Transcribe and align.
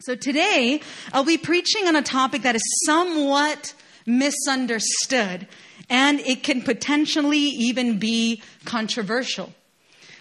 So 0.00 0.14
today, 0.14 0.82
I'll 1.14 1.24
be 1.24 1.38
preaching 1.38 1.88
on 1.88 1.96
a 1.96 2.02
topic 2.02 2.42
that 2.42 2.54
is 2.54 2.62
somewhat 2.84 3.72
misunderstood, 4.04 5.48
and 5.88 6.20
it 6.20 6.42
can 6.42 6.60
potentially 6.60 7.38
even 7.38 7.98
be 7.98 8.42
controversial. 8.66 9.54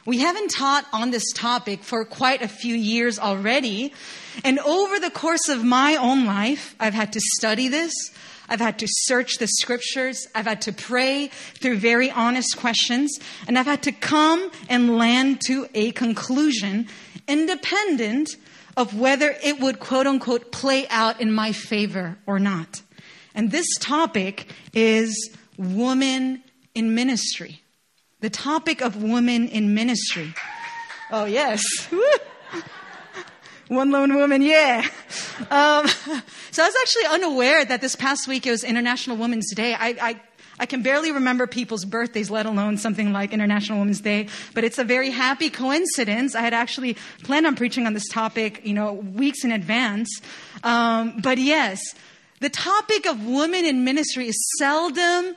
We 0.06 0.20
haven't 0.20 0.52
taught 0.52 0.86
on 0.94 1.12
this 1.12 1.30
topic 1.34 1.84
for 1.84 2.06
quite 2.06 2.42
a 2.42 2.48
few 2.48 2.74
years 2.74 3.20
already, 3.20 3.92
and 4.46 4.60
over 4.60 4.98
the 4.98 5.12
course 5.12 5.50
of 5.50 5.66
my 5.66 5.98
own 5.98 6.26
life, 6.26 6.74
I've 6.80 6.94
had 6.94 7.12
to 7.12 7.20
study 7.36 7.68
this. 7.68 7.92
I've 8.48 8.62
had 8.62 8.80
to 8.80 8.88
search 8.90 9.40
the 9.40 9.48
scriptures. 9.48 10.26
I've 10.34 10.46
had 10.46 10.62
to 10.62 10.72
pray 10.72 11.28
through 11.56 11.80
very 11.80 12.10
honest 12.12 12.56
questions. 12.58 13.20
And 13.48 13.60
I've 13.60 13.66
had 13.66 13.84
to 13.84 13.92
come 13.92 14.52
and 14.70 14.98
land 14.98 15.42
to 15.48 15.68
a 15.74 15.92
conclusion 15.92 16.88
independent 17.28 18.38
of 18.78 18.98
whether 18.98 19.36
it 19.44 19.60
would 19.60 19.80
quote 19.80 20.08
unquote 20.08 20.52
play 20.52 20.88
out 20.90 21.22
in 21.22 21.32
my 21.32 21.52
favor 21.52 22.18
or 22.26 22.40
not. 22.40 22.82
And 23.34 23.52
this 23.52 23.68
topic 23.80 24.48
is 24.74 25.36
woman 25.58 26.44
in 26.74 26.96
ministry. 26.96 27.62
The 28.22 28.30
topic 28.30 28.82
of 28.82 29.02
woman 29.02 29.48
in 29.48 29.74
ministry. 29.74 30.34
Oh, 31.12 31.26
yes. 31.26 31.64
One 33.68 33.92
lone 33.92 34.16
woman, 34.16 34.42
yeah. 34.42 34.88
Um, 35.50 35.88
so 36.52 36.64
I 36.64 36.68
was 36.68 36.76
actually 36.82 37.06
unaware 37.10 37.66
that 37.66 37.82
this 37.82 37.96
past 37.96 38.28
week 38.28 38.46
it 38.46 38.52
was 38.52 38.64
International 38.64 39.18
Women's 39.18 39.54
Day. 39.56 39.74
I, 39.74 39.96
I 40.02 40.22
I 40.60 40.66
can 40.66 40.82
barely 40.82 41.12
remember 41.12 41.48
people's 41.48 41.86
birthdays, 41.86 42.30
let 42.30 42.46
alone 42.46 42.78
something 42.78 43.12
like 43.12 43.34
International 43.34 43.80
Women's 43.80 44.02
Day, 44.02 44.28
but 44.54 44.64
it's 44.64 44.78
a 44.78 44.84
very 44.84 45.12
happy 45.12 45.50
coincidence. 45.50 46.36
I 46.36 46.42
had 46.42 46.54
actually 46.54 46.96
planned 47.24 47.46
on 47.46 47.56
preaching 47.56 47.86
on 47.86 47.94
this 47.94 48.08
topic, 48.08 48.62
you 48.64 48.74
know, 48.74 48.94
weeks 48.94 49.44
in 49.44 49.52
advance. 49.52 50.22
Um, 50.64 51.20
but 51.22 51.38
yes, 51.38 51.82
the 52.40 52.50
topic 52.50 53.06
of 53.06 53.26
women 53.26 53.66
in 53.66 53.84
ministry 53.84 54.28
is 54.28 54.36
seldom 54.60 55.36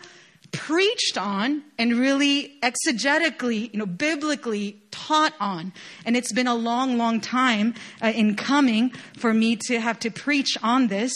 preached 0.53 1.19
on 1.19 1.63
and 1.79 1.95
really 1.95 2.55
exegetically, 2.63 3.73
you 3.73 3.79
know, 3.79 3.87
biblically 3.87 4.81
taught 4.91 5.35
on. 5.41 5.73
And 6.05 6.17
it's 6.17 6.33
been 6.33 6.47
a 6.47 6.55
long, 6.55 6.97
long 6.97 7.21
time 7.21 7.75
uh, 8.03 8.09
in 8.09 8.35
coming 8.35 8.91
for 9.19 9.35
me 9.35 9.57
to 9.67 9.81
have 9.81 9.99
to 10.01 10.11
preach 10.11 10.57
on 10.63 10.89
this. 10.89 11.13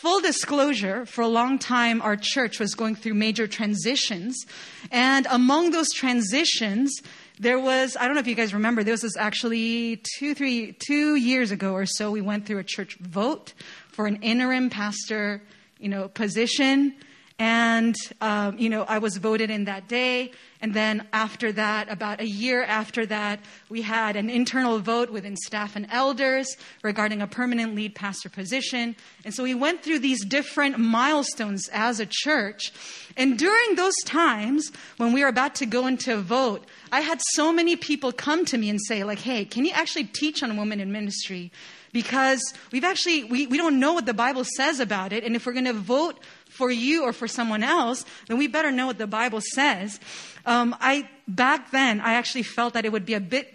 Full 0.00 0.22
disclosure, 0.22 1.04
for 1.04 1.20
a 1.20 1.28
long 1.28 1.58
time, 1.58 2.00
our 2.00 2.16
church 2.16 2.58
was 2.58 2.74
going 2.74 2.94
through 2.94 3.12
major 3.12 3.46
transitions. 3.46 4.46
And 4.90 5.26
among 5.28 5.72
those 5.72 5.88
transitions, 5.94 6.90
there 7.38 7.58
was, 7.58 7.98
I 8.00 8.06
don't 8.06 8.14
know 8.14 8.20
if 8.20 8.26
you 8.26 8.34
guys 8.34 8.54
remember, 8.54 8.82
there 8.82 8.94
was 8.94 9.02
this 9.02 9.18
actually 9.18 10.00
two, 10.16 10.34
three, 10.34 10.74
two 10.86 11.16
years 11.16 11.50
ago 11.50 11.74
or 11.74 11.84
so, 11.84 12.10
we 12.10 12.22
went 12.22 12.46
through 12.46 12.60
a 12.60 12.64
church 12.64 12.96
vote 12.98 13.52
for 13.92 14.06
an 14.06 14.22
interim 14.22 14.70
pastor, 14.70 15.42
you 15.78 15.90
know, 15.90 16.08
position. 16.08 16.94
And, 17.40 17.96
um, 18.20 18.58
you 18.58 18.68
know, 18.68 18.82
I 18.82 18.98
was 18.98 19.16
voted 19.16 19.48
in 19.48 19.64
that 19.64 19.88
day. 19.88 20.32
And 20.60 20.74
then 20.74 21.08
after 21.10 21.50
that, 21.52 21.90
about 21.90 22.20
a 22.20 22.26
year 22.26 22.62
after 22.62 23.06
that, 23.06 23.40
we 23.70 23.80
had 23.80 24.14
an 24.14 24.28
internal 24.28 24.78
vote 24.78 25.08
within 25.08 25.38
staff 25.38 25.74
and 25.74 25.86
elders 25.90 26.54
regarding 26.82 27.22
a 27.22 27.26
permanent 27.26 27.74
lead 27.74 27.94
pastor 27.94 28.28
position. 28.28 28.94
And 29.24 29.32
so 29.32 29.42
we 29.42 29.54
went 29.54 29.82
through 29.82 30.00
these 30.00 30.22
different 30.22 30.78
milestones 30.78 31.66
as 31.72 31.98
a 31.98 32.04
church. 32.06 32.74
And 33.16 33.38
during 33.38 33.74
those 33.74 33.96
times, 34.04 34.70
when 34.98 35.14
we 35.14 35.22
were 35.22 35.28
about 35.28 35.54
to 35.56 35.66
go 35.66 35.86
into 35.86 36.18
a 36.18 36.20
vote, 36.20 36.66
I 36.92 37.00
had 37.00 37.22
so 37.32 37.54
many 37.54 37.74
people 37.74 38.12
come 38.12 38.44
to 38.44 38.58
me 38.58 38.68
and 38.68 38.78
say, 38.86 39.02
like, 39.02 39.20
hey, 39.20 39.46
can 39.46 39.64
you 39.64 39.72
actually 39.72 40.04
teach 40.04 40.42
on 40.42 40.58
women 40.58 40.78
in 40.78 40.92
ministry? 40.92 41.52
Because 41.92 42.40
we've 42.70 42.84
actually, 42.84 43.24
we, 43.24 43.46
we 43.48 43.56
don't 43.56 43.80
know 43.80 43.94
what 43.94 44.06
the 44.06 44.14
Bible 44.14 44.44
says 44.44 44.78
about 44.78 45.12
it. 45.12 45.24
And 45.24 45.34
if 45.34 45.46
we're 45.46 45.54
going 45.54 45.64
to 45.64 45.72
vote 45.72 46.20
for 46.60 46.70
you 46.70 47.04
or 47.04 47.14
for 47.14 47.26
someone 47.26 47.62
else, 47.62 48.04
then 48.28 48.36
we 48.36 48.46
better 48.46 48.70
know 48.70 48.86
what 48.86 48.98
the 48.98 49.06
Bible 49.06 49.40
says. 49.40 49.98
Um, 50.44 50.76
I 50.78 51.08
back 51.26 51.70
then 51.70 52.02
I 52.02 52.12
actually 52.20 52.42
felt 52.42 52.74
that 52.74 52.84
it 52.84 52.92
would 52.92 53.06
be 53.06 53.14
a 53.14 53.20
bit 53.36 53.46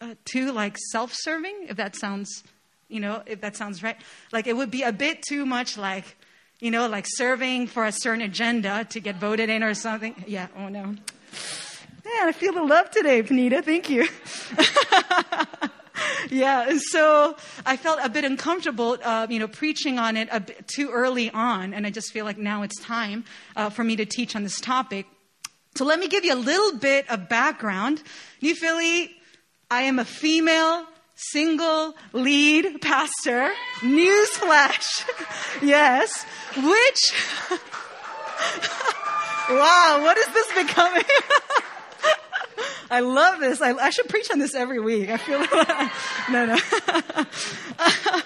uh, 0.00 0.14
too 0.24 0.50
like 0.50 0.76
self-serving, 0.90 1.66
if 1.68 1.76
that 1.76 1.94
sounds, 1.94 2.42
you 2.88 2.98
know, 2.98 3.22
if 3.26 3.40
that 3.42 3.54
sounds 3.54 3.80
right. 3.84 3.96
Like 4.32 4.48
it 4.48 4.56
would 4.56 4.72
be 4.72 4.82
a 4.82 4.90
bit 4.90 5.22
too 5.22 5.46
much 5.46 5.78
like, 5.78 6.16
you 6.58 6.72
know, 6.72 6.88
like 6.88 7.06
serving 7.06 7.68
for 7.68 7.84
a 7.84 7.92
certain 7.92 8.22
agenda 8.22 8.84
to 8.90 8.98
get 8.98 9.14
voted 9.20 9.48
in 9.50 9.62
or 9.62 9.74
something. 9.74 10.16
Yeah. 10.26 10.48
Oh 10.56 10.68
no. 10.68 10.96
Yeah, 12.04 12.26
I 12.26 12.32
feel 12.32 12.54
the 12.54 12.64
love 12.64 12.90
today, 12.90 13.22
Panita. 13.22 13.62
Thank 13.62 13.88
you. 13.88 14.08
yeah, 16.30 16.78
so 16.90 17.36
I 17.64 17.76
felt 17.76 17.98
a 18.02 18.08
bit 18.08 18.24
uncomfortable, 18.24 18.98
uh, 19.02 19.26
you 19.28 19.38
know, 19.38 19.48
preaching 19.48 19.98
on 19.98 20.16
it 20.16 20.28
a 20.30 20.40
bit 20.40 20.66
too 20.68 20.90
early 20.90 21.30
on, 21.30 21.74
and 21.74 21.86
I 21.86 21.90
just 21.90 22.12
feel 22.12 22.24
like 22.24 22.38
now 22.38 22.62
it's 22.62 22.80
time 22.80 23.24
uh, 23.56 23.70
for 23.70 23.84
me 23.84 23.96
to 23.96 24.04
teach 24.04 24.36
on 24.36 24.42
this 24.42 24.60
topic. 24.60 25.06
So 25.74 25.84
let 25.84 25.98
me 26.00 26.08
give 26.08 26.24
you 26.24 26.34
a 26.34 26.36
little 26.36 26.78
bit 26.78 27.08
of 27.10 27.28
background. 27.28 28.02
New 28.42 28.54
Philly, 28.54 29.10
I 29.70 29.82
am 29.82 29.98
a 29.98 30.04
female 30.04 30.86
single 31.14 31.94
lead 32.12 32.80
pastor. 32.80 33.50
Newsflash. 33.80 35.04
yes. 35.62 36.24
Which, 36.56 37.12
wow, 39.50 40.00
what 40.02 40.16
is 40.18 40.26
this 40.28 40.66
becoming? 40.66 41.04
I 42.90 43.00
love 43.00 43.40
this. 43.40 43.60
I, 43.60 43.72
I, 43.72 43.90
should 43.90 44.08
preach 44.08 44.30
on 44.30 44.38
this 44.38 44.54
every 44.54 44.80
week. 44.80 45.10
I 45.10 45.16
feel 45.16 45.38
like, 45.38 45.50
no, 46.30 46.46
no. 46.46 46.56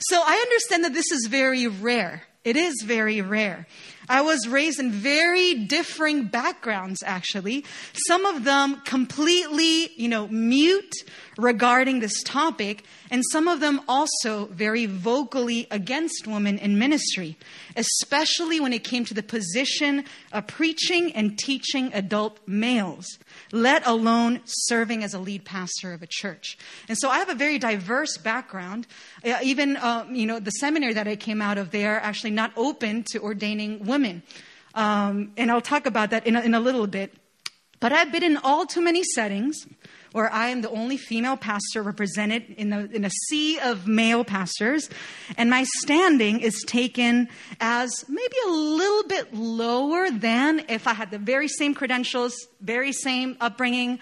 so 0.00 0.22
I 0.24 0.36
understand 0.36 0.84
that 0.84 0.92
this 0.92 1.10
is 1.10 1.26
very 1.26 1.66
rare. 1.66 2.22
It 2.44 2.56
is 2.56 2.82
very 2.84 3.22
rare. 3.22 3.66
I 4.08 4.20
was 4.20 4.46
raised 4.46 4.78
in 4.78 4.90
very 4.90 5.54
differing 5.54 6.24
backgrounds, 6.24 7.02
actually. 7.02 7.64
Some 8.06 8.26
of 8.26 8.44
them 8.44 8.82
completely, 8.84 9.90
you 9.96 10.08
know, 10.08 10.28
mute 10.28 10.92
regarding 11.36 12.00
this 12.00 12.22
topic, 12.22 12.84
and 13.10 13.22
some 13.32 13.48
of 13.48 13.60
them 13.60 13.80
also 13.88 14.46
very 14.46 14.86
vocally 14.86 15.66
against 15.70 16.26
women 16.26 16.58
in 16.58 16.78
ministry, 16.78 17.36
especially 17.76 18.60
when 18.60 18.72
it 18.72 18.84
came 18.84 19.04
to 19.04 19.14
the 19.14 19.22
position 19.22 20.04
of 20.32 20.46
preaching 20.46 21.12
and 21.12 21.38
teaching 21.38 21.90
adult 21.92 22.38
males, 22.46 23.06
let 23.52 23.86
alone 23.86 24.40
serving 24.44 25.02
as 25.02 25.14
a 25.14 25.18
lead 25.18 25.44
pastor 25.44 25.92
of 25.92 26.02
a 26.02 26.06
church. 26.08 26.56
And 26.88 26.96
so 26.96 27.08
I 27.08 27.18
have 27.18 27.28
a 27.28 27.34
very 27.34 27.58
diverse 27.58 28.16
background. 28.16 28.86
Uh, 29.24 29.38
even, 29.42 29.76
uh, 29.76 30.06
you 30.10 30.26
know, 30.26 30.38
the 30.40 30.50
seminary 30.50 30.94
that 30.94 31.08
I 31.08 31.16
came 31.16 31.42
out 31.42 31.58
of, 31.58 31.70
they 31.70 31.86
are 31.86 31.98
actually 31.98 32.30
not 32.30 32.52
open 32.56 33.04
to 33.10 33.20
ordaining 33.20 33.84
women. 33.86 34.22
Um, 34.74 35.32
and 35.36 35.50
I'll 35.50 35.60
talk 35.60 35.86
about 35.86 36.10
that 36.10 36.26
in 36.26 36.36
a, 36.36 36.40
in 36.40 36.54
a 36.54 36.60
little 36.60 36.86
bit. 36.86 37.14
But 37.80 37.92
I've 37.92 38.10
been 38.10 38.22
in 38.22 38.36
all 38.38 38.66
too 38.66 38.80
many 38.80 39.02
settings 39.02 39.66
where 40.14 40.32
I 40.32 40.50
am 40.50 40.60
the 40.60 40.70
only 40.70 40.96
female 40.96 41.36
pastor 41.36 41.82
represented 41.82 42.44
in, 42.56 42.70
the, 42.70 42.88
in 42.92 43.04
a 43.04 43.10
sea 43.10 43.58
of 43.58 43.88
male 43.88 44.22
pastors, 44.22 44.88
and 45.36 45.50
my 45.50 45.64
standing 45.82 46.38
is 46.38 46.62
taken 46.68 47.28
as 47.60 48.04
maybe 48.08 48.36
a 48.46 48.50
little 48.50 49.08
bit 49.08 49.34
lower 49.34 50.12
than 50.12 50.66
if 50.68 50.86
I 50.86 50.94
had 50.94 51.10
the 51.10 51.18
very 51.18 51.48
same 51.48 51.74
credentials, 51.74 52.46
very 52.60 52.92
same 52.92 53.36
upbringing, 53.40 53.98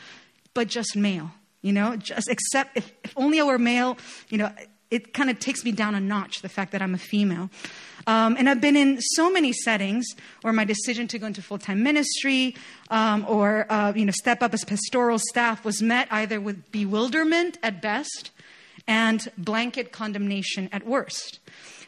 but 0.52 0.68
just 0.68 0.94
male. 0.96 1.30
You 1.62 1.72
know, 1.72 1.96
just 1.96 2.28
except 2.28 2.76
if, 2.76 2.92
if 3.04 3.14
only 3.16 3.40
I 3.40 3.44
were 3.44 3.58
male, 3.58 3.96
you 4.28 4.36
know, 4.36 4.52
it 4.90 5.14
kind 5.14 5.30
of 5.30 5.38
takes 5.38 5.64
me 5.64 5.72
down 5.72 5.94
a 5.94 6.00
notch, 6.00 6.42
the 6.42 6.50
fact 6.50 6.72
that 6.72 6.82
I'm 6.82 6.94
a 6.94 6.98
female. 6.98 7.48
Um, 8.06 8.36
and 8.38 8.48
I've 8.48 8.60
been 8.60 8.76
in 8.76 9.00
so 9.00 9.30
many 9.30 9.52
settings 9.52 10.06
where 10.42 10.52
my 10.52 10.64
decision 10.64 11.08
to 11.08 11.18
go 11.18 11.26
into 11.26 11.42
full 11.42 11.58
time 11.58 11.82
ministry 11.82 12.56
um, 12.90 13.24
or 13.28 13.66
uh, 13.70 13.92
you 13.94 14.04
know 14.04 14.12
step 14.12 14.42
up 14.42 14.54
as 14.54 14.64
pastoral 14.64 15.18
staff 15.18 15.64
was 15.64 15.82
met 15.82 16.08
either 16.10 16.40
with 16.40 16.70
bewilderment 16.72 17.58
at 17.62 17.80
best 17.80 18.30
and 18.86 19.30
blanket 19.38 19.92
condemnation 19.92 20.68
at 20.72 20.86
worst. 20.86 21.38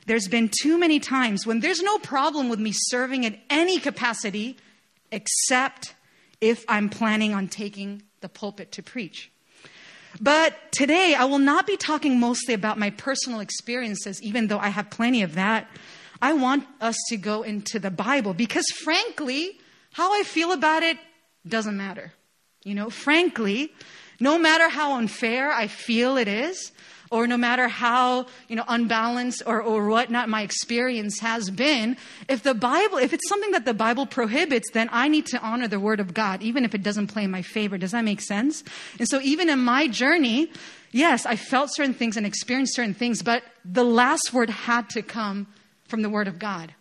There's 0.07 0.29
been 0.29 0.51
too 0.63 0.79
many 0.79 1.01
times 1.01 1.47
when 1.47 1.61
there's 1.61 1.83
no 1.83 1.99
problem 1.99 2.49
with 2.49 2.61
me 2.61 2.73
serving 2.75 3.25
in 3.25 3.39
any 3.49 3.81
capacity 3.81 4.57
except 5.11 5.95
if 6.41 6.65
I'm 6.69 6.91
planning 6.91 7.33
on 7.33 7.49
taking 7.49 8.03
the 8.21 8.29
pulpit 8.29 8.73
to 8.73 8.83
preach. 8.83 9.31
But 10.21 10.71
today, 10.73 11.15
I 11.19 11.25
will 11.25 11.39
not 11.39 11.67
be 11.67 11.77
talking 11.77 12.21
mostly 12.21 12.55
about 12.55 12.79
my 12.79 12.91
personal 12.91 13.41
experiences, 13.41 14.23
even 14.23 14.47
though 14.47 14.59
I 14.59 14.69
have 14.69 14.91
plenty 14.91 15.23
of 15.23 15.35
that. 15.35 15.69
I 16.21 16.33
want 16.33 16.67
us 16.81 16.97
to 17.09 17.17
go 17.17 17.43
into 17.43 17.79
the 17.79 17.91
Bible 17.91 18.35
because, 18.35 18.67
frankly, 18.83 19.59
how 19.93 20.19
I 20.19 20.23
feel 20.23 20.53
about 20.53 20.83
it 20.83 20.99
doesn't 21.47 21.77
matter. 21.77 22.13
You 22.65 22.75
know, 22.75 22.91
frankly, 22.91 23.73
no 24.21 24.39
matter 24.39 24.69
how 24.69 24.95
unfair 24.95 25.53
I 25.53 25.67
feel 25.67 26.17
it 26.17 26.29
is, 26.29 26.73
or 27.11 27.27
no 27.27 27.37
matter 27.37 27.69
how 27.69 28.27
you 28.49 28.57
know 28.57 28.65
unbalanced 28.67 29.43
or, 29.47 29.61
or 29.61 29.87
whatnot 29.89 30.29
my 30.29 30.43
experience 30.43 31.21
has 31.21 31.49
been 31.51 31.97
if 32.29 32.43
the 32.43 32.55
bible 32.55 32.99
if 32.99 33.13
it's 33.13 33.29
something 33.29 33.53
that 33.53 33.65
the 33.67 33.75
bible 33.75 34.07
prohibits 34.07 34.71
then 34.73 34.89
i 34.91 35.07
need 35.07 35.27
to 35.27 35.39
honor 35.41 35.69
the 35.69 35.79
word 35.79 36.01
of 36.01 36.15
god 36.15 36.43
even 36.43 36.65
if 36.65 36.75
it 36.75 36.83
doesn't 36.83 37.07
play 37.09 37.23
in 37.23 37.31
my 37.31 37.43
favor 37.43 37.77
does 37.79 37.93
that 37.93 38.05
make 38.05 38.23
sense 38.23 38.65
and 38.99 39.07
so 39.07 39.21
even 39.21 39.49
in 39.49 39.61
my 39.61 39.87
journey 39.87 40.51
yes, 40.95 41.27
I 41.27 41.37
felt 41.37 41.75
certain 41.75 41.93
things 41.93 42.17
and 42.17 42.25
experienced 42.25 42.77
certain 42.77 42.95
things, 42.95 43.23
but 43.23 43.43
the 43.65 43.85
last 43.85 44.33
word 44.33 44.49
had 44.49 44.89
to 44.91 45.03
come 45.03 45.49
from 45.89 46.03
the 46.03 46.11
Word 46.11 46.29
of 46.29 46.39
God. 46.39 46.75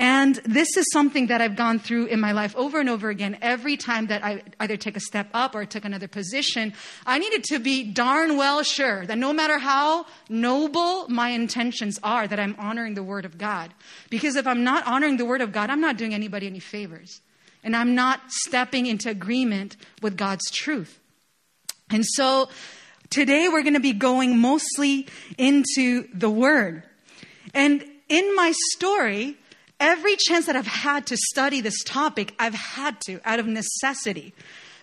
And 0.00 0.36
this 0.44 0.76
is 0.76 0.86
something 0.92 1.26
that 1.26 1.40
I've 1.40 1.56
gone 1.56 1.80
through 1.80 2.06
in 2.06 2.20
my 2.20 2.30
life 2.30 2.54
over 2.54 2.78
and 2.78 2.88
over 2.88 3.10
again. 3.10 3.36
Every 3.42 3.76
time 3.76 4.06
that 4.06 4.24
I 4.24 4.42
either 4.60 4.76
take 4.76 4.96
a 4.96 5.00
step 5.00 5.28
up 5.34 5.56
or 5.56 5.64
took 5.64 5.84
another 5.84 6.06
position, 6.06 6.72
I 7.04 7.18
needed 7.18 7.42
to 7.44 7.58
be 7.58 7.82
darn 7.82 8.36
well 8.36 8.62
sure 8.62 9.04
that 9.06 9.18
no 9.18 9.32
matter 9.32 9.58
how 9.58 10.06
noble 10.28 11.08
my 11.08 11.30
intentions 11.30 11.98
are, 12.04 12.28
that 12.28 12.38
I'm 12.38 12.54
honoring 12.60 12.94
the 12.94 13.02
Word 13.02 13.24
of 13.24 13.38
God. 13.38 13.74
Because 14.08 14.36
if 14.36 14.46
I'm 14.46 14.62
not 14.62 14.86
honoring 14.86 15.16
the 15.16 15.24
Word 15.24 15.40
of 15.40 15.50
God, 15.50 15.68
I'm 15.68 15.80
not 15.80 15.96
doing 15.96 16.14
anybody 16.14 16.46
any 16.46 16.60
favors. 16.60 17.20
And 17.64 17.74
I'm 17.74 17.96
not 17.96 18.20
stepping 18.28 18.86
into 18.86 19.10
agreement 19.10 19.76
with 20.00 20.16
God's 20.16 20.48
truth. 20.48 21.00
And 21.90 22.06
so 22.06 22.50
today 23.10 23.48
we're 23.48 23.62
going 23.62 23.74
to 23.74 23.80
be 23.80 23.94
going 23.94 24.38
mostly 24.38 25.08
into 25.36 26.06
the 26.14 26.30
Word. 26.30 26.84
And 27.52 27.84
in 28.08 28.34
my 28.34 28.52
story, 28.72 29.36
every 29.80 30.16
chance 30.16 30.46
that 30.46 30.56
I've 30.56 30.66
had 30.66 31.06
to 31.08 31.16
study 31.16 31.60
this 31.60 31.82
topic, 31.84 32.34
I've 32.38 32.54
had 32.54 33.00
to 33.02 33.20
out 33.24 33.38
of 33.38 33.46
necessity 33.46 34.34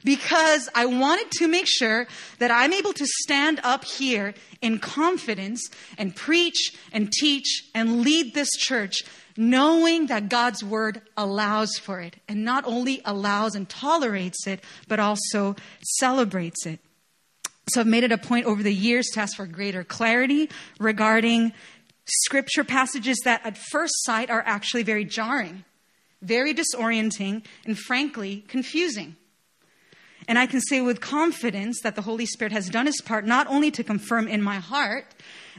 because 0.03 0.69
I 0.75 0.85
wanted 0.85 1.31
to 1.39 1.47
make 1.47 1.67
sure 1.67 2.07
that 2.39 2.51
I'm 2.51 2.71
able 2.71 2.93
to 2.93 3.05
stand 3.23 3.59
up 3.63 3.83
here 3.83 4.35
in 4.61 4.79
confidence 4.79 5.69
and 5.97 6.15
preach 6.15 6.75
and 6.93 7.11
teach 7.11 7.63
and 7.73 8.01
lead 8.01 8.33
this 8.33 8.51
church 8.51 9.03
knowing 9.37 10.07
that 10.07 10.29
God's 10.29 10.63
word 10.63 11.01
allows 11.17 11.77
for 11.77 11.99
it 11.99 12.15
and 12.29 12.45
not 12.45 12.65
only 12.65 13.01
allows 13.03 13.55
and 13.55 13.67
tolerates 13.67 14.47
it, 14.47 14.63
but 14.87 14.99
also 14.99 15.55
celebrates 15.81 16.65
it. 16.65 16.79
So 17.67 17.81
I've 17.81 17.87
made 17.87 18.03
it 18.03 18.11
a 18.11 18.17
point 18.17 18.45
over 18.45 18.61
the 18.61 18.73
years 18.73 19.07
to 19.13 19.21
ask 19.21 19.35
for 19.35 19.47
greater 19.47 19.83
clarity 19.83 20.49
regarding 20.79 21.51
scripture 22.05 22.63
passages 22.63 23.19
that 23.23 23.45
at 23.45 23.57
first 23.57 23.93
sight 24.03 24.29
are 24.29 24.43
actually 24.45 24.83
very 24.83 25.05
jarring, 25.05 25.63
very 26.21 26.53
disorienting, 26.53 27.45
and 27.65 27.77
frankly, 27.77 28.45
confusing. 28.47 29.15
And 30.27 30.39
I 30.39 30.47
can 30.47 30.61
say 30.61 30.81
with 30.81 31.01
confidence 31.01 31.81
that 31.83 31.95
the 31.95 32.01
Holy 32.01 32.25
Spirit 32.25 32.51
has 32.51 32.69
done 32.69 32.87
his 32.87 33.01
part 33.01 33.25
not 33.25 33.47
only 33.47 33.71
to 33.71 33.83
confirm 33.83 34.27
in 34.27 34.41
my 34.41 34.57
heart 34.57 35.05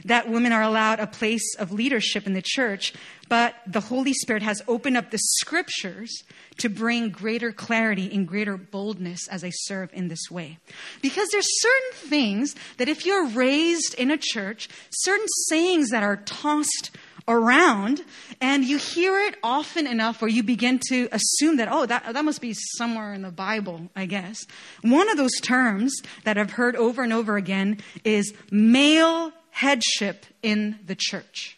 that 0.05 0.29
women 0.29 0.51
are 0.51 0.61
allowed 0.61 0.99
a 0.99 1.07
place 1.07 1.55
of 1.55 1.71
leadership 1.71 2.27
in 2.27 2.33
the 2.33 2.43
church, 2.43 2.93
but 3.29 3.55
the 3.65 3.81
Holy 3.81 4.13
Spirit 4.13 4.43
has 4.43 4.61
opened 4.67 4.97
up 4.97 5.11
the 5.11 5.17
scriptures 5.17 6.23
to 6.57 6.69
bring 6.69 7.09
greater 7.09 7.51
clarity 7.51 8.09
and 8.13 8.27
greater 8.27 8.57
boldness 8.57 9.27
as 9.27 9.43
I 9.43 9.51
serve 9.51 9.89
in 9.93 10.07
this 10.07 10.31
way. 10.31 10.57
Because 11.01 11.27
there's 11.29 11.47
certain 11.61 12.09
things 12.09 12.55
that 12.77 12.89
if 12.89 13.05
you're 13.05 13.27
raised 13.27 13.93
in 13.95 14.11
a 14.11 14.17
church, 14.17 14.69
certain 14.89 15.27
sayings 15.49 15.89
that 15.89 16.03
are 16.03 16.17
tossed 16.17 16.91
around 17.27 18.03
and 18.39 18.63
you 18.63 18.77
hear 18.77 19.19
it 19.19 19.35
often 19.43 19.85
enough 19.85 20.21
where 20.21 20.29
you 20.29 20.43
begin 20.43 20.79
to 20.89 21.09
assume 21.11 21.57
that, 21.57 21.67
oh, 21.69 21.85
that, 21.85 22.13
that 22.13 22.23
must 22.23 22.41
be 22.41 22.53
somewhere 22.53 23.13
in 23.13 23.21
the 23.21 23.31
Bible, 23.31 23.89
I 23.95 24.05
guess. 24.05 24.45
One 24.81 25.09
of 25.09 25.17
those 25.17 25.37
terms 25.41 25.93
that 26.23 26.37
I've 26.37 26.51
heard 26.51 26.75
over 26.75 27.03
and 27.03 27.11
over 27.11 27.35
again 27.35 27.79
is 28.03 28.33
male 28.49 29.33
headship 29.59 30.25
in 30.41 30.79
the 30.85 30.95
church. 30.95 31.57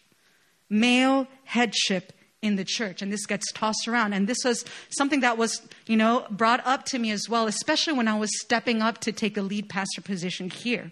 Male 0.69 1.27
headship 1.43 2.13
in 2.41 2.55
the 2.55 2.63
church 2.63 3.01
and 3.01 3.11
this 3.11 3.25
gets 3.25 3.51
tossed 3.51 3.85
around 3.85 4.13
and 4.13 4.25
this 4.25 4.45
was 4.45 4.63
something 4.89 5.19
that 5.19 5.37
was 5.37 5.61
you 5.87 5.97
know 5.97 6.25
brought 6.31 6.65
up 6.65 6.85
to 6.85 6.97
me 6.97 7.11
as 7.11 7.27
well 7.27 7.47
especially 7.47 7.91
when 7.91 8.07
i 8.07 8.17
was 8.17 8.29
stepping 8.39 8.81
up 8.81 8.97
to 8.97 9.11
take 9.11 9.35
a 9.35 9.41
lead 9.41 9.67
pastor 9.67 9.99
position 9.99 10.49
here 10.49 10.89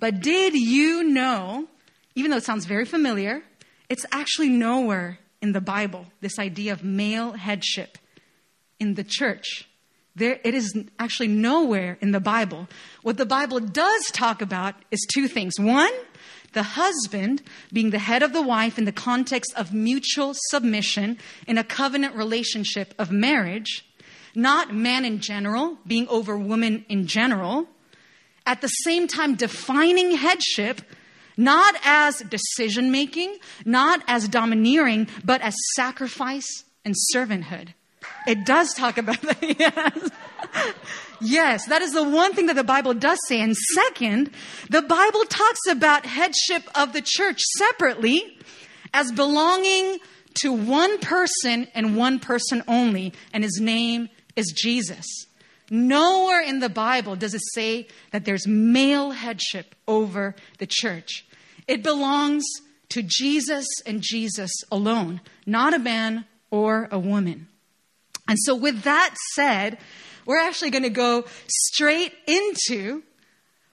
but 0.00 0.22
did 0.22 0.54
you 0.54 1.04
know 1.04 1.68
even 2.18 2.32
though 2.32 2.38
it 2.38 2.42
sounds 2.42 2.64
very 2.64 2.84
familiar, 2.84 3.44
it's 3.88 4.04
actually 4.10 4.48
nowhere 4.48 5.20
in 5.40 5.52
the 5.52 5.60
Bible, 5.60 6.06
this 6.20 6.36
idea 6.36 6.72
of 6.72 6.82
male 6.82 7.30
headship 7.30 7.96
in 8.80 8.94
the 8.94 9.04
church. 9.04 9.67
There, 10.18 10.40
it 10.44 10.54
is 10.54 10.76
actually 10.98 11.28
nowhere 11.28 11.98
in 12.00 12.10
the 12.10 12.20
Bible. 12.20 12.68
What 13.02 13.16
the 13.16 13.26
Bible 13.26 13.60
does 13.60 14.06
talk 14.12 14.42
about 14.42 14.74
is 14.90 15.06
two 15.12 15.28
things. 15.28 15.58
One, 15.58 15.92
the 16.52 16.62
husband 16.62 17.42
being 17.72 17.90
the 17.90 17.98
head 17.98 18.22
of 18.22 18.32
the 18.32 18.42
wife 18.42 18.78
in 18.78 18.84
the 18.84 18.92
context 18.92 19.52
of 19.56 19.72
mutual 19.72 20.32
submission 20.34 21.18
in 21.46 21.58
a 21.58 21.64
covenant 21.64 22.16
relationship 22.16 22.94
of 22.98 23.10
marriage, 23.10 23.84
not 24.34 24.74
man 24.74 25.04
in 25.04 25.20
general 25.20 25.78
being 25.86 26.08
over 26.08 26.36
woman 26.36 26.84
in 26.88 27.06
general. 27.06 27.68
At 28.44 28.60
the 28.60 28.68
same 28.68 29.06
time, 29.06 29.34
defining 29.34 30.12
headship 30.12 30.82
not 31.38 31.76
as 31.84 32.18
decision 32.18 32.90
making, 32.90 33.38
not 33.64 34.02
as 34.08 34.28
domineering, 34.28 35.06
but 35.24 35.40
as 35.40 35.54
sacrifice 35.76 36.64
and 36.84 36.94
servanthood. 37.14 37.68
It 38.26 38.44
does 38.44 38.74
talk 38.74 38.98
about 38.98 39.20
that. 39.22 39.38
Yes. 41.20 41.20
yes, 41.20 41.66
that 41.66 41.82
is 41.82 41.92
the 41.92 42.04
one 42.04 42.32
thing 42.32 42.46
that 42.46 42.54
the 42.54 42.64
Bible 42.64 42.94
does 42.94 43.18
say. 43.26 43.40
And 43.40 43.56
second, 43.56 44.30
the 44.70 44.82
Bible 44.82 45.24
talks 45.24 45.66
about 45.68 46.06
headship 46.06 46.62
of 46.76 46.92
the 46.92 47.02
church 47.04 47.40
separately 47.56 48.38
as 48.94 49.10
belonging 49.10 49.98
to 50.42 50.52
one 50.52 50.98
person 50.98 51.66
and 51.74 51.96
one 51.96 52.20
person 52.20 52.62
only, 52.68 53.12
and 53.32 53.42
his 53.42 53.60
name 53.60 54.08
is 54.36 54.52
Jesus. 54.56 55.06
Nowhere 55.70 56.40
in 56.40 56.60
the 56.60 56.68
Bible 56.68 57.16
does 57.16 57.34
it 57.34 57.42
say 57.52 57.88
that 58.12 58.24
there's 58.24 58.46
male 58.46 59.10
headship 59.10 59.74
over 59.86 60.34
the 60.58 60.66
church. 60.68 61.26
It 61.66 61.82
belongs 61.82 62.44
to 62.90 63.02
Jesus 63.02 63.66
and 63.84 64.00
Jesus 64.00 64.52
alone, 64.70 65.20
not 65.44 65.74
a 65.74 65.78
man 65.78 66.24
or 66.50 66.88
a 66.90 66.98
woman. 66.98 67.47
And 68.28 68.38
so, 68.38 68.54
with 68.54 68.82
that 68.82 69.14
said, 69.34 69.78
we're 70.26 70.38
actually 70.38 70.70
going 70.70 70.84
to 70.84 70.90
go 70.90 71.24
straight 71.48 72.12
into 72.26 73.02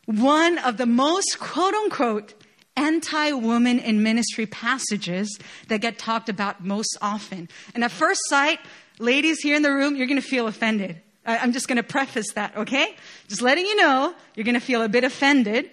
one 0.06 0.58
of 0.60 0.78
the 0.78 0.86
most 0.86 1.38
quote 1.40 1.74
unquote 1.74 2.34
anti 2.76 3.32
woman 3.34 3.80
in 3.80 4.04
ministry 4.04 4.46
passages 4.46 5.38
that 5.68 5.82
get 5.82 5.98
talked 5.98 6.30
about 6.30 6.64
most 6.64 6.98
often. 7.02 7.50
And 7.74 7.84
at 7.84 7.92
first 7.92 8.22
sight, 8.30 8.60
ladies 9.00 9.40
here 9.40 9.56
in 9.56 9.62
the 9.62 9.72
room, 9.72 9.96
you're 9.96 10.08
going 10.08 10.22
to 10.22 10.28
feel 10.28 10.48
offended. 10.48 11.02
I'm 11.26 11.54
just 11.54 11.68
going 11.68 11.78
to 11.78 11.84
preface 11.84 12.34
that, 12.34 12.56
okay? 12.56 12.96
Just 13.28 13.42
letting 13.42 13.66
you 13.66 13.76
know, 13.76 14.14
you're 14.36 14.44
going 14.44 14.54
to 14.54 14.60
feel 14.60 14.84
a 14.84 14.90
bit 14.90 15.04
offended. 15.04 15.72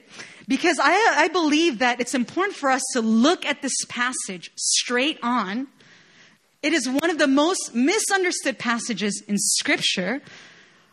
Because 0.49 0.79
I, 0.83 1.15
I 1.19 1.29
believe 1.29 1.81
that 1.81 2.01
it's 2.01 2.15
important 2.15 2.57
for 2.57 2.71
us 2.71 2.83
to 2.95 3.01
look 3.01 3.45
at 3.45 3.63
this 3.63 3.85
passage 3.89 4.51
straight 4.57 5.19
on. 5.23 5.69
It 6.63 6.73
is 6.73 6.89
one 6.89 7.11
of 7.11 7.19
the 7.19 7.27
most 7.27 7.75
misunderstood 7.75 8.59
passages 8.59 9.23
in 9.27 9.37
Scripture. 9.37 10.23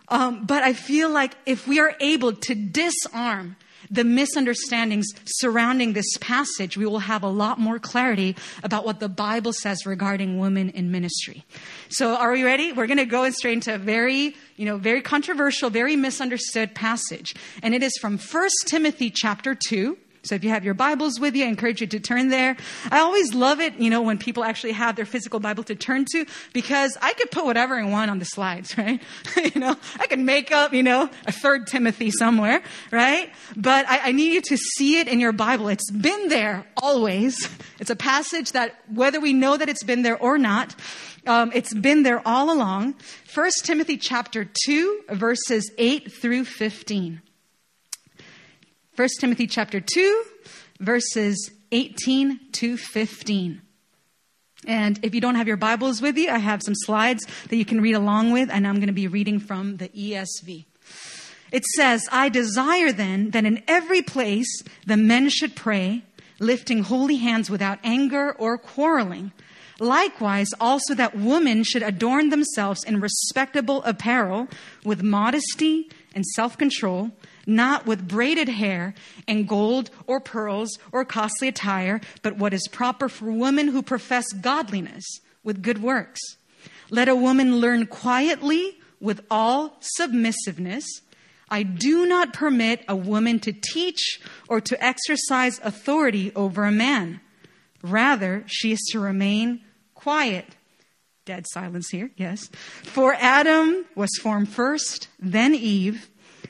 Um, 0.07 0.45
but 0.45 0.63
I 0.63 0.73
feel 0.73 1.09
like 1.09 1.35
if 1.45 1.67
we 1.67 1.79
are 1.79 1.95
able 1.99 2.33
to 2.33 2.55
disarm 2.55 3.55
the 3.91 4.03
misunderstandings 4.03 5.07
surrounding 5.25 5.93
this 5.93 6.17
passage, 6.19 6.77
we 6.77 6.85
will 6.85 6.99
have 6.99 7.23
a 7.23 7.27
lot 7.27 7.59
more 7.59 7.79
clarity 7.79 8.35
about 8.63 8.85
what 8.85 8.99
the 8.99 9.09
Bible 9.09 9.53
says 9.53 9.85
regarding 9.85 10.37
women 10.39 10.69
in 10.71 10.91
ministry. 10.91 11.45
So 11.89 12.15
are 12.15 12.31
we 12.31 12.43
ready? 12.43 12.71
We're 12.71 12.87
going 12.87 12.97
to 12.97 13.05
go 13.05 13.29
straight 13.29 13.53
into 13.53 13.75
a 13.75 13.77
very, 13.77 14.35
you 14.57 14.65
know, 14.65 14.77
very 14.77 15.01
controversial, 15.01 15.69
very 15.69 15.95
misunderstood 15.95 16.75
passage. 16.75 17.35
And 17.63 17.73
it 17.73 17.81
is 17.81 17.97
from 17.97 18.17
1 18.17 18.49
Timothy 18.67 19.09
chapter 19.09 19.55
2. 19.55 19.97
So 20.23 20.35
if 20.35 20.43
you 20.43 20.49
have 20.49 20.65
your 20.65 20.73
Bibles 20.73 21.19
with 21.19 21.35
you, 21.35 21.45
I 21.45 21.47
encourage 21.47 21.79
you 21.81 21.87
to 21.87 21.99
turn 21.99 22.27
there. 22.27 22.57
I 22.91 22.99
always 22.99 23.33
love 23.33 23.61
it, 23.61 23.75
you 23.75 23.89
know, 23.89 24.01
when 24.01 24.17
people 24.17 24.43
actually 24.43 24.73
have 24.73 24.95
their 24.95 25.05
physical 25.05 25.39
Bible 25.39 25.63
to 25.63 25.75
turn 25.75 26.05
to 26.11 26.25
because 26.51 26.97
I 27.01 27.13
could 27.13 27.31
put 27.31 27.45
whatever 27.45 27.79
I 27.79 27.85
want 27.85 28.11
on 28.11 28.19
the 28.19 28.25
slides, 28.25 28.77
right? 28.77 29.01
you 29.55 29.61
know, 29.61 29.77
I 29.99 30.07
could 30.07 30.19
make 30.19 30.51
up, 30.51 30.73
you 30.73 30.83
know, 30.83 31.09
a 31.25 31.31
third 31.31 31.67
Timothy 31.67 32.11
somewhere, 32.11 32.61
right? 32.91 33.31
But 33.55 33.87
I, 33.87 34.09
I 34.09 34.11
need 34.11 34.33
you 34.33 34.41
to 34.41 34.57
see 34.57 34.99
it 34.99 35.07
in 35.07 35.19
your 35.19 35.31
Bible. 35.31 35.69
It's 35.69 35.89
been 35.89 36.27
there 36.27 36.65
always. 36.75 37.49
It's 37.79 37.89
a 37.89 37.95
passage 37.95 38.51
that 38.51 38.75
whether 38.93 39.19
we 39.19 39.33
know 39.33 39.55
that 39.55 39.69
it's 39.69 39.83
been 39.83 40.01
there 40.01 40.17
or 40.17 40.37
not, 40.37 40.75
um, 41.25 41.51
it's 41.53 41.73
been 41.73 42.03
there 42.03 42.21
all 42.27 42.51
along. 42.51 42.93
First 43.25 43.65
Timothy 43.65 43.97
chapter 43.97 44.49
2, 44.65 45.03
verses 45.11 45.71
8 45.77 46.11
through 46.11 46.45
15. 46.45 47.21
1 48.99 49.07
Timothy 49.17 49.47
chapter 49.47 49.79
2, 49.79 50.23
verses 50.81 51.51
18 51.71 52.37
to 52.51 52.75
15. 52.75 53.61
And 54.67 54.99
if 55.01 55.15
you 55.15 55.21
don't 55.21 55.35
have 55.35 55.47
your 55.47 55.55
Bibles 55.55 56.01
with 56.01 56.17
you, 56.17 56.29
I 56.29 56.39
have 56.39 56.61
some 56.61 56.75
slides 56.75 57.25
that 57.47 57.55
you 57.55 57.63
can 57.63 57.79
read 57.79 57.95
along 57.95 58.31
with, 58.31 58.49
and 58.51 58.67
I'm 58.67 58.75
going 58.75 58.87
to 58.87 58.93
be 58.93 59.07
reading 59.07 59.39
from 59.39 59.77
the 59.77 59.87
ESV. 59.87 60.65
It 61.49 61.63
says, 61.63 62.09
I 62.11 62.27
desire 62.27 62.91
then 62.91 63.29
that 63.29 63.45
in 63.45 63.63
every 63.69 64.01
place 64.01 64.63
the 64.85 64.97
men 64.97 65.29
should 65.29 65.55
pray, 65.55 66.03
lifting 66.41 66.83
holy 66.83 67.15
hands 67.15 67.49
without 67.49 67.79
anger 67.85 68.33
or 68.33 68.57
quarreling. 68.57 69.31
Likewise, 69.79 70.49
also 70.59 70.93
that 70.95 71.15
women 71.15 71.63
should 71.63 71.83
adorn 71.83 72.31
themselves 72.31 72.83
in 72.83 72.99
respectable 72.99 73.81
apparel 73.83 74.49
with 74.83 75.03
modesty 75.03 75.89
and 76.13 76.25
self 76.25 76.57
control 76.57 77.11
not 77.49 77.85
with 77.85 78.07
braided 78.07 78.47
hair 78.47 78.93
and 79.27 79.47
gold 79.47 79.89
or 80.07 80.19
pearls 80.19 80.77
or 80.91 81.03
costly 81.03 81.47
attire, 81.47 81.99
but 82.21 82.37
what 82.37 82.53
is 82.53 82.67
proper 82.71 83.09
for 83.09 83.31
women 83.31 83.67
who 83.67 83.81
profess 83.81 84.31
godliness 84.33 85.05
with 85.43 85.61
good 85.61 85.81
works. 85.81 86.21
Let 86.89 87.09
a 87.09 87.15
woman 87.15 87.57
learn 87.57 87.87
quietly 87.87 88.77
with 88.99 89.21
all 89.29 89.77
submissiveness. 89.97 90.85
I 91.49 91.63
do 91.63 92.05
not 92.05 92.33
permit 92.33 92.83
a 92.87 92.95
woman 92.95 93.39
to 93.39 93.53
teach 93.53 94.19
or 94.47 94.61
to 94.61 94.83
exercise 94.83 95.59
authority 95.63 96.31
over 96.35 96.65
a 96.65 96.71
man. 96.71 97.21
Rather, 97.81 98.43
she 98.47 98.71
is 98.71 98.79
to 98.91 98.99
remain 98.99 99.61
quiet. 99.95 100.45
Dead 101.25 101.45
silence 101.49 101.89
here, 101.89 102.11
yes. 102.17 102.47
For 102.83 103.13
Adam 103.13 103.85
was 103.95 104.09
formed 104.21 104.49
first, 104.49 105.07
then 105.19 105.55
Eve. 105.55 106.09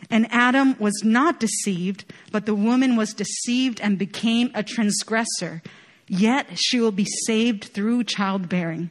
And 0.10 0.28
Adam 0.32 0.76
was 0.80 1.02
not 1.04 1.40
deceived, 1.40 2.06
but 2.32 2.46
the 2.46 2.56
woman 2.56 2.96
was 2.96 3.14
deceived 3.14 3.80
and 3.80 3.98
became 3.98 4.52
a 4.56 4.64
transgressor. 4.64 5.62
Yet 6.08 6.48
she 6.56 6.80
will 6.80 6.92
be 6.92 7.06
saved 7.26 7.66
through 7.66 8.06
childbearing 8.06 8.90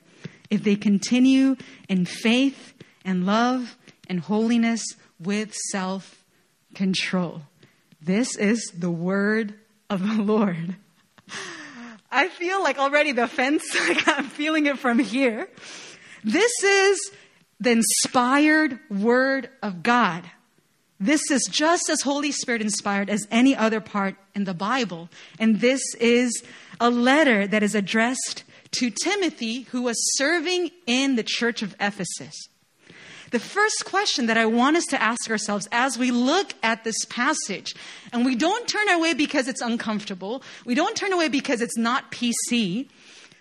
if 0.51 0.63
they 0.63 0.77
continue 0.77 1.57
in 1.89 2.05
faith 2.05 2.73
and 3.05 3.27
love 3.27 3.77
and 4.09 4.21
holiness 4.21 4.83
with 5.19 5.53
self 5.55 6.25
control. 6.75 7.43
This 8.01 8.37
is 8.37 8.73
the 8.77 8.91
word 8.91 9.55
of 9.91 10.01
the 10.01 10.23
Lord. 10.23 10.77
I 12.11 12.29
feel 12.29 12.63
like 12.63 12.79
already 12.79 13.13
the 13.13 13.27
fence, 13.27 13.65
like 13.89 14.07
I'm 14.07 14.29
feeling 14.29 14.67
it 14.67 14.79
from 14.79 14.99
here. 14.99 15.49
This 16.25 16.53
is 16.63 17.11
the 17.61 17.71
inspired 17.73 18.79
word 18.89 19.51
of 19.63 19.83
God. 19.83 20.25
This 21.01 21.31
is 21.31 21.47
just 21.49 21.89
as 21.89 22.03
Holy 22.03 22.33
Spirit 22.33 22.61
inspired 22.61 23.09
as 23.09 23.29
any 23.31 23.55
other 23.55 23.81
part 23.81 24.17
in 24.35 24.45
the 24.45 24.55
Bible. 24.55 25.09
And 25.39 25.61
this 25.61 25.83
is 26.01 26.43
a 26.81 26.91
letter 26.91 27.47
that 27.47 27.63
is 27.63 27.75
addressed 27.75 28.43
to 28.73 28.91
Timothy, 28.91 29.63
who 29.63 29.83
was 29.83 29.97
serving 30.17 30.71
in 30.87 31.17
the 31.17 31.23
church 31.23 31.63
of 31.63 31.77
Ephesus. 31.81 32.35
The 33.31 33.39
first 33.39 33.85
question 33.85 34.27
that 34.27 34.39
I 34.39 34.47
want 34.47 34.77
us 34.77 34.87
to 34.87 35.01
ask 35.01 35.31
ourselves 35.31 35.69
as 35.71 35.99
we 35.99 36.11
look 36.11 36.55
at 36.63 36.83
this 36.83 37.05
passage, 37.07 37.75
and 38.13 38.25
we 38.25 38.35
don't 38.35 38.67
turn 38.67 38.89
away 38.89 39.13
because 39.13 39.49
it's 39.49 39.61
uncomfortable, 39.61 40.43
we 40.65 40.75
don't 40.75 40.97
turn 40.97 41.13
away 41.13 41.29
because 41.29 41.61
it's 41.61 41.77
not 41.77 42.11
PC, 42.11 42.89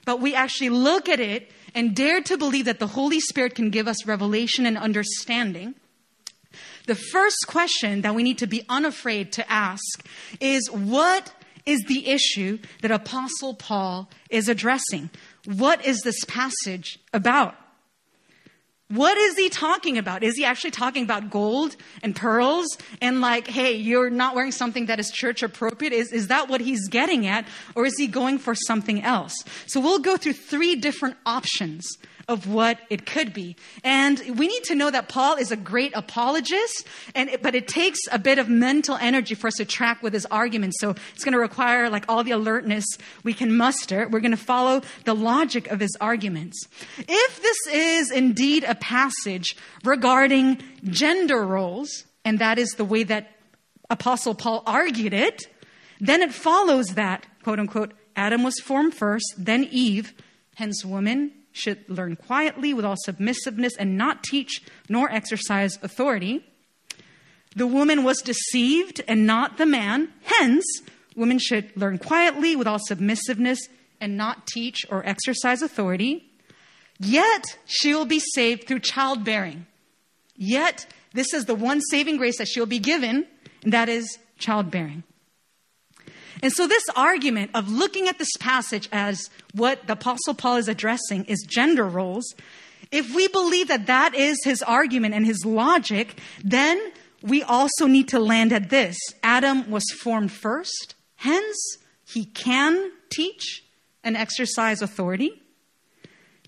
but 0.06 0.20
we 0.20 0.36
actually 0.36 0.70
look 0.70 1.08
at 1.08 1.20
it 1.20 1.52
and 1.74 1.96
dare 1.96 2.22
to 2.22 2.38
believe 2.38 2.66
that 2.66 2.80
the 2.80 2.88
Holy 2.88 3.20
Spirit 3.20 3.56
can 3.56 3.70
give 3.70 3.88
us 3.88 4.06
revelation 4.06 4.66
and 4.66 4.78
understanding. 4.78 5.74
The 6.88 6.96
first 6.96 7.46
question 7.48 8.02
that 8.02 8.16
we 8.16 8.24
need 8.24 8.40
to 8.40 8.48
be 8.48 8.64
unafraid 8.70 9.34
to 9.34 9.52
ask 9.52 10.08
is 10.40 10.72
what 10.72 11.34
is 11.66 11.84
the 11.84 12.08
issue 12.08 12.60
that 12.82 12.92
Apostle 12.92 13.54
Paul 13.54 14.10
is 14.30 14.48
addressing? 14.48 15.10
What 15.46 15.86
is 15.86 16.02
this 16.02 16.24
passage 16.26 16.98
about? 17.14 17.56
What 18.90 19.18
is 19.18 19.36
he 19.36 19.50
talking 19.50 19.98
about? 19.98 20.24
Is 20.24 20.38
he 20.38 20.46
actually 20.46 20.72
talking 20.72 21.04
about 21.04 21.30
gold 21.30 21.76
and 22.02 22.16
pearls 22.16 22.78
and 23.02 23.20
like, 23.20 23.48
hey, 23.48 23.74
you're 23.74 24.10
not 24.10 24.34
wearing 24.34 24.54
something 24.54 24.86
that 24.86 24.98
is 24.98 25.12
church 25.12 25.44
appropriate? 25.44 25.92
Is, 25.92 26.14
is 26.14 26.30
that 26.30 26.48
what 26.48 26.62
he's 26.62 26.88
getting 26.88 27.28
at? 27.28 27.46
Or 27.76 27.86
is 27.86 27.98
he 27.98 28.08
going 28.08 28.40
for 28.40 28.56
something 28.56 29.04
else? 29.04 29.44
So 29.66 29.82
we'll 29.82 30.00
go 30.00 30.16
through 30.16 30.34
three 30.34 30.78
different 30.78 31.18
options 31.26 31.86
of 32.28 32.46
what 32.46 32.80
it 32.90 33.06
could 33.06 33.34
be. 33.34 33.56
And 33.84 34.20
we 34.38 34.48
need 34.48 34.64
to 34.66 34.76
know 34.76 34.92
that 34.92 35.08
Paul 35.08 35.38
is 35.38 35.52
a 35.52 35.56
great 35.56 35.94
apologist, 35.96 36.86
and 37.16 37.30
but 37.42 37.56
it 37.56 37.68
takes 37.70 38.00
a 38.12 38.20
bit 38.20 38.38
of 38.38 38.50
mental 38.50 38.98
energy 38.98 39.34
for 39.34 39.48
us 39.48 39.56
to 39.56 39.66
track 39.66 40.04
with 40.04 40.14
his 40.14 40.26
arguments. 40.26 40.78
So 40.82 40.96
it's 41.14 41.24
going 41.24 41.34
to 41.34 41.40
require 41.40 41.90
like 41.90 42.04
all 42.10 42.24
the 42.24 42.32
alertness 42.32 42.86
we 43.24 43.34
can 43.34 43.56
muster. 43.56 44.10
We're 44.10 44.20
going 44.20 44.32
to 44.32 44.38
follow 44.38 44.82
the 45.06 45.16
logic 45.16 45.68
of 45.68 45.80
his 45.80 45.96
arguments. 46.02 46.68
If 46.98 47.42
this 47.42 47.58
is 47.74 48.12
indeed 48.12 48.66
a 48.66 48.76
passage 48.76 49.56
regarding 49.86 50.62
gender 50.84 51.46
roles, 51.46 52.04
and 52.26 52.40
that 52.40 52.60
is 52.60 52.72
the 52.72 52.86
way 52.86 53.04
that 53.04 53.32
Apostle 53.90 54.36
Paul 54.36 54.64
argued 54.66 55.14
it, 55.14 55.48
then 56.02 56.22
it 56.22 56.34
follows 56.34 56.88
that, 56.96 57.26
quote 57.44 57.60
unquote, 57.60 57.94
Adam 58.18 58.44
was 58.44 58.60
formed 58.60 58.94
first, 58.94 59.34
then 59.38 59.64
Eve, 59.72 60.14
hence 60.56 60.84
woman 60.84 61.32
should 61.58 61.90
learn 61.90 62.16
quietly 62.16 62.74
with 62.74 62.86
all 62.86 62.96
submissiveness 63.06 63.76
and 63.78 63.98
not 63.98 64.24
teach 64.24 64.62
nor 64.88 65.12
exercise 65.12 65.78
authority. 65.82 66.46
The 67.56 67.68
woman 67.68 68.04
was 68.04 68.22
deceived 68.22 69.02
and 69.08 69.26
not 69.26 69.58
the 69.58 69.66
man. 69.66 70.10
Hence, 70.24 70.66
women 71.16 71.40
should 71.40 71.76
learn 71.76 71.98
quietly 71.98 72.56
with 72.56 72.68
all 72.68 72.80
submissiveness 72.80 73.60
and 74.00 74.16
not 74.16 74.46
teach 74.46 74.86
or 74.90 75.06
exercise 75.06 75.62
authority. 75.62 76.30
Yet 77.00 77.58
she 77.66 77.94
will 77.94 78.06
be 78.06 78.20
saved 78.20 78.68
through 78.68 78.80
childbearing. 78.80 79.66
Yet 80.36 80.86
this 81.14 81.34
is 81.34 81.46
the 81.46 81.56
one 81.56 81.82
saving 81.82 82.18
grace 82.18 82.38
that 82.38 82.48
she'll 82.48 82.66
be 82.68 82.80
given, 82.80 83.26
and 83.64 83.74
that 83.74 83.90
is 83.90 84.20
childbearing. 84.38 85.04
And 86.42 86.52
so, 86.52 86.68
this 86.68 86.84
argument 86.96 87.52
of 87.54 87.70
looking 87.70 88.08
at 88.08 88.20
this 88.20 88.36
passage 88.40 88.88
as 88.92 89.30
what 89.54 89.88
the 89.88 89.94
Apostle 89.94 90.34
Paul 90.34 90.58
is 90.58 90.68
addressing 90.68 91.26
is 91.26 91.44
gender 91.48 91.86
roles, 91.86 92.36
if 92.92 93.14
we 93.14 93.28
believe 93.28 93.68
that 93.68 93.88
that 93.88 94.16
is 94.16 94.38
his 94.44 94.62
argument 94.64 95.14
and 95.14 95.26
his 95.26 95.44
logic, 95.46 96.20
then 96.44 96.80
we 97.22 97.44
also 97.44 97.88
need 97.88 98.08
to 98.10 98.20
land 98.20 98.54
at 98.54 98.70
this 98.70 98.98
Adam 99.24 99.70
was 99.70 99.84
formed 100.02 100.32
first, 100.32 100.96
hence, 101.16 101.78
he 102.06 102.26
can 102.26 102.92
teach 103.10 103.64
and 104.04 104.16
exercise 104.16 104.82
authority. 104.82 105.42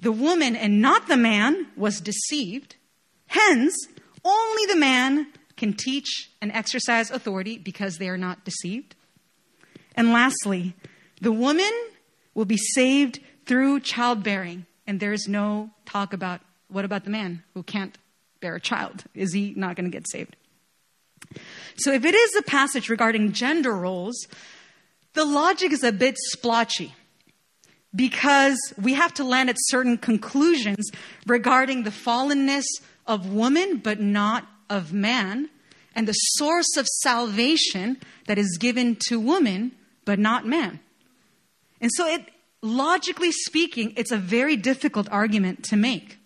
The 0.01 0.11
woman 0.11 0.55
and 0.55 0.81
not 0.81 1.07
the 1.07 1.17
man 1.17 1.67
was 1.75 1.99
deceived, 1.99 2.77
hence, 3.27 3.75
only 4.23 4.65
the 4.65 4.79
man 4.79 5.27
can 5.57 5.73
teach 5.73 6.29
and 6.41 6.51
exercise 6.53 7.11
authority 7.11 7.57
because 7.57 7.97
they 7.97 8.07
are 8.07 8.17
not 8.17 8.45
deceived. 8.45 8.95
And 9.95 10.11
lastly, 10.11 10.75
the 11.21 11.31
woman 11.31 11.71
will 12.33 12.45
be 12.45 12.57
saved 12.57 13.19
through 13.45 13.81
childbearing. 13.81 14.65
And 14.87 14.99
there 14.99 15.13
is 15.13 15.27
no 15.27 15.71
talk 15.85 16.13
about 16.13 16.41
what 16.67 16.85
about 16.85 17.03
the 17.03 17.09
man 17.09 17.43
who 17.53 17.63
can't 17.63 17.97
bear 18.41 18.55
a 18.55 18.61
child? 18.61 19.03
Is 19.13 19.33
he 19.33 19.53
not 19.55 19.75
going 19.75 19.89
to 19.89 19.95
get 19.95 20.09
saved? 20.09 20.35
So, 21.75 21.91
if 21.91 22.05
it 22.05 22.15
is 22.15 22.35
a 22.35 22.41
passage 22.43 22.89
regarding 22.89 23.33
gender 23.33 23.75
roles, 23.75 24.27
the 25.13 25.25
logic 25.25 25.71
is 25.71 25.83
a 25.83 25.91
bit 25.91 26.15
splotchy 26.17 26.93
because 27.95 28.57
we 28.81 28.93
have 28.93 29.13
to 29.15 29.23
land 29.23 29.49
at 29.49 29.55
certain 29.59 29.97
conclusions 29.97 30.89
regarding 31.25 31.83
the 31.83 31.89
fallenness 31.89 32.65
of 33.07 33.31
woman, 33.31 33.77
but 33.77 33.99
not 33.99 34.47
of 34.69 34.93
man, 34.93 35.49
and 35.95 36.07
the 36.07 36.13
source 36.13 36.77
of 36.77 36.85
salvation 37.01 37.97
that 38.27 38.37
is 38.37 38.57
given 38.59 38.95
to 39.07 39.19
woman, 39.19 39.71
but 40.09 40.17
not 40.17 40.43
man. 40.43 40.79
And 41.79 41.91
so 41.93 42.07
it 42.07 42.31
logically 42.63 43.31
speaking, 43.31 43.93
it's 43.95 44.11
a 44.11 44.17
very 44.17 44.55
difficult 44.55 45.07
argument 45.11 45.63
to 45.65 45.75
make. 45.75 46.17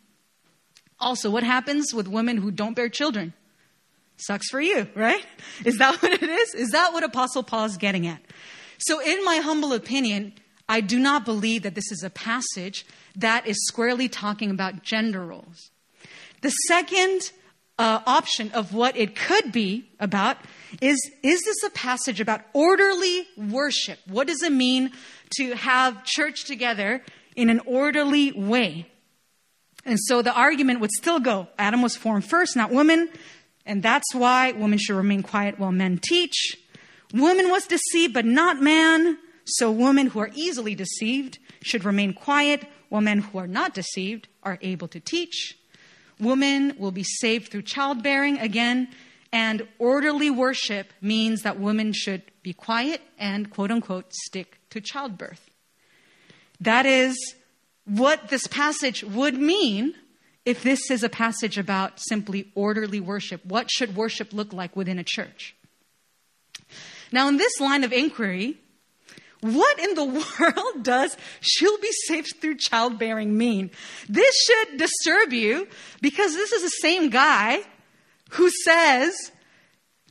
Also, 1.02 1.30
what 1.30 1.44
happens 1.44 1.94
with 1.94 2.08
women 2.08 2.38
who 2.38 2.50
don't 2.50 2.78
bear 2.78 2.88
children? 2.88 3.34
Sucks 4.16 4.50
for 4.50 4.62
you, 4.62 4.88
right? 4.96 5.26
Is 5.66 5.80
that 5.80 5.98
what 6.02 6.14
it 6.14 6.24
is? 6.24 6.56
Is 6.56 6.70
that 6.70 6.94
what 6.94 7.04
Apostle 7.04 7.44
Paul 7.44 7.66
is 7.66 7.76
getting 7.76 8.08
at? 8.08 8.22
So, 8.78 9.02
in 9.02 9.22
my 9.26 9.40
humble 9.44 9.74
opinion, 9.74 10.32
I 10.70 10.80
do 10.80 10.98
not 10.98 11.26
believe 11.26 11.64
that 11.64 11.76
this 11.76 11.92
is 11.92 12.04
a 12.04 12.10
passage 12.10 12.86
that 13.18 13.46
is 13.46 13.68
squarely 13.68 14.08
talking 14.08 14.50
about 14.50 14.84
gender 14.84 15.26
roles. 15.26 15.72
The 16.40 16.52
second 16.70 17.32
uh, 17.78 18.00
option 18.06 18.50
of 18.52 18.74
what 18.74 18.96
it 18.96 19.14
could 19.14 19.52
be 19.52 19.90
about 20.00 20.38
is 20.82 21.00
is 21.22 21.42
this 21.42 21.64
a 21.64 21.70
passage 21.70 22.20
about 22.20 22.42
orderly 22.54 23.28
worship? 23.38 24.00
What 24.08 24.28
does 24.28 24.42
it 24.42 24.52
mean 24.52 24.92
to 25.38 25.54
have 25.56 26.04
church 26.04 26.46
together 26.46 27.02
in 27.36 27.50
an 27.50 27.62
orderly 27.66 28.32
way? 28.32 28.88
And 29.86 30.00
so 30.00 30.22
the 30.22 30.34
argument 30.34 30.80
would 30.80 30.92
still 30.92 31.20
go 31.20 31.48
Adam 31.58 31.82
was 31.82 31.96
formed 31.96 32.26
first, 32.26 32.56
not 32.56 32.72
woman, 32.72 33.10
and 33.66 33.84
that's 33.84 34.14
why 34.14 34.52
women 34.52 34.80
should 34.80 34.96
remain 34.96 35.24
quiet 35.24 35.60
while 35.60 35.72
men 35.72 36.00
teach. 36.02 36.58
Woman 37.14 37.50
was 37.50 37.68
deceived, 37.68 38.14
but 38.14 38.26
not 38.26 38.62
man. 38.62 39.18
So 39.46 39.72
women 39.72 40.08
who 40.08 40.20
are 40.20 40.32
easily 40.34 40.74
deceived 40.74 41.38
should 41.62 41.86
remain 41.86 42.14
quiet, 42.14 42.66
while 42.90 43.02
men 43.02 43.20
who 43.20 43.38
are 43.38 43.48
not 43.48 43.74
deceived 43.74 44.28
are 44.44 44.58
able 44.62 44.88
to 44.88 45.00
teach. 45.00 45.58
Women 46.20 46.76
will 46.78 46.92
be 46.92 47.04
saved 47.04 47.52
through 47.52 47.64
childbearing 47.64 48.38
again, 48.40 48.88
and 49.34 49.68
orderly 49.80 50.30
worship 50.30 50.94
means 51.02 51.42
that 51.42 51.60
women 51.60 51.92
should 51.92 52.22
be 52.44 52.54
quiet 52.54 53.02
and, 53.18 53.50
quote 53.50 53.72
unquote, 53.72 54.14
stick 54.14 54.60
to 54.70 54.80
childbirth. 54.80 55.50
That 56.62 56.86
is 56.86 57.18
what 57.86 58.30
this 58.30 58.46
passage 58.48 59.04
would 59.04 59.34
mean 59.34 59.96
if 60.46 60.62
this 60.62 60.92
is 60.92 61.04
a 61.04 61.10
passage 61.10 61.58
about 61.58 62.00
simply 62.00 62.52
orderly 62.54 63.00
worship. 63.00 63.44
What 63.44 63.72
should 63.72 63.96
worship 63.96 64.34
look 64.34 64.54
like 64.54 64.76
within 64.76 65.00
a 65.00 65.04
church? 65.04 65.56
Now, 67.12 67.28
in 67.28 67.38
this 67.38 67.60
line 67.60 67.84
of 67.84 67.92
inquiry, 67.92 68.58
what 69.42 69.80
in 69.80 69.96
the 69.96 70.06
world 70.40 70.84
does 70.84 71.18
she'll 71.42 71.80
be 71.80 71.92
saved 72.06 72.36
through 72.40 72.58
childbearing 72.58 73.36
mean? 73.36 73.72
This 74.08 74.36
should 74.46 74.78
disturb 74.78 75.34
you 75.34 75.68
because 76.02 76.36
this 76.36 76.52
is 76.52 76.62
the 76.62 76.70
same 76.70 77.10
guy 77.10 77.64
who 78.34 78.50
says, 78.64 79.32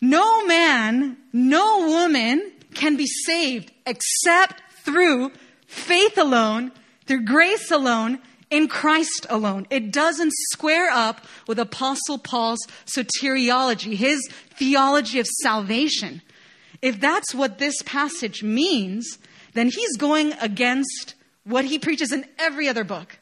no 0.00 0.44
man, 0.46 1.16
no 1.32 1.86
woman 1.86 2.52
can 2.74 2.96
be 2.96 3.06
saved 3.06 3.72
except 3.86 4.62
through 4.84 5.30
faith 5.66 6.18
alone, 6.18 6.72
through 7.06 7.24
grace 7.24 7.70
alone, 7.70 8.18
in 8.50 8.68
Christ 8.68 9.26
alone. 9.30 9.66
It 9.70 9.92
doesn't 9.92 10.32
square 10.50 10.90
up 10.90 11.24
with 11.46 11.58
Apostle 11.58 12.18
Paul's 12.18 12.66
soteriology, 12.84 13.94
his 13.94 14.28
theology 14.56 15.18
of 15.18 15.26
salvation. 15.40 16.20
If 16.82 17.00
that's 17.00 17.34
what 17.34 17.58
this 17.58 17.80
passage 17.82 18.42
means, 18.42 19.18
then 19.54 19.68
he's 19.68 19.96
going 19.96 20.32
against 20.34 21.14
what 21.44 21.64
he 21.64 21.78
preaches 21.78 22.12
in 22.12 22.26
every 22.38 22.68
other 22.68 22.84
book. 22.84 23.18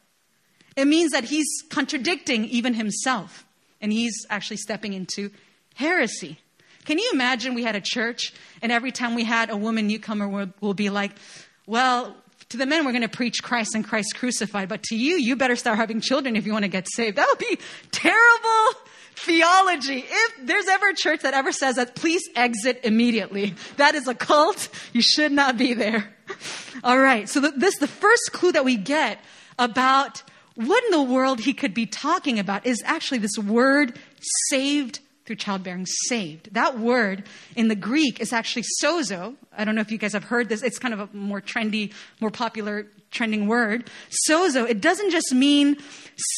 It 0.76 0.86
means 0.86 1.12
that 1.12 1.24
he's 1.24 1.48
contradicting 1.70 2.44
even 2.46 2.74
himself, 2.74 3.46
and 3.80 3.92
he's 3.92 4.26
actually 4.28 4.58
stepping 4.58 4.92
into 4.92 5.30
heresy. 5.74 6.38
Can 6.84 6.98
you 6.98 7.10
imagine 7.12 7.54
we 7.54 7.62
had 7.62 7.76
a 7.76 7.80
church, 7.80 8.32
and 8.62 8.72
every 8.72 8.92
time 8.92 9.14
we 9.14 9.24
had 9.24 9.50
a 9.50 9.56
woman 9.56 9.86
newcomer, 9.86 10.26
we'll, 10.28 10.48
we'll 10.60 10.74
be 10.74 10.90
like, 10.90 11.12
well, 11.66 12.16
to 12.48 12.56
the 12.56 12.66
men, 12.66 12.84
we're 12.84 12.92
going 12.92 13.02
to 13.02 13.08
preach 13.08 13.42
Christ 13.42 13.74
and 13.74 13.86
Christ 13.86 14.16
crucified, 14.16 14.68
but 14.68 14.82
to 14.84 14.96
you, 14.96 15.16
you 15.16 15.36
better 15.36 15.56
start 15.56 15.78
having 15.78 16.00
children 16.00 16.36
if 16.36 16.46
you 16.46 16.52
want 16.52 16.64
to 16.64 16.68
get 16.68 16.88
saved. 16.90 17.16
That 17.16 17.28
would 17.28 17.38
be 17.38 17.58
terrible 17.92 18.80
theology. 19.14 20.04
If 20.06 20.46
there's 20.46 20.66
ever 20.66 20.88
a 20.88 20.94
church 20.94 21.20
that 21.20 21.34
ever 21.34 21.52
says 21.52 21.76
that, 21.76 21.94
please 21.94 22.22
exit 22.34 22.80
immediately. 22.84 23.54
That 23.76 23.94
is 23.94 24.08
a 24.08 24.14
cult. 24.14 24.68
You 24.92 25.02
should 25.02 25.32
not 25.32 25.58
be 25.58 25.74
there. 25.74 26.12
All 26.84 26.98
right. 26.98 27.28
So 27.28 27.40
this, 27.40 27.76
the 27.78 27.86
first 27.86 28.30
clue 28.32 28.52
that 28.52 28.64
we 28.64 28.76
get 28.76 29.18
about 29.58 30.22
what 30.66 30.84
in 30.84 30.90
the 30.90 31.02
world 31.02 31.40
he 31.40 31.52
could 31.52 31.74
be 31.74 31.86
talking 31.86 32.38
about 32.38 32.66
is 32.66 32.82
actually 32.84 33.18
this 33.18 33.38
word 33.38 33.98
saved 34.48 35.00
through 35.24 35.36
childbearing 35.36 35.86
saved. 35.86 36.52
That 36.54 36.78
word 36.78 37.24
in 37.54 37.68
the 37.68 37.74
Greek 37.74 38.20
is 38.20 38.32
actually 38.32 38.64
sozo. 38.82 39.36
I 39.56 39.64
don't 39.64 39.74
know 39.74 39.80
if 39.80 39.92
you 39.92 39.98
guys 39.98 40.12
have 40.12 40.24
heard 40.24 40.48
this. 40.48 40.62
It's 40.62 40.78
kind 40.78 40.92
of 40.92 41.00
a 41.00 41.08
more 41.16 41.40
trendy, 41.40 41.92
more 42.20 42.30
popular 42.30 42.86
trending 43.10 43.46
word. 43.46 43.88
Sozo, 44.28 44.68
it 44.68 44.80
doesn't 44.80 45.10
just 45.10 45.32
mean 45.32 45.76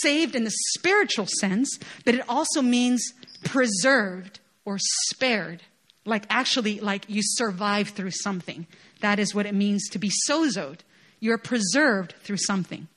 saved 0.00 0.34
in 0.34 0.44
the 0.44 0.52
spiritual 0.74 1.26
sense, 1.26 1.78
but 2.04 2.14
it 2.14 2.24
also 2.28 2.62
means 2.62 3.12
preserved 3.44 4.40
or 4.64 4.78
spared. 4.78 5.62
Like 6.04 6.26
actually, 6.30 6.80
like 6.80 7.08
you 7.08 7.22
survive 7.24 7.90
through 7.90 8.10
something. 8.10 8.66
That 9.00 9.18
is 9.18 9.34
what 9.34 9.46
it 9.46 9.54
means 9.54 9.88
to 9.90 9.98
be 9.98 10.10
sozoed. 10.28 10.80
You're 11.18 11.38
preserved 11.38 12.14
through 12.22 12.38
something. 12.38 12.88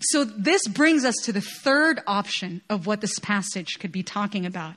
So 0.00 0.24
this 0.24 0.66
brings 0.68 1.04
us 1.04 1.14
to 1.24 1.32
the 1.32 1.40
third 1.40 2.00
option 2.06 2.62
of 2.68 2.86
what 2.86 3.00
this 3.00 3.18
passage 3.18 3.78
could 3.78 3.92
be 3.92 4.02
talking 4.02 4.46
about. 4.46 4.74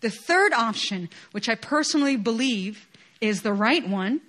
The 0.00 0.10
third 0.10 0.52
option, 0.52 1.08
which 1.32 1.48
I 1.48 1.54
personally 1.54 2.16
believe 2.16 2.86
is 3.20 3.42
the 3.42 3.52
right 3.52 3.86
one, 3.86 4.20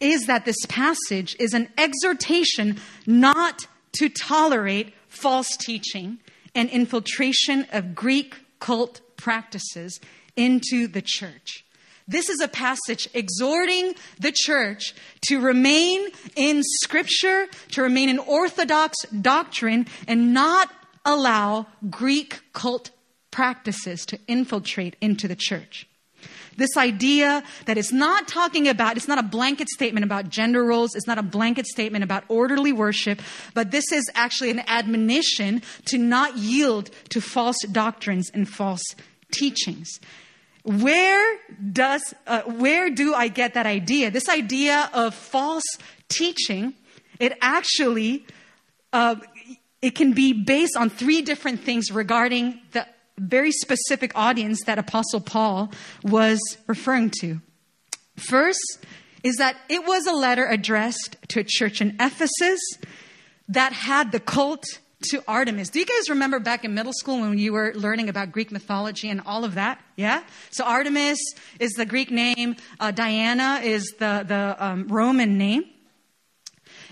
is 0.00 0.26
that 0.26 0.44
this 0.44 0.66
passage 0.68 1.36
is 1.38 1.54
an 1.54 1.68
exhortation 1.78 2.80
not 3.06 3.66
to 3.98 4.08
tolerate 4.08 4.92
false 5.08 5.56
teaching 5.56 6.18
and 6.54 6.68
infiltration 6.68 7.66
of 7.72 7.94
Greek 7.94 8.34
cult 8.60 9.00
practices 9.16 10.00
into 10.36 10.86
the 10.88 11.02
church. 11.02 11.63
This 12.06 12.28
is 12.28 12.40
a 12.40 12.48
passage 12.48 13.08
exhorting 13.14 13.94
the 14.20 14.32
church 14.32 14.94
to 15.28 15.40
remain 15.40 16.08
in 16.36 16.62
scripture, 16.82 17.46
to 17.72 17.82
remain 17.82 18.10
in 18.10 18.18
orthodox 18.18 18.96
doctrine, 19.08 19.86
and 20.06 20.34
not 20.34 20.70
allow 21.04 21.66
Greek 21.88 22.40
cult 22.52 22.90
practices 23.30 24.04
to 24.06 24.18
infiltrate 24.28 24.96
into 25.00 25.26
the 25.28 25.36
church. 25.36 25.88
This 26.56 26.76
idea 26.76 27.42
that 27.66 27.78
it's 27.78 27.92
not 27.92 28.28
talking 28.28 28.68
about, 28.68 28.96
it's 28.96 29.08
not 29.08 29.18
a 29.18 29.24
blanket 29.24 29.68
statement 29.68 30.04
about 30.04 30.28
gender 30.28 30.64
roles, 30.64 30.94
it's 30.94 31.06
not 31.06 31.18
a 31.18 31.22
blanket 31.22 31.66
statement 31.66 32.04
about 32.04 32.24
orderly 32.28 32.70
worship, 32.70 33.20
but 33.54 33.70
this 33.70 33.90
is 33.90 34.08
actually 34.14 34.50
an 34.50 34.62
admonition 34.68 35.62
to 35.86 35.98
not 35.98 36.36
yield 36.36 36.90
to 37.08 37.20
false 37.20 37.58
doctrines 37.72 38.30
and 38.32 38.48
false 38.48 38.82
teachings. 39.32 39.88
Where 40.64 41.38
does, 41.72 42.14
uh, 42.26 42.40
where 42.42 42.88
do 42.88 43.14
I 43.14 43.28
get 43.28 43.54
that 43.54 43.66
idea? 43.66 44.10
This 44.10 44.30
idea 44.30 44.90
of 44.94 45.14
false 45.14 45.64
teaching, 46.08 46.72
it 47.20 47.36
actually, 47.42 48.26
uh, 48.92 49.16
it 49.82 49.94
can 49.94 50.14
be 50.14 50.32
based 50.32 50.74
on 50.76 50.88
three 50.88 51.20
different 51.20 51.60
things 51.60 51.92
regarding 51.92 52.60
the 52.72 52.86
very 53.18 53.52
specific 53.52 54.12
audience 54.14 54.64
that 54.64 54.78
Apostle 54.78 55.20
Paul 55.20 55.70
was 56.02 56.40
referring 56.66 57.10
to. 57.20 57.40
First 58.16 58.86
is 59.22 59.36
that 59.36 59.56
it 59.68 59.86
was 59.86 60.06
a 60.06 60.12
letter 60.12 60.46
addressed 60.46 61.16
to 61.28 61.40
a 61.40 61.44
church 61.44 61.82
in 61.82 61.96
Ephesus 62.00 62.60
that 63.48 63.72
had 63.72 64.12
the 64.12 64.20
cult 64.20 64.64
to 65.10 65.22
Artemis. 65.28 65.68
Do 65.70 65.78
you 65.78 65.86
guys 65.86 66.08
remember 66.08 66.38
back 66.38 66.64
in 66.64 66.74
middle 66.74 66.92
school 66.92 67.20
when 67.20 67.38
you 67.38 67.52
were 67.52 67.72
learning 67.74 68.08
about 68.08 68.32
Greek 68.32 68.50
mythology 68.50 69.08
and 69.08 69.20
all 69.26 69.44
of 69.44 69.54
that? 69.54 69.80
Yeah? 69.96 70.22
So 70.50 70.64
Artemis 70.64 71.18
is 71.58 71.72
the 71.72 71.86
Greek 71.86 72.10
name, 72.10 72.56
uh, 72.80 72.90
Diana 72.90 73.60
is 73.62 73.94
the, 73.98 74.24
the 74.26 74.56
um, 74.58 74.88
Roman 74.88 75.38
name. 75.38 75.64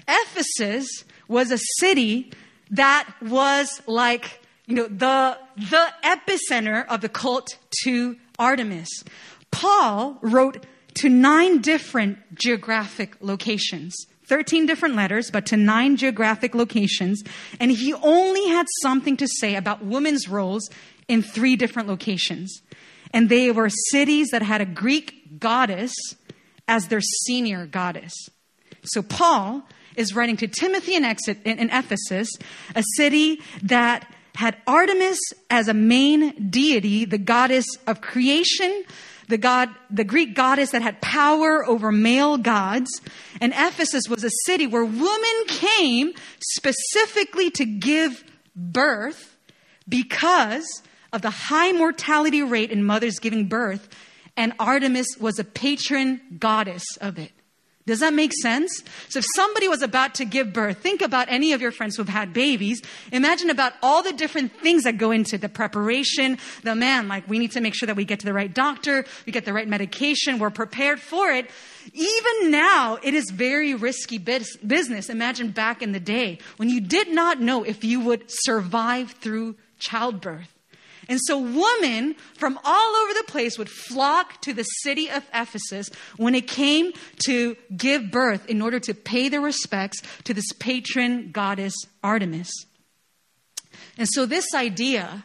Ephesus 0.07 0.87
was 1.29 1.51
a 1.51 1.59
city 1.79 2.33
that 2.71 3.09
was 3.21 3.81
like 3.87 4.41
you 4.67 4.77
know, 4.77 4.89
the, 4.89 5.39
the 5.57 5.93
epicenter 6.05 6.87
of 6.87 7.01
the 7.01 7.09
cult 7.09 7.59
to 7.85 8.17
Artemis. 8.39 8.89
Paul 9.51 10.19
wrote 10.23 10.65
to 10.95 11.09
nine 11.09 11.61
different 11.61 12.35
geographic 12.35 13.17
locations. 13.21 13.95
13 14.33 14.65
different 14.65 14.97
letters, 14.97 15.31
but 15.31 15.45
to 15.45 15.59
nine 15.59 15.95
geographic 15.95 16.55
locations. 16.55 17.23
And 17.61 17.71
he 17.71 17.93
only 17.93 18.49
had 18.49 18.67
something 18.81 19.19
to 19.19 19.29
say 19.29 19.57
about 19.57 19.85
women's 19.85 20.27
roles 20.27 20.71
in 21.07 21.21
three 21.21 21.55
different 21.55 21.87
locations. 21.87 22.63
And 23.13 23.29
they 23.29 23.51
were 23.51 23.69
cities 23.91 24.31
that 24.31 24.41
had 24.41 24.63
a 24.63 24.65
Greek 24.65 25.39
goddess 25.39 25.93
as 26.67 26.89
their 26.89 27.03
senior 27.03 27.67
goddess. 27.67 28.15
So 28.85 29.03
Paul 29.03 29.69
is 29.97 30.15
writing 30.15 30.39
to 30.39 30.49
Timothy 30.49 30.95
in, 30.95 31.05
Ephesus, 31.05 32.31
a 32.75 32.83
city 32.97 33.43
that 33.65 34.11
had 34.35 34.57
Artemis 34.67 35.19
as 35.51 35.69
a 35.69 35.75
main 35.75 36.49
deity, 36.49 37.05
the 37.05 37.19
goddess 37.19 37.67
of 37.87 38.01
creation, 38.01 38.85
the 39.29 39.39
god, 39.39 39.69
the 39.91 40.05
Greek 40.05 40.35
goddess 40.35 40.71
that 40.71 40.83
had 40.83 41.01
power 41.01 41.67
over 41.67 41.93
male 41.93 42.39
gods. 42.39 43.01
And 43.41 43.53
Ephesus 43.53 44.05
was 44.09 44.25
a 44.25 44.31
city 44.47 44.67
where 44.67 44.85
women 44.85 45.45
came 45.47 46.13
specifically 46.41 47.51
to 47.53 47.65
give 47.65 48.25
birth 48.55 49.37
because 49.89 50.83
of 51.13 51.23
the 51.23 51.31
high 51.31 51.73
mortality 51.73 52.43
rate 52.43 52.71
in 52.71 52.85
mothers 52.85 53.19
giving 53.19 53.47
birth. 53.47 53.89
And 54.37 54.55
Artemis 54.59 55.19
was 55.19 55.39
a 55.39 55.45
patron 55.45 56.21
goddess 56.39 56.85
of 57.01 57.19
it. 57.19 57.33
Does 57.85 57.99
that 57.99 58.15
make 58.15 58.33
sense? 58.43 58.85
So 59.09 59.19
if 59.19 59.25
somebody 59.35 59.67
was 59.67 59.83
about 59.83 60.15
to 60.17 60.25
give 60.25 60.53
birth, 60.53 60.79
think 60.79 61.03
about 61.03 61.27
any 61.29 61.53
of 61.53 61.61
your 61.61 61.73
friends 61.73 61.97
who've 61.97 62.09
had 62.09 62.33
babies. 62.33 62.81
Imagine 63.11 63.51
about 63.51 63.73
all 63.83 64.05
the 64.05 64.13
different 64.13 64.57
things 64.61 64.85
that 64.85 64.99
go 64.99 65.11
into 65.11 65.37
the 65.37 65.49
preparation, 65.49 66.39
the 66.63 66.77
man, 66.77 67.09
like 67.09 67.29
we 67.29 67.41
need 67.41 67.51
to 67.53 67.61
make 67.61 67.75
sure 67.75 67.89
that 67.89 67.97
we 67.97 68.05
get 68.05 68.21
to 68.21 68.27
the 68.27 68.33
right 68.33 68.55
doctor, 68.55 69.05
we 69.27 69.33
get 69.33 69.45
the 69.45 69.53
right 69.53 69.67
medication, 69.67 70.39
we're 70.39 70.51
prepared 70.51 71.01
for 71.01 71.31
it. 71.31 71.51
Even 71.93 72.53
now, 72.53 72.99
it 73.03 73.15
is 73.15 73.31
very 73.31 73.75
risky 73.75 74.19
business. 74.19 75.11
Imagine 75.11 75.51
back 75.51 75.83
in 75.83 75.91
the 75.91 75.99
day 75.99 76.39
when 76.59 76.69
you 76.69 76.81
did 76.81 77.13
not 77.13 77.41
know 77.41 77.65
if 77.65 77.83
you 77.83 77.99
would 77.99 78.23
survive 78.29 79.11
through 79.11 79.57
childbirth. 79.81 80.49
And 81.09 81.19
so 81.25 81.39
women 81.39 82.15
from 82.35 82.59
all 82.65 82.97
over 82.97 83.15
the 83.15 83.25
place 83.27 83.59
would 83.59 83.69
flock 83.69 84.41
to 84.43 84.53
the 84.53 84.63
city 84.63 85.11
of 85.11 85.25
Ephesus 85.35 85.89
when 86.17 86.35
it 86.35 86.47
came 86.47 86.93
to 87.27 87.57
give 87.77 88.11
birth 88.11 88.49
in 88.49 88.63
order 88.63 88.79
to 88.81 88.95
pay 88.95 89.29
their 89.29 89.41
respects 89.41 90.01
to 90.25 90.35
this 90.35 90.53
patron 90.59 91.31
goddess 91.33 91.75
Artemis. 92.03 92.51
And 93.99 94.09
so 94.09 94.27
this 94.27 94.55
idea 94.55 95.25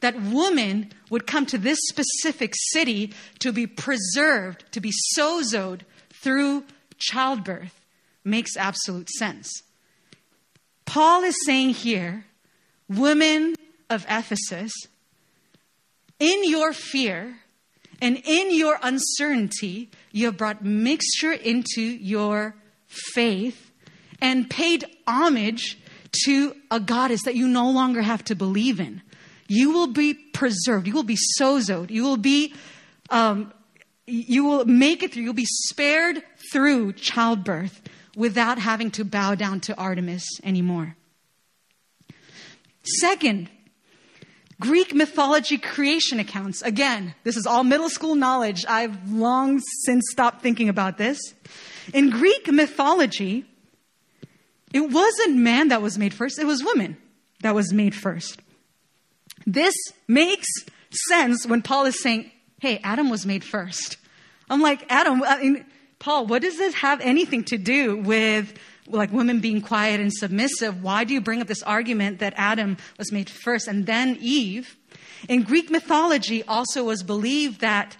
that 0.00 0.20
women 0.20 0.90
would 1.10 1.26
come 1.26 1.46
to 1.46 1.58
this 1.58 1.78
specific 1.88 2.54
city 2.70 3.12
to 3.38 3.52
be 3.52 3.66
preserved, 3.66 4.64
to 4.72 4.80
be 4.80 4.92
sozoed 5.16 5.82
through 6.12 6.64
childbirth 6.98 7.80
makes 8.24 8.56
absolute 8.56 9.08
sense. 9.10 9.62
Paul 10.84 11.22
is 11.22 11.36
saying 11.46 11.70
here, 11.70 12.26
women 12.88 13.54
of 13.88 14.04
Ephesus, 14.08 14.72
in 16.22 16.48
your 16.48 16.72
fear 16.72 17.36
And 18.02 18.20
in 18.24 18.52
your 18.52 18.80
uncertainty, 18.82 19.88
you 20.10 20.26
have 20.26 20.36
brought 20.36 20.64
mixture 20.64 21.30
into 21.32 21.80
your 21.80 22.56
faith 22.88 23.70
and 24.20 24.50
paid 24.50 24.84
homage 25.06 25.78
to 26.24 26.56
a 26.68 26.80
goddess 26.80 27.22
that 27.22 27.36
you 27.36 27.46
no 27.46 27.70
longer 27.70 28.02
have 28.02 28.24
to 28.24 28.34
believe 28.34 28.80
in. 28.80 29.02
You 29.46 29.70
will 29.70 29.86
be 29.86 30.14
preserved. 30.14 30.88
You 30.88 30.94
will 30.94 31.04
be 31.04 31.18
sozoed. 31.40 31.90
You 31.90 32.02
will 32.02 32.16
be, 32.16 32.54
um, 33.08 33.52
you 34.08 34.44
will 34.44 34.64
make 34.64 35.04
it 35.04 35.12
through. 35.12 35.22
You'll 35.22 35.32
be 35.32 35.46
spared 35.46 36.24
through 36.52 36.94
childbirth 36.94 37.82
without 38.16 38.58
having 38.58 38.90
to 38.92 39.04
bow 39.04 39.36
down 39.36 39.60
to 39.60 39.76
Artemis 39.76 40.26
anymore. 40.42 40.96
Second, 42.82 43.48
Greek 44.62 44.94
mythology 44.94 45.58
creation 45.58 46.20
accounts. 46.20 46.62
Again, 46.62 47.14
this 47.24 47.36
is 47.36 47.46
all 47.46 47.64
middle 47.64 47.90
school 47.90 48.14
knowledge. 48.14 48.64
I've 48.68 49.10
long 49.10 49.60
since 49.84 50.04
stopped 50.10 50.40
thinking 50.40 50.68
about 50.68 50.98
this. 50.98 51.18
In 51.92 52.10
Greek 52.10 52.46
mythology, 52.50 53.44
it 54.72 54.88
wasn't 54.88 55.36
man 55.36 55.68
that 55.68 55.82
was 55.82 55.98
made 55.98 56.14
first, 56.14 56.38
it 56.38 56.46
was 56.46 56.62
woman 56.62 56.96
that 57.42 57.56
was 57.56 57.72
made 57.72 57.94
first. 57.94 58.40
This 59.46 59.74
makes 60.06 60.46
sense 61.08 61.44
when 61.44 61.62
Paul 61.62 61.86
is 61.86 62.00
saying, 62.00 62.30
hey, 62.60 62.80
Adam 62.84 63.10
was 63.10 63.26
made 63.26 63.42
first. 63.42 63.96
I'm 64.48 64.60
like, 64.60 64.86
Adam, 64.88 65.24
I 65.24 65.42
mean, 65.42 65.66
Paul, 65.98 66.26
what 66.26 66.42
does 66.42 66.56
this 66.56 66.74
have 66.74 67.00
anything 67.00 67.42
to 67.44 67.58
do 67.58 67.96
with 67.96 68.56
like 68.86 69.12
women 69.12 69.40
being 69.40 69.60
quiet 69.60 70.00
and 70.00 70.12
submissive? 70.12 70.82
Why 70.82 71.04
do 71.04 71.14
you 71.14 71.20
bring 71.20 71.40
up 71.40 71.46
this 71.46 71.62
argument 71.62 72.18
that 72.18 72.34
Adam 72.36 72.76
was 72.98 73.12
made 73.12 73.30
first 73.30 73.68
and 73.68 73.86
then 73.86 74.18
Eve? 74.20 74.76
In 75.28 75.42
Greek 75.42 75.70
mythology, 75.70 76.42
also 76.44 76.84
was 76.84 77.02
believed 77.02 77.60
that 77.60 77.96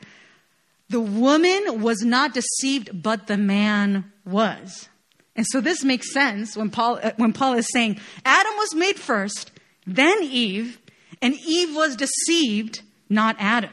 the 0.88 1.00
woman 1.00 1.80
was 1.80 2.02
not 2.02 2.34
deceived, 2.34 3.02
but 3.02 3.26
the 3.26 3.38
man 3.38 4.12
was. 4.24 4.88
And 5.34 5.46
so 5.48 5.60
this 5.60 5.82
makes 5.82 6.12
sense 6.12 6.56
when 6.56 6.70
Paul, 6.70 7.00
uh, 7.02 7.12
when 7.16 7.32
Paul 7.32 7.54
is 7.54 7.68
saying 7.72 7.98
Adam 8.24 8.52
was 8.56 8.74
made 8.74 8.96
first, 8.96 9.50
then 9.86 10.22
Eve, 10.22 10.78
and 11.22 11.34
Eve 11.46 11.74
was 11.74 11.96
deceived, 11.96 12.82
not 13.08 13.36
Adam. 13.38 13.70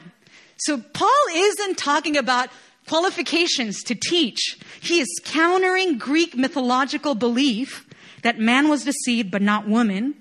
So 0.58 0.78
Paul 0.78 1.10
isn't 1.34 1.78
talking 1.78 2.18
about 2.18 2.50
qualifications 2.90 3.84
to 3.84 3.94
teach. 3.94 4.58
He 4.82 5.00
is 5.00 5.22
countering 5.24 6.00
Greek 6.00 6.36
mythological 6.36 7.14
belief 7.14 7.88
that 8.24 8.40
man 8.40 8.68
was 8.68 8.84
deceived 8.84 9.30
but 9.30 9.44
not 9.44 9.68
woman 9.68 10.16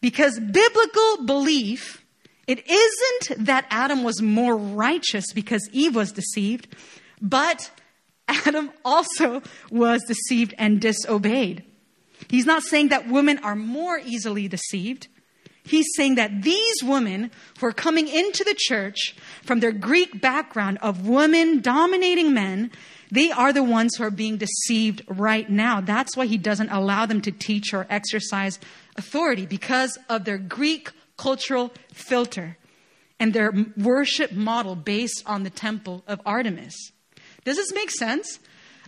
because 0.00 0.38
biblical 0.38 1.26
belief 1.26 2.04
it 2.46 2.64
isn't 2.64 3.44
that 3.46 3.66
Adam 3.70 4.04
was 4.04 4.22
more 4.22 4.56
righteous 4.56 5.32
because 5.34 5.68
Eve 5.72 5.96
was 5.96 6.12
deceived, 6.12 6.68
but 7.20 7.72
Adam 8.28 8.70
also 8.84 9.42
was 9.68 10.04
deceived 10.04 10.54
and 10.58 10.80
disobeyed. 10.80 11.64
He's 12.28 12.46
not 12.46 12.62
saying 12.62 12.90
that 12.90 13.08
women 13.08 13.38
are 13.38 13.56
more 13.56 13.98
easily 13.98 14.46
deceived. 14.46 15.08
He's 15.66 15.86
saying 15.96 16.14
that 16.14 16.42
these 16.42 16.76
women 16.82 17.30
who 17.58 17.66
are 17.66 17.72
coming 17.72 18.08
into 18.08 18.44
the 18.44 18.54
church 18.56 19.16
from 19.42 19.60
their 19.60 19.72
Greek 19.72 20.20
background 20.20 20.78
of 20.80 21.08
women 21.08 21.60
dominating 21.60 22.32
men, 22.32 22.70
they 23.10 23.32
are 23.32 23.52
the 23.52 23.64
ones 23.64 23.96
who 23.96 24.04
are 24.04 24.10
being 24.10 24.36
deceived 24.36 25.02
right 25.08 25.50
now. 25.50 25.80
That's 25.80 26.16
why 26.16 26.26
he 26.26 26.38
doesn't 26.38 26.70
allow 26.70 27.06
them 27.06 27.20
to 27.22 27.32
teach 27.32 27.74
or 27.74 27.86
exercise 27.90 28.60
authority 28.96 29.44
because 29.44 29.98
of 30.08 30.24
their 30.24 30.38
Greek 30.38 30.90
cultural 31.16 31.72
filter 31.92 32.56
and 33.18 33.32
their 33.32 33.52
worship 33.76 34.32
model 34.32 34.76
based 34.76 35.22
on 35.26 35.42
the 35.42 35.50
temple 35.50 36.04
of 36.06 36.20
Artemis. 36.24 36.74
Does 37.44 37.56
this 37.56 37.72
make 37.74 37.90
sense? 37.90 38.38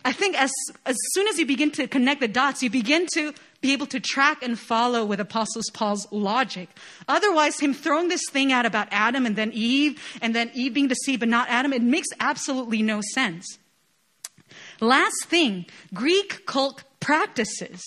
I 0.05 0.13
think 0.13 0.41
as, 0.41 0.53
as 0.87 0.97
soon 1.13 1.27
as 1.29 1.39
you 1.39 1.47
begin 1.47 1.71
to 1.73 1.89
connect 1.89 2.21
the 2.21 2.29
dots, 2.29 2.63
you 2.63 2.71
begin 2.71 3.07
to 3.15 3.35
be 3.61 3.73
able 3.73 3.87
to 3.87 3.99
track 3.99 4.43
and 4.43 4.59
follow 4.59 5.05
with 5.05 5.21
Apostles 5.21 5.71
Paul's 5.73 6.07
logic. 6.13 6.69
Otherwise, 7.09 7.59
him 7.59 7.75
throwing 7.75 8.09
this 8.09 8.23
thing 8.31 8.53
out 8.53 8.67
about 8.67 8.89
Adam 8.91 9.27
and 9.27 9.35
then 9.35 9.51
Eve, 9.53 10.01
and 10.23 10.35
then 10.35 10.51
Eve 10.55 10.75
being 10.75 10.89
deceived 10.89 11.21
but 11.21 11.29
not 11.29 11.49
Adam, 11.49 11.73
it 11.73 11.83
makes 11.83 12.09
absolutely 12.21 12.83
no 12.83 13.01
sense. 13.15 13.59
Last 14.81 15.25
thing 15.27 15.67
Greek 15.93 16.47
cult 16.47 16.85
practices. 17.01 17.83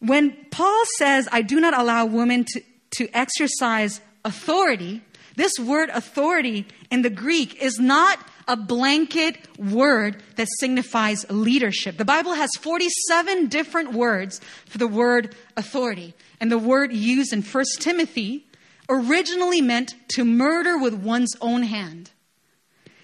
When 0.00 0.36
Paul 0.50 0.82
says, 0.96 1.28
I 1.32 1.42
do 1.42 1.60
not 1.60 1.76
allow 1.76 2.06
women 2.06 2.44
to, 2.52 2.62
to 2.92 3.08
exercise 3.12 4.00
authority, 4.24 5.02
this 5.36 5.58
word 5.58 5.90
authority 5.90 6.66
in 6.90 7.02
the 7.02 7.10
Greek 7.10 7.60
is 7.62 7.78
not 7.78 8.18
a 8.48 8.56
blanket 8.56 9.36
word 9.58 10.22
that 10.36 10.48
signifies 10.58 11.30
leadership. 11.30 11.98
The 11.98 12.04
Bible 12.04 12.32
has 12.32 12.50
47 12.58 13.46
different 13.48 13.92
words 13.92 14.40
for 14.66 14.78
the 14.78 14.88
word 14.88 15.36
authority. 15.56 16.14
And 16.40 16.50
the 16.50 16.58
word 16.58 16.92
used 16.92 17.32
in 17.32 17.42
1 17.42 17.64
Timothy 17.78 18.46
originally 18.88 19.60
meant 19.60 19.94
to 20.14 20.24
murder 20.24 20.78
with 20.78 20.94
one's 20.94 21.36
own 21.40 21.62
hand, 21.62 22.10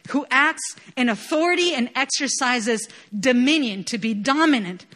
who 0.09 0.27
acts 0.31 0.77
in 0.97 1.09
authority 1.09 1.75
and 1.75 1.91
exercises 1.95 2.89
dominion, 3.19 3.85
to 3.85 3.99
be 3.99 4.15
dominant. 4.15 4.87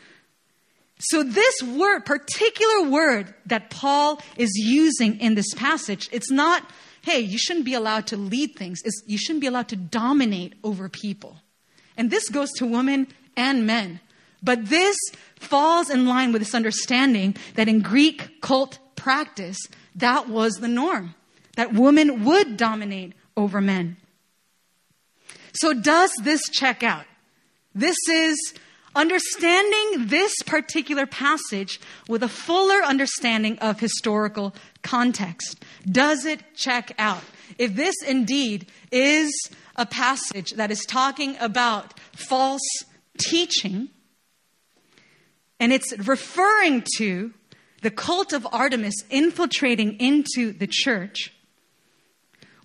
So, 1.00 1.22
this 1.22 1.62
word, 1.62 2.06
particular 2.06 2.88
word 2.88 3.32
that 3.46 3.70
Paul 3.70 4.20
is 4.36 4.50
using 4.56 5.20
in 5.20 5.34
this 5.34 5.52
passage, 5.54 6.08
it's 6.10 6.30
not 6.30 6.68
hey, 7.08 7.20
you 7.20 7.38
shouldn't 7.38 7.64
be 7.64 7.72
allowed 7.72 8.06
to 8.08 8.18
lead 8.18 8.54
things. 8.54 8.82
It's, 8.84 9.02
you 9.06 9.16
shouldn't 9.16 9.40
be 9.40 9.46
allowed 9.46 9.68
to 9.68 9.76
dominate 9.76 10.54
over 10.62 10.90
people. 10.90 11.36
And 11.96 12.10
this 12.10 12.28
goes 12.28 12.52
to 12.58 12.66
women 12.66 13.08
and 13.34 13.66
men. 13.66 14.00
But 14.42 14.66
this 14.66 14.96
falls 15.36 15.88
in 15.88 16.06
line 16.06 16.32
with 16.32 16.42
this 16.42 16.54
understanding 16.54 17.34
that 17.54 17.66
in 17.66 17.80
Greek 17.80 18.42
cult 18.42 18.78
practice, 18.94 19.58
that 19.94 20.28
was 20.28 20.56
the 20.56 20.68
norm, 20.68 21.14
that 21.56 21.72
women 21.72 22.24
would 22.24 22.58
dominate 22.58 23.14
over 23.38 23.60
men. 23.62 23.96
So, 25.52 25.72
does 25.72 26.12
this 26.22 26.42
check 26.50 26.82
out? 26.82 27.06
This 27.74 27.96
is 28.10 28.54
understanding 28.94 30.08
this 30.08 30.34
particular 30.44 31.06
passage 31.06 31.80
with 32.08 32.22
a 32.22 32.28
fuller 32.28 32.82
understanding 32.82 33.58
of 33.60 33.80
historical 33.80 34.54
context. 34.82 35.64
Does 35.90 36.24
it 36.24 36.40
check 36.54 36.92
out? 36.98 37.22
If 37.58 37.74
this 37.74 37.94
indeed 38.06 38.70
is 38.92 39.32
a 39.76 39.86
passage 39.86 40.52
that 40.52 40.70
is 40.70 40.84
talking 40.86 41.36
about 41.40 41.98
false 42.12 42.62
teaching, 43.18 43.88
and 45.60 45.72
it's 45.72 45.96
referring 46.06 46.84
to 46.96 47.32
the 47.82 47.90
cult 47.90 48.32
of 48.32 48.46
Artemis 48.52 48.94
infiltrating 49.10 49.98
into 50.00 50.52
the 50.52 50.68
church, 50.68 51.32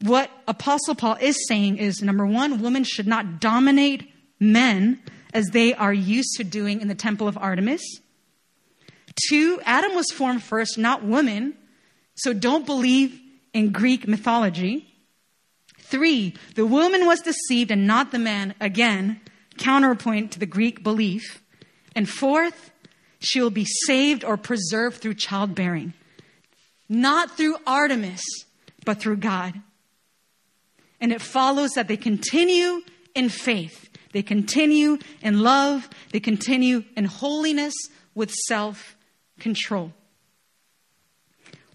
what 0.02 0.30
Apostle 0.48 0.96
Paul 0.96 1.18
is 1.22 1.48
saying 1.48 1.78
is 1.78 2.02
number 2.02 2.26
one, 2.26 2.62
women 2.62 2.84
should 2.84 3.08
not 3.08 3.40
dominate 3.40 4.12
men 4.40 5.02
as 5.34 5.48
they 5.48 5.74
are 5.74 5.94
used 5.94 6.36
to 6.38 6.44
doing 6.44 6.82
in 6.82 6.88
the 6.88 6.96
temple 6.96 7.28
of 7.28 7.38
Artemis. 7.38 7.82
Two, 9.30 9.62
Adam 9.64 9.96
was 9.96 10.12
formed 10.12 10.44
first, 10.44 10.78
not 10.78 11.04
woman, 11.04 11.56
so 12.16 12.34
don't 12.34 12.66
believe 12.66 13.20
in 13.54 13.72
Greek 13.72 14.08
mythology. 14.08 14.88
Three, 15.80 16.36
the 16.56 16.66
woman 16.66 17.06
was 17.06 17.20
deceived 17.22 17.72
and 17.72 17.86
not 17.86 18.12
the 18.12 18.20
man, 18.20 18.56
again, 18.60 19.22
counterpoint 19.58 20.32
to 20.32 20.40
the 20.40 20.46
Greek 20.46 20.84
belief. 20.84 21.44
And 21.96 22.10
fourth, 22.10 22.72
she 23.20 23.42
will 23.42 23.52
be 23.52 23.66
saved 23.86 24.24
or 24.24 24.38
preserved 24.38 24.98
through 24.98 25.16
childbearing, 25.16 25.94
not 26.90 27.38
through 27.38 27.58
Artemis, 27.68 28.22
but 28.86 29.00
through 29.00 29.18
God. 29.18 29.54
And 31.00 31.12
it 31.12 31.22
follows 31.22 31.72
that 31.72 31.88
they 31.88 31.98
continue 31.98 32.82
in 33.14 33.30
faith 33.30 33.90
they 34.14 34.24
continue 34.24 35.00
in 35.22 35.42
love. 35.42 35.90
They 36.12 36.20
continue 36.20 36.86
in 36.96 37.06
holiness 37.06 37.74
with 38.16 38.32
self 38.32 38.96
control. 39.40 39.92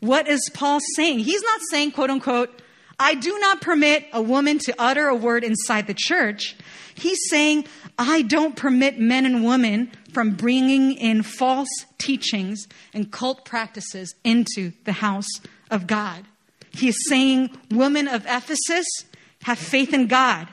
What 0.01 0.29
is 0.29 0.49
Paul 0.55 0.81
saying? 0.97 1.21
He's 1.21 1.43
not 1.43 1.61
saying, 1.71 1.93
quote 1.93 2.11
unquote, 2.11 2.63
I 3.01 3.15
do 3.15 3.39
not 3.39 3.61
permit 3.61 4.07
a 4.13 4.21
woman 4.21 4.59
to 4.61 4.75
utter 4.79 5.07
a 5.07 5.15
word 5.15 5.45
inside 5.45 5.87
the 5.87 5.95
church. 5.95 6.57
He's 6.95 7.19
saying, 7.29 7.67
I 7.97 8.23
don't 8.23 8.57
permit 8.57 8.99
men 8.99 9.25
and 9.25 9.45
women 9.45 9.93
from 10.13 10.35
bringing 10.35 10.93
in 10.93 11.23
false 11.23 11.69
teachings 11.99 12.67
and 12.93 13.13
cult 13.13 13.45
practices 13.45 14.15
into 14.25 14.73
the 14.85 14.95
house 14.95 15.29
of 15.71 15.87
God. 15.87 16.25
He 16.73 16.89
is 16.89 17.09
saying, 17.09 17.51
Women 17.71 18.09
of 18.09 18.25
Ephesus, 18.27 18.87
have 19.43 19.59
faith 19.59 19.95
in 19.95 20.07
God. 20.07 20.49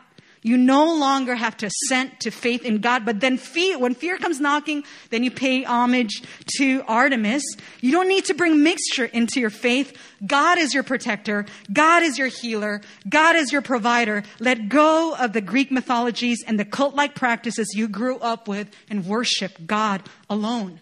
You 0.46 0.58
no 0.58 0.94
longer 0.94 1.34
have 1.34 1.58
to 1.58 1.66
assent 1.66 2.20
to 2.20 2.30
faith 2.30 2.66
in 2.66 2.78
God, 2.78 3.04
but 3.04 3.20
then 3.20 3.40
fear, 3.40 3.80
when 3.80 3.96
fear 3.96 4.20
comes 4.20 4.40
knocking, 4.40 4.84
then 5.10 5.24
you 5.24 5.32
pay 5.32 5.64
homage 5.64 6.22
to 6.60 6.84
Artemis. 6.88 7.42
You 7.82 7.92
don't 7.92 8.08
need 8.08 8.26
to 8.26 8.36
bring 8.36 8.62
mixture 8.62 9.06
into 9.06 9.40
your 9.40 9.50
faith. 9.50 9.98
God 10.24 10.60
is 10.60 10.72
your 10.72 10.84
protector. 10.84 11.48
God 11.74 12.04
is 12.04 12.20
your 12.20 12.28
healer. 12.28 12.82
God 13.10 13.36
is 13.36 13.52
your 13.52 13.64
provider. 13.64 14.22
Let 14.40 14.70
go 14.70 15.16
of 15.16 15.34
the 15.34 15.42
Greek 15.42 15.72
mythologies 15.72 16.44
and 16.46 16.60
the 16.60 16.66
cult-like 16.66 17.16
practices 17.16 17.74
you 17.74 17.88
grew 17.88 18.20
up 18.20 18.48
with 18.48 18.70
and 18.88 19.08
worship 19.08 19.66
God 19.66 20.04
alone. 20.30 20.80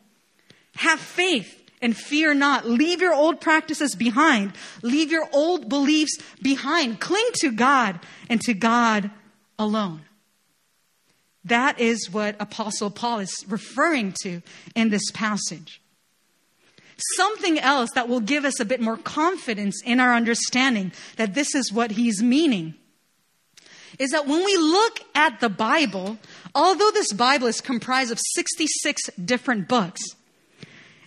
Have 0.75 0.99
faith 0.99 1.71
and 1.81 1.95
fear 1.95 2.33
not. 2.33 2.67
Leave 2.67 2.99
your 2.99 3.13
old 3.13 3.39
practices 3.39 3.95
behind. 3.95 4.51
Leave 4.81 5.09
your 5.09 5.29
old 5.31 5.69
beliefs 5.69 6.17
behind. 6.41 6.99
Cling 6.99 7.29
to 7.35 7.49
God 7.49 8.01
and 8.27 8.41
to 8.41 8.53
God 8.53 9.09
alone. 9.57 10.01
That 11.45 11.79
is 11.79 12.09
what 12.09 12.35
Apostle 12.39 12.89
Paul 12.89 13.19
is 13.19 13.33
referring 13.47 14.13
to 14.23 14.41
in 14.75 14.89
this 14.89 15.11
passage. 15.11 15.81
Something 17.15 17.59
else 17.59 17.89
that 17.95 18.07
will 18.07 18.21
give 18.21 18.45
us 18.45 18.59
a 18.59 18.65
bit 18.65 18.79
more 18.79 18.97
confidence 18.97 19.81
in 19.83 19.99
our 19.99 20.13
understanding 20.13 20.93
that 21.17 21.33
this 21.33 21.53
is 21.53 21.71
what 21.71 21.91
he's 21.91 22.21
meaning 22.21 22.75
is 23.99 24.11
that 24.11 24.27
when 24.27 24.43
we 24.43 24.57
look 24.57 24.99
at 25.13 25.39
the 25.39 25.49
Bible, 25.49 26.17
although 26.55 26.91
this 26.91 27.13
Bible 27.13 27.47
is 27.47 27.61
comprised 27.61 28.11
of 28.11 28.19
66 28.35 29.09
different 29.23 29.67
books, 29.67 30.01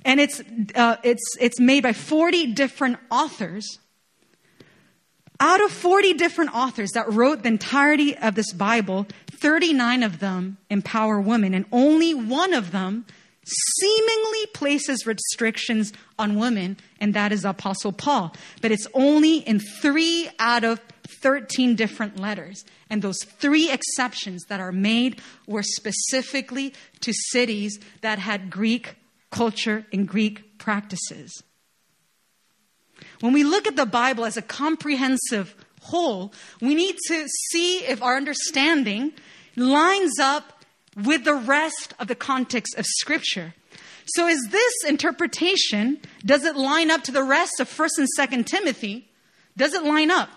and 0.05 0.21
it's, 0.21 0.41
uh, 0.75 0.97
it's, 1.03 1.37
it's 1.41 1.59
made 1.59 1.83
by 1.83 1.93
40 1.93 2.53
different 2.53 2.99
authors, 3.11 3.79
out 5.41 5.63
of 5.63 5.71
40 5.71 6.15
different 6.15 6.55
authors 6.55 6.93
that 6.93 7.13
wrote 7.13 7.43
the 7.43 7.49
entirety 7.49 8.17
of 8.17 8.35
this 8.35 8.53
Bible, 8.53 9.07
39 9.31 10.03
of 10.03 10.19
them 10.19 10.59
empower 10.71 11.21
women, 11.21 11.55
and 11.55 11.67
only 11.73 12.15
one 12.15 12.53
of 12.53 12.73
them 12.73 13.05
seemingly 13.47 14.47
places 14.55 15.07
restrictions 15.07 15.93
on 16.19 16.37
women, 16.37 16.77
and 17.01 17.15
that 17.15 17.33
is 17.33 17.45
Apostle 17.45 17.93
Paul. 17.93 18.35
But 18.61 18.73
it's 18.73 18.87
only 18.95 19.39
in 19.39 19.61
three 19.61 20.29
out 20.39 20.65
of 20.65 20.81
13 21.23 21.77
different 21.77 22.19
letters. 22.19 22.65
And 22.91 23.03
those 23.03 23.23
three 23.25 23.71
exceptions 23.71 24.45
that 24.49 24.61
are 24.61 24.73
made 24.73 25.21
were 25.47 25.63
specifically 25.63 26.75
to 27.01 27.13
cities 27.31 27.79
that 28.01 28.19
had 28.19 28.51
Greek 28.51 28.97
culture 29.31 29.87
and 29.93 30.09
Greek 30.09 30.59
practices. 30.59 31.43
When 33.21 33.33
we 33.33 33.45
look 33.45 33.67
at 33.67 33.77
the 33.77 33.87
Bible 33.87 34.25
as 34.25 34.37
a 34.37 34.43
comprehensive 34.43 35.55
whole, 35.83 36.33
we 36.61 36.75
need 36.75 36.97
to 37.07 37.27
see 37.51 37.79
if 37.79 38.03
our 38.03 38.17
understanding 38.17 39.13
lines 39.57 40.19
up 40.19 40.65
with 40.97 41.25
the 41.25 41.35
rest 41.35 41.95
of 41.99 42.09
the 42.09 42.15
context 42.15 42.77
of 42.77 42.87
Scripture. 42.87 43.55
So, 44.09 44.29
is 44.29 44.49
this 44.51 44.73
interpretation, 44.87 45.99
does 46.25 46.45
it 46.45 46.57
line 46.57 46.91
up 46.91 47.03
to 47.05 47.13
the 47.13 47.25
rest 47.25 47.59
of 47.59 47.69
1st 47.69 47.99
and 47.99 48.09
2nd 48.19 48.47
Timothy? 48.47 49.09
Does 49.57 49.75
it 49.75 49.83
line 49.83 50.11
up? 50.11 50.29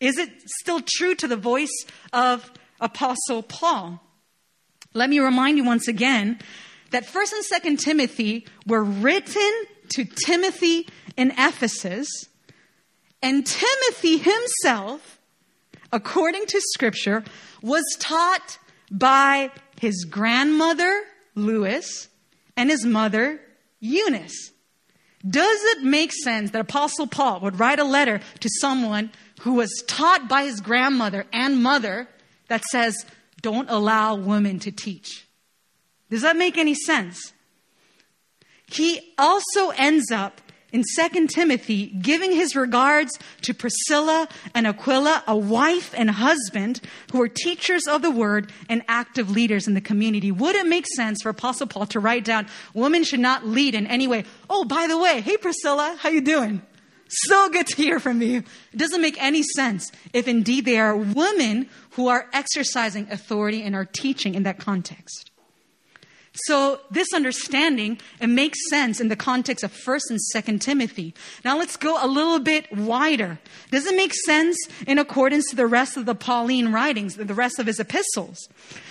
Is 0.00 0.18
it 0.18 0.30
still 0.60 0.80
true 0.84 1.14
to 1.16 1.28
the 1.28 1.36
voice 1.36 1.84
of 2.12 2.50
Apostle 2.80 3.42
Paul? 3.42 4.00
Let 4.94 5.08
me 5.08 5.20
remind 5.20 5.56
you 5.56 5.64
once 5.64 5.86
again 5.86 6.40
that 6.90 7.06
1st 7.06 7.32
and 7.32 7.78
2nd 7.78 7.78
Timothy 7.78 8.46
were 8.66 8.82
written 8.82 9.52
to 9.90 10.04
Timothy 10.04 10.88
in 11.16 11.32
Ephesus, 11.38 12.08
and 13.22 13.46
Timothy 13.46 14.18
himself, 14.18 15.20
according 15.92 16.46
to 16.46 16.60
scripture, 16.60 17.24
was 17.62 17.84
taught 17.98 18.58
by 18.90 19.50
his 19.80 20.04
grandmother, 20.04 21.02
Lois, 21.34 22.08
and 22.56 22.70
his 22.70 22.84
mother, 22.84 23.40
Eunice. 23.80 24.52
Does 25.28 25.58
it 25.76 25.84
make 25.84 26.12
sense 26.12 26.50
that 26.50 26.60
Apostle 26.60 27.06
Paul 27.06 27.40
would 27.40 27.58
write 27.58 27.78
a 27.78 27.84
letter 27.84 28.20
to 28.40 28.50
someone 28.60 29.10
who 29.40 29.54
was 29.54 29.82
taught 29.86 30.28
by 30.28 30.44
his 30.44 30.60
grandmother 30.60 31.26
and 31.32 31.62
mother 31.62 32.08
that 32.48 32.64
says, 32.64 33.06
don't 33.40 33.70
allow 33.70 34.14
women 34.14 34.58
to 34.60 34.72
teach? 34.72 35.26
Does 36.10 36.22
that 36.22 36.36
make 36.36 36.58
any 36.58 36.74
sense? 36.74 37.32
He 38.66 39.14
also 39.16 39.70
ends 39.70 40.10
up 40.10 40.41
in 40.72 40.82
2 40.82 41.26
Timothy 41.28 41.86
giving 41.86 42.32
his 42.32 42.56
regards 42.56 43.18
to 43.42 43.54
Priscilla 43.54 44.28
and 44.54 44.66
Aquila, 44.66 45.22
a 45.26 45.36
wife 45.36 45.94
and 45.96 46.10
husband 46.10 46.80
who 47.12 47.18
were 47.18 47.28
teachers 47.28 47.86
of 47.86 48.02
the 48.02 48.10
word 48.10 48.50
and 48.68 48.82
active 48.88 49.30
leaders 49.30 49.68
in 49.68 49.74
the 49.74 49.80
community. 49.80 50.32
Would 50.32 50.56
it 50.56 50.66
make 50.66 50.86
sense 50.96 51.22
for 51.22 51.28
Apostle 51.28 51.66
Paul 51.66 51.86
to 51.86 52.00
write 52.00 52.24
down, 52.24 52.46
women 52.74 53.04
should 53.04 53.20
not 53.20 53.46
lead 53.46 53.74
in 53.74 53.86
any 53.86 54.06
way? 54.06 54.24
Oh, 54.48 54.64
by 54.64 54.86
the 54.86 54.98
way, 54.98 55.20
hey 55.20 55.36
Priscilla, 55.36 55.96
how 56.00 56.08
you 56.08 56.20
doing? 56.20 56.62
So 57.08 57.50
good 57.50 57.66
to 57.66 57.76
hear 57.76 58.00
from 58.00 58.22
you. 58.22 58.38
It 58.72 58.76
doesn't 58.78 59.02
make 59.02 59.22
any 59.22 59.42
sense 59.42 59.92
if 60.14 60.26
indeed 60.26 60.64
they 60.64 60.78
are 60.78 60.96
women 60.96 61.68
who 61.90 62.08
are 62.08 62.26
exercising 62.32 63.06
authority 63.10 63.62
and 63.62 63.74
are 63.74 63.84
teaching 63.84 64.34
in 64.34 64.44
that 64.44 64.58
context. 64.58 65.31
So 66.34 66.80
this 66.90 67.12
understanding, 67.12 68.00
it 68.18 68.28
makes 68.28 68.58
sense 68.70 69.00
in 69.00 69.08
the 69.08 69.16
context 69.16 69.62
of 69.62 69.72
1st 69.72 70.10
and 70.10 70.20
2nd 70.34 70.60
Timothy. 70.62 71.14
Now 71.44 71.58
let's 71.58 71.76
go 71.76 72.02
a 72.02 72.08
little 72.08 72.38
bit 72.38 72.74
wider. 72.74 73.38
Does 73.70 73.86
it 73.86 73.94
make 73.94 74.14
sense 74.14 74.56
in 74.86 74.98
accordance 74.98 75.50
to 75.50 75.56
the 75.56 75.66
rest 75.66 75.98
of 75.98 76.06
the 76.06 76.14
Pauline 76.14 76.72
writings, 76.72 77.16
the 77.16 77.34
rest 77.34 77.58
of 77.58 77.66
his 77.66 77.78
epistles? 77.78 78.48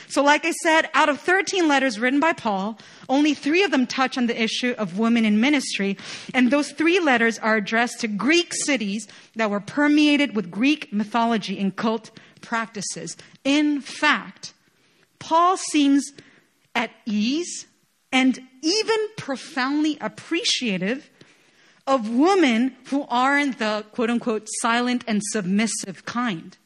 So 0.08 0.22
like 0.22 0.46
I 0.46 0.52
said, 0.52 0.90
out 0.94 1.10
of 1.10 1.20
13 1.20 1.68
letters 1.68 2.00
written 2.00 2.20
by 2.20 2.34
Paul, 2.34 2.78
only 3.10 3.34
three 3.34 3.64
of 3.64 3.72
them 3.72 3.88
touch 3.88 4.20
on 4.20 4.28
the 4.28 4.40
issue 4.40 4.76
of 4.78 5.00
women 5.00 5.26
in 5.26 5.42
ministry. 5.42 5.98
And 6.36 6.52
those 6.52 6.72
three 6.72 7.00
letters 7.00 7.40
are 7.40 7.56
addressed 7.56 8.02
to 8.02 8.08
Greek 8.08 8.54
cities 8.54 9.08
that 9.36 9.50
were 9.50 9.60
permeated 9.60 10.36
with 10.36 10.52
Greek 10.52 10.94
mythology 10.94 11.60
and 11.60 11.76
cult 11.76 12.12
practices. 12.42 13.18
In 13.44 13.82
fact, 13.82 14.54
Paul 15.18 15.58
seems 15.58 16.12
at 16.76 16.92
ease, 17.06 17.68
and 18.12 18.40
even 18.62 18.98
profoundly 19.18 19.98
appreciative 20.02 21.10
of 21.88 22.10
women 22.10 22.76
who 22.88 23.06
aren't 23.10 23.60
the 23.60 23.86
quote 23.92 24.10
unquote 24.10 24.48
silent 24.62 25.04
and 25.08 25.22
submissive 25.32 26.06
kind. 26.06 26.58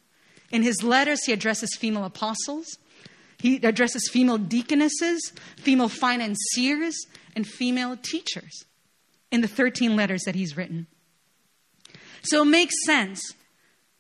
In 0.52 0.64
his 0.64 0.84
letters, 0.84 1.24
he 1.26 1.34
addresses 1.34 1.76
female 1.76 2.06
apostles, 2.06 2.78
he 3.38 3.58
addresses 3.58 4.10
female 4.12 4.38
deaconesses, 4.38 5.34
female 5.58 5.90
financiers, 5.90 6.96
and 7.36 7.46
female 7.46 7.98
teachers 7.98 8.66
in 9.32 9.42
the 9.42 9.48
13 9.48 9.96
letters 9.96 10.24
that 10.24 10.36
he's 10.36 10.56
written. 10.56 10.88
So 12.24 12.42
it 12.42 12.46
makes 12.46 12.74
sense 12.86 13.22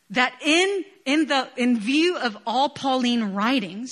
that 0.09 0.33
in, 0.43 0.85
in, 1.05 1.27
the, 1.27 1.49
in 1.57 1.79
view 1.79 2.17
of 2.17 2.37
all 2.47 2.69
Pauline 2.69 3.33
writings, 3.33 3.91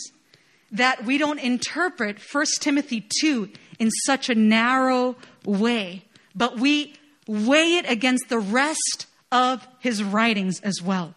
that 0.73 1.05
we 1.05 1.17
don't 1.17 1.39
interpret 1.39 2.17
1 2.19 2.45
Timothy 2.59 3.07
2 3.21 3.49
in 3.79 3.89
such 4.05 4.29
a 4.29 4.35
narrow 4.35 5.15
way, 5.45 6.03
but 6.35 6.59
we 6.59 6.95
weigh 7.27 7.77
it 7.77 7.89
against 7.89 8.27
the 8.27 8.39
rest 8.39 9.05
of 9.31 9.65
his 9.79 10.03
writings 10.03 10.59
as 10.61 10.81
well. 10.81 11.15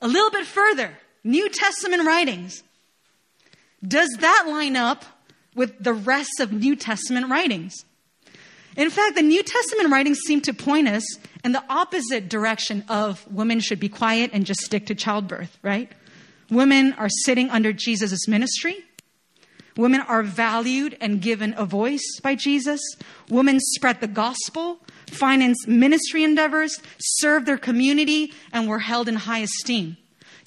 A 0.00 0.08
little 0.08 0.30
bit 0.30 0.46
further, 0.46 0.92
New 1.24 1.48
Testament 1.48 2.06
writings. 2.06 2.62
Does 3.86 4.08
that 4.20 4.44
line 4.46 4.76
up 4.76 5.04
with 5.54 5.82
the 5.82 5.92
rest 5.92 6.40
of 6.40 6.52
New 6.52 6.76
Testament 6.76 7.28
writings? 7.28 7.84
In 8.76 8.90
fact, 8.90 9.16
the 9.16 9.22
New 9.22 9.42
Testament 9.42 9.90
writings 9.90 10.20
seem 10.24 10.40
to 10.42 10.52
point 10.52 10.88
us 10.88 11.02
in 11.44 11.52
the 11.52 11.64
opposite 11.68 12.28
direction 12.28 12.84
of 12.88 13.26
women 13.32 13.58
should 13.58 13.80
be 13.80 13.88
quiet 13.88 14.30
and 14.32 14.46
just 14.46 14.60
stick 14.60 14.86
to 14.86 14.94
childbirth, 14.94 15.58
right? 15.62 15.90
Women 16.50 16.94
are 16.94 17.08
sitting 17.08 17.50
under 17.50 17.72
Jesus' 17.72 18.26
ministry. 18.26 18.76
Women 19.76 20.00
are 20.00 20.22
valued 20.22 20.96
and 21.00 21.20
given 21.20 21.54
a 21.56 21.64
voice 21.64 22.18
by 22.20 22.34
Jesus. 22.34 22.80
Women 23.28 23.60
spread 23.60 24.00
the 24.00 24.08
gospel, 24.08 24.80
finance 25.06 25.68
ministry 25.68 26.24
endeavors, 26.24 26.80
serve 26.98 27.46
their 27.46 27.58
community, 27.58 28.32
and 28.52 28.68
were 28.68 28.80
held 28.80 29.08
in 29.08 29.14
high 29.14 29.38
esteem. 29.38 29.96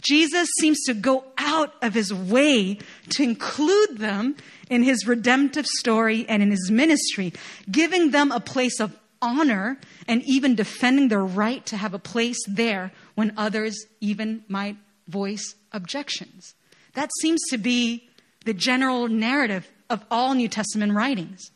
Jesus 0.02 0.50
seems 0.60 0.82
to 0.86 0.94
go 0.94 1.24
out 1.38 1.76
of 1.82 1.94
his 1.94 2.14
way 2.14 2.80
to 3.10 3.24
include 3.24 4.00
them 4.00 4.36
in 4.70 4.84
his 4.84 5.08
redemptive 5.08 5.66
story 5.66 6.26
and 6.28 6.42
in 6.42 6.50
his 6.50 6.72
ministry, 6.72 7.32
giving 7.70 8.12
them 8.12 8.32
a 8.32 8.40
place 8.40 8.80
of 8.80 8.98
honor 9.22 9.80
and 10.08 10.24
even 10.24 10.56
defending 10.56 11.08
their 11.08 11.24
right 11.24 11.66
to 11.68 11.78
have 11.78 11.94
a 11.94 12.00
place 12.00 12.40
there 12.48 12.92
when 13.16 13.32
others 13.38 13.86
even 14.02 14.44
might 14.48 14.76
voice 15.08 15.56
objections. 15.72 16.54
That 16.94 17.10
seems 17.22 17.42
to 17.50 17.58
be 17.58 18.10
the 18.46 18.54
general 18.54 19.08
narrative 19.08 19.70
of 19.90 20.06
all 20.10 20.34
New 20.34 20.48
Testament 20.48 20.94
writings. 20.94 21.52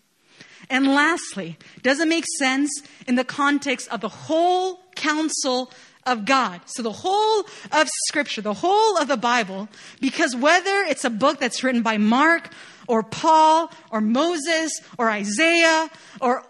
And 0.70 0.88
lastly, 0.88 1.58
does 1.84 2.00
it 2.00 2.08
make 2.08 2.26
sense 2.40 2.72
in 3.08 3.16
the 3.16 3.24
context 3.24 3.88
of 3.90 4.02
the 4.02 4.10
whole 4.10 4.80
counsel 4.96 5.72
of 6.06 6.26
God. 6.26 6.62
So 6.66 6.84
the 6.84 6.92
whole 6.92 7.46
of 7.72 7.88
scripture, 8.08 8.42
the 8.42 8.54
whole 8.54 8.98
of 8.98 9.08
the 9.08 9.18
Bible, 9.18 9.68
because 10.00 10.36
whether 10.36 10.82
it's 10.84 11.04
a 11.04 11.10
book 11.10 11.40
that's 11.40 11.64
written 11.64 11.82
by 11.82 11.98
Mark 11.98 12.52
or 12.88 13.02
Paul 13.02 13.72
or 13.92 14.02
Moses 14.02 14.72
or 14.98 15.10
Isaiah 15.10 15.90
or 16.22 16.44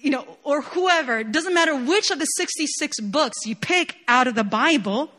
you 0.00 0.10
know, 0.10 0.26
or 0.42 0.62
whoever, 0.62 1.20
it 1.20 1.30
doesn't 1.30 1.54
matter 1.54 1.76
which 1.76 2.10
of 2.10 2.18
the 2.18 2.24
66 2.24 2.98
books 3.00 3.46
you 3.46 3.54
pick 3.54 3.96
out 4.08 4.26
of 4.26 4.34
the 4.34 4.42
Bible, 4.42 5.12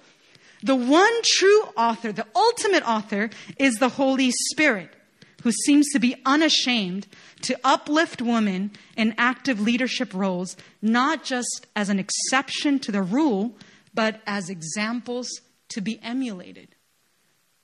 the 0.64 0.76
one 0.76 1.14
true 1.24 1.62
author, 1.78 2.12
the 2.12 2.26
ultimate 2.36 2.88
author, 2.88 3.30
is 3.58 3.76
the 3.76 3.90
Holy 3.90 4.32
Spirit, 4.52 4.90
who 5.44 5.52
seems 5.52 5.90
to 5.92 6.00
be 6.00 6.16
unashamed 6.26 7.06
to 7.42 7.60
uplift 7.64 8.22
women 8.22 8.72
in 8.96 9.14
active 9.18 9.60
leadership 9.60 10.14
roles, 10.14 10.56
not 10.82 11.24
just 11.24 11.68
as 11.76 11.90
an 11.90 12.00
exception 12.00 12.80
to 12.80 12.92
the 12.92 13.02
rule, 13.02 13.56
but 13.94 14.22
as 14.26 14.50
examples 14.50 15.28
to 15.70 15.82
be 15.82 16.00
emulated. 16.02 16.70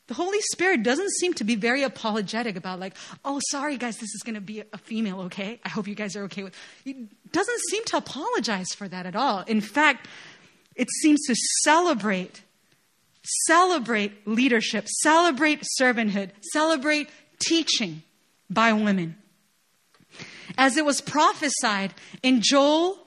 The 0.08 0.16
Holy 0.16 0.42
Spirit 0.52 0.82
doesn't 0.82 1.12
seem 1.12 1.36
to 1.36 1.44
be 1.44 1.56
very 1.56 1.84
apologetic 1.84 2.56
about, 2.56 2.80
like, 2.80 2.96
oh, 3.24 3.40
sorry, 3.52 3.78
guys, 3.78 3.98
this 3.98 4.10
is 4.16 4.24
going 4.26 4.36
to 4.36 4.42
be 4.42 4.64
a 4.74 4.78
female, 4.78 5.22
okay? 5.22 5.62
I 5.64 5.70
hope 5.70 5.88
you 5.88 5.94
guys 5.94 6.16
are 6.16 6.24
okay 6.24 6.44
with. 6.44 6.56
He 6.84 7.08
doesn't 7.32 7.60
seem 7.70 7.86
to 7.86 7.98
apologize 7.98 8.74
for 8.76 8.88
that 8.88 9.06
at 9.06 9.16
all. 9.16 9.42
In 9.42 9.62
fact, 9.62 10.08
it 10.76 10.90
seems 11.02 11.20
to 11.28 11.36
celebrate, 11.64 12.42
celebrate 13.48 14.28
leadership, 14.28 14.88
celebrate 14.88 15.64
servanthood, 15.80 16.32
celebrate 16.54 17.10
teaching 17.40 18.04
by 18.50 18.74
women. 18.74 19.16
As 20.58 20.78
it 20.78 20.86
was 20.86 21.02
prophesied 21.02 21.94
in 22.24 22.42
Joel 22.42 22.98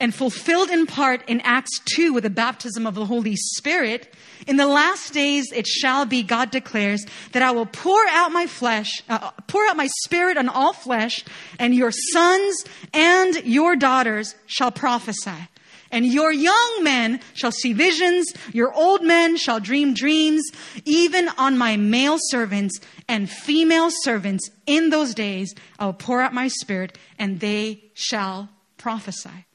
and 0.00 0.14
fulfilled 0.14 0.70
in 0.70 0.86
part 0.86 1.26
in 1.28 1.40
Acts 1.42 1.78
2 1.94 2.12
with 2.12 2.24
the 2.24 2.30
baptism 2.30 2.86
of 2.86 2.94
the 2.94 3.06
Holy 3.06 3.36
Spirit, 3.36 4.12
in 4.46 4.56
the 4.56 4.66
last 4.66 5.12
days 5.12 5.52
it 5.52 5.66
shall 5.66 6.04
be, 6.04 6.22
God 6.22 6.50
declares, 6.50 7.04
that 7.32 7.42
I 7.42 7.50
will 7.52 7.66
pour 7.66 8.06
out 8.08 8.32
my 8.32 8.46
flesh, 8.46 9.02
uh, 9.08 9.30
pour 9.46 9.66
out 9.66 9.76
my 9.76 9.88
spirit 10.04 10.36
on 10.36 10.48
all 10.48 10.72
flesh, 10.72 11.24
and 11.58 11.74
your 11.74 11.92
sons 11.92 12.64
and 12.92 13.36
your 13.44 13.76
daughters 13.76 14.34
shall 14.46 14.70
prophesy. 14.70 15.48
And 15.90 16.06
your 16.06 16.32
young 16.32 16.80
men 16.82 17.20
shall 17.34 17.52
see 17.52 17.72
visions, 17.72 18.32
your 18.52 18.72
old 18.72 19.04
men 19.04 19.36
shall 19.36 19.60
dream 19.60 19.94
dreams, 19.94 20.42
even 20.84 21.28
on 21.38 21.56
my 21.56 21.76
male 21.76 22.18
servants 22.18 22.80
and 23.08 23.30
female 23.30 23.90
servants 24.02 24.50
in 24.66 24.90
those 24.90 25.14
days 25.14 25.54
I 25.78 25.86
will 25.86 25.92
pour 25.92 26.20
out 26.20 26.34
my 26.34 26.48
spirit, 26.48 26.98
and 27.18 27.40
they 27.40 27.84
shall 27.94 28.48
prophesy. 28.76 29.46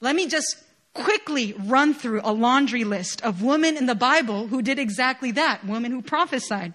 Let 0.00 0.16
me 0.16 0.26
just 0.26 0.56
quickly 0.92 1.54
run 1.58 1.92
through 1.92 2.20
a 2.24 2.32
laundry 2.32 2.84
list 2.84 3.22
of 3.22 3.42
women 3.42 3.76
in 3.76 3.86
the 3.86 3.94
Bible 3.94 4.46
who 4.46 4.62
did 4.62 4.78
exactly 4.78 5.32
that, 5.32 5.66
women 5.66 5.90
who 5.90 6.02
prophesied. 6.02 6.74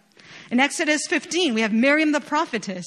In 0.51 0.59
Exodus 0.59 1.01
15, 1.07 1.53
we 1.53 1.61
have 1.61 1.73
Miriam 1.73 2.11
the 2.11 2.19
prophetess. 2.19 2.85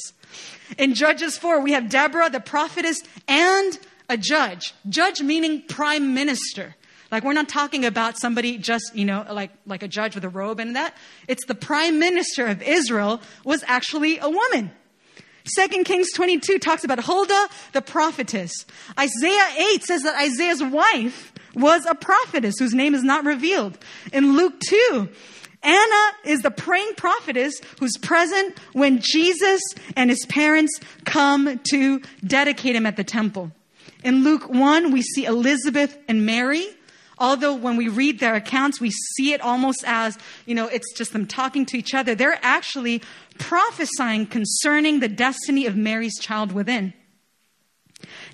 In 0.78 0.94
Judges 0.94 1.38
4, 1.38 1.60
we 1.60 1.72
have 1.72 1.88
Deborah 1.88 2.30
the 2.30 2.40
prophetess 2.40 3.02
and 3.26 3.78
a 4.12 4.16
judge. 4.16 4.74
Judge 4.88 5.22
meaning 5.22 5.62
prime 5.62 6.14
minister. 6.14 6.76
Like 7.10 7.24
we're 7.24 7.32
not 7.32 7.48
talking 7.48 7.84
about 7.84 8.18
somebody 8.18 8.58
just, 8.58 8.92
you 8.94 9.04
know, 9.04 9.24
like, 9.30 9.50
like 9.66 9.82
a 9.82 9.88
judge 9.88 10.14
with 10.14 10.24
a 10.24 10.28
robe 10.28 10.60
and 10.60 10.76
that. 10.76 10.94
It's 11.28 11.44
the 11.46 11.54
prime 11.54 11.98
minister 11.98 12.46
of 12.46 12.62
Israel 12.62 13.20
was 13.44 13.64
actually 13.66 14.18
a 14.18 14.28
woman. 14.28 14.70
Second 15.44 15.84
Kings 15.84 16.12
22 16.14 16.58
talks 16.58 16.84
about 16.84 17.00
Huldah, 17.00 17.48
the 17.72 17.82
prophetess. 17.82 18.52
Isaiah 18.98 19.48
8 19.74 19.82
says 19.82 20.02
that 20.02 20.20
Isaiah's 20.22 20.62
wife 20.62 21.32
was 21.54 21.84
a 21.86 21.94
prophetess 21.94 22.58
whose 22.58 22.74
name 22.74 22.94
is 22.94 23.02
not 23.02 23.24
revealed. 23.24 23.76
In 24.12 24.36
Luke 24.36 24.60
2, 24.60 25.08
Anna 25.62 26.16
is 26.24 26.42
the 26.42 26.50
praying 26.50 26.94
prophetess 26.96 27.60
who's 27.78 27.96
present 27.98 28.58
when 28.72 29.00
Jesus 29.00 29.60
and 29.96 30.10
his 30.10 30.24
parents 30.26 30.80
come 31.04 31.60
to 31.70 32.00
dedicate 32.24 32.76
him 32.76 32.86
at 32.86 32.96
the 32.96 33.04
temple. 33.04 33.52
In 34.04 34.24
Luke 34.24 34.48
1, 34.48 34.90
we 34.90 35.02
see 35.02 35.24
Elizabeth 35.24 35.96
and 36.08 36.26
Mary. 36.26 36.66
Although 37.18 37.54
when 37.54 37.76
we 37.76 37.88
read 37.88 38.18
their 38.18 38.34
accounts, 38.34 38.80
we 38.80 38.90
see 38.90 39.32
it 39.32 39.40
almost 39.40 39.84
as, 39.86 40.18
you 40.44 40.54
know, 40.54 40.66
it's 40.66 40.92
just 40.94 41.12
them 41.12 41.26
talking 41.26 41.64
to 41.66 41.78
each 41.78 41.94
other. 41.94 42.14
They're 42.14 42.38
actually 42.42 43.02
prophesying 43.38 44.26
concerning 44.26 45.00
the 45.00 45.08
destiny 45.08 45.66
of 45.66 45.76
Mary's 45.76 46.18
child 46.18 46.52
within. 46.52 46.94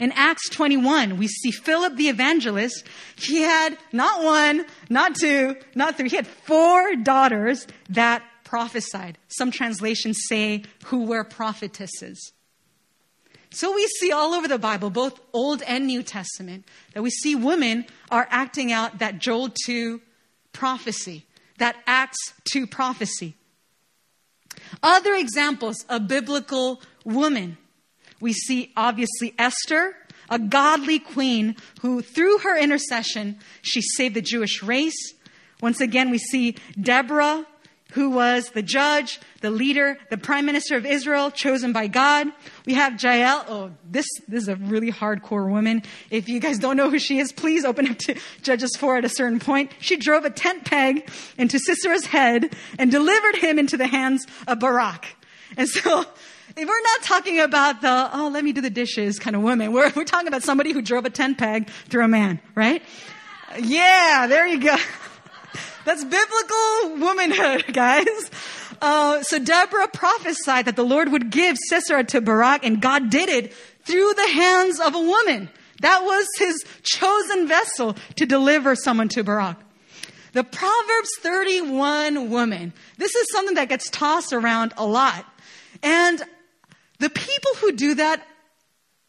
In 0.00 0.12
Acts 0.12 0.48
21, 0.48 1.18
we 1.18 1.28
see 1.28 1.50
Philip 1.50 1.96
the 1.96 2.09
evangelist. 2.09 2.87
He 3.16 3.42
had 3.42 3.76
not 3.92 4.24
one, 4.24 4.64
not 4.88 5.14
two, 5.16 5.57
not 5.74 5.96
three. 5.96 6.09
He 6.09 6.16
had 6.16 6.26
four 6.26 6.96
daughters 6.96 7.66
that 7.90 8.22
prophesied. 8.44 9.18
Some 9.28 9.50
translations 9.50 10.20
say 10.28 10.64
who 10.85 11.04
were 11.04 11.24
prophetesses. 11.24 12.33
So 13.50 13.74
we 13.74 13.87
see 13.98 14.12
all 14.12 14.34
over 14.34 14.46
the 14.46 14.58
Bible, 14.58 14.90
both 14.90 15.20
Old 15.32 15.62
and 15.62 15.87
New 15.87 16.02
Testament, 16.02 16.66
that 16.92 17.02
we 17.02 17.11
see 17.11 17.34
women 17.34 17.87
are 18.11 18.28
acting 18.30 18.72
out 18.72 18.98
that 18.98 19.18
Joel 19.18 19.50
2 19.66 20.00
prophecy, 20.52 21.24
that 21.58 21.76
Acts 21.87 22.34
2 22.52 22.66
prophecy. 22.66 23.34
Other 24.82 25.14
examples 25.14 25.84
of 25.88 26.08
biblical 26.08 26.82
women. 27.04 27.56
We 28.20 28.32
see 28.32 28.72
obviously 28.76 29.34
Esther, 29.38 29.96
a 30.28 30.38
godly 30.38 30.98
queen 30.98 31.56
who, 31.80 32.02
through 32.02 32.38
her 32.38 32.58
intercession, 32.58 33.38
she 33.62 33.80
saved 33.80 34.14
the 34.14 34.20
Jewish 34.20 34.62
race. 34.62 35.14
Once 35.62 35.80
again, 35.80 36.11
we 36.11 36.18
see 36.18 36.56
Deborah, 36.80 37.46
who 37.92 38.11
was 38.11 38.51
the 38.51 38.62
judge, 38.62 39.18
the 39.40 39.51
leader, 39.51 39.98
the 40.11 40.18
prime 40.18 40.44
minister 40.44 40.77
of 40.77 40.85
Israel, 40.85 41.31
chosen 41.31 41.72
by 41.72 41.87
God. 41.87 42.27
We 42.66 42.74
have 42.74 43.03
Jael. 43.03 43.44
Oh, 43.48 43.70
this, 43.90 44.07
this 44.29 44.42
is 44.42 44.48
a 44.48 44.57
really 44.57 44.92
hardcore 44.92 45.48
woman. 45.51 45.83
If 46.11 46.29
you 46.29 46.38
guys 46.38 46.59
don't 46.59 46.77
know 46.77 46.90
who 46.90 46.98
she 46.98 47.18
is, 47.18 47.33
please 47.33 47.64
open 47.64 47.88
up 47.88 47.98
to 47.98 48.14
Judges 48.42 48.77
4 48.77 48.98
at 48.98 49.05
a 49.05 49.09
certain 49.09 49.40
point. 49.40 49.72
She 49.81 49.96
drove 49.96 50.24
a 50.24 50.31
tent 50.31 50.64
peg 50.66 51.11
into 51.38 51.59
Sisera's 51.59 52.07
head 52.07 52.55
and 52.79 52.90
delivered 52.90 53.37
him 53.37 53.59
into 53.59 53.79
the 53.79 53.87
hands 53.87 54.27
of 54.46 54.61
Barak. 54.61 55.07
And 55.57 55.66
so, 55.66 56.05
if 56.57 56.68
we're 56.68 56.83
not 56.83 57.03
talking 57.03 57.40
about 57.40 57.81
the, 57.81 58.11
oh, 58.12 58.29
let 58.29 58.44
me 58.44 58.53
do 58.53 58.61
the 58.61 58.70
dishes 58.70 59.18
kind 59.18 59.35
of 59.35 59.42
woman. 59.42 59.72
We're, 59.72 59.90
we're 59.96 60.05
talking 60.05 60.29
about 60.29 60.42
somebody 60.42 60.72
who 60.72 60.83
drove 60.83 61.07
a 61.07 61.11
tent 61.11 61.38
peg 61.38 61.70
through 61.88 62.05
a 62.05 62.09
man, 62.09 62.40
right? 62.55 62.83
Yeah, 63.59 64.27
there 64.29 64.46
you 64.46 64.61
go. 64.61 64.77
That's 65.88 66.05
biblical 66.05 67.07
womanhood, 67.07 67.64
guys. 67.72 68.31
Uh, 68.83 69.22
so 69.22 69.38
Deborah 69.38 69.88
prophesied 69.88 70.66
that 70.66 70.77
the 70.77 70.85
Lord 70.85 71.11
would 71.11 71.31
give 71.31 71.57
Sisera 71.66 72.05
to 72.05 72.20
Barak, 72.20 72.62
and 72.62 72.83
God 72.83 73.09
did 73.09 73.31
it 73.31 73.55
through 73.85 74.12
the 74.12 74.29
hands 74.29 74.81
of 74.81 74.94
a 74.94 75.01
woman. 75.01 75.48
That 75.81 76.03
was 76.05 76.27
his 76.37 76.62
chosen 76.83 77.48
vessel 77.48 77.96
to 78.16 78.27
deliver 78.27 78.77
someone 78.77 79.09
to 79.09 79.24
Barak. 79.24 79.57
The 80.35 80.44
Proverbs 80.44 81.09
31 81.20 82.29
woman. 82.29 82.74
This 82.98 83.14
is 83.14 83.27
something 83.33 83.55
that 83.55 83.70
gets 83.70 83.88
tossed 83.88 84.35
around 84.35 84.74
a 84.77 84.85
lot. 84.85 85.24
And 85.83 86.22
the 86.98 87.09
people 87.09 87.53
who 87.62 87.72
do 87.72 87.94
that 87.94 88.22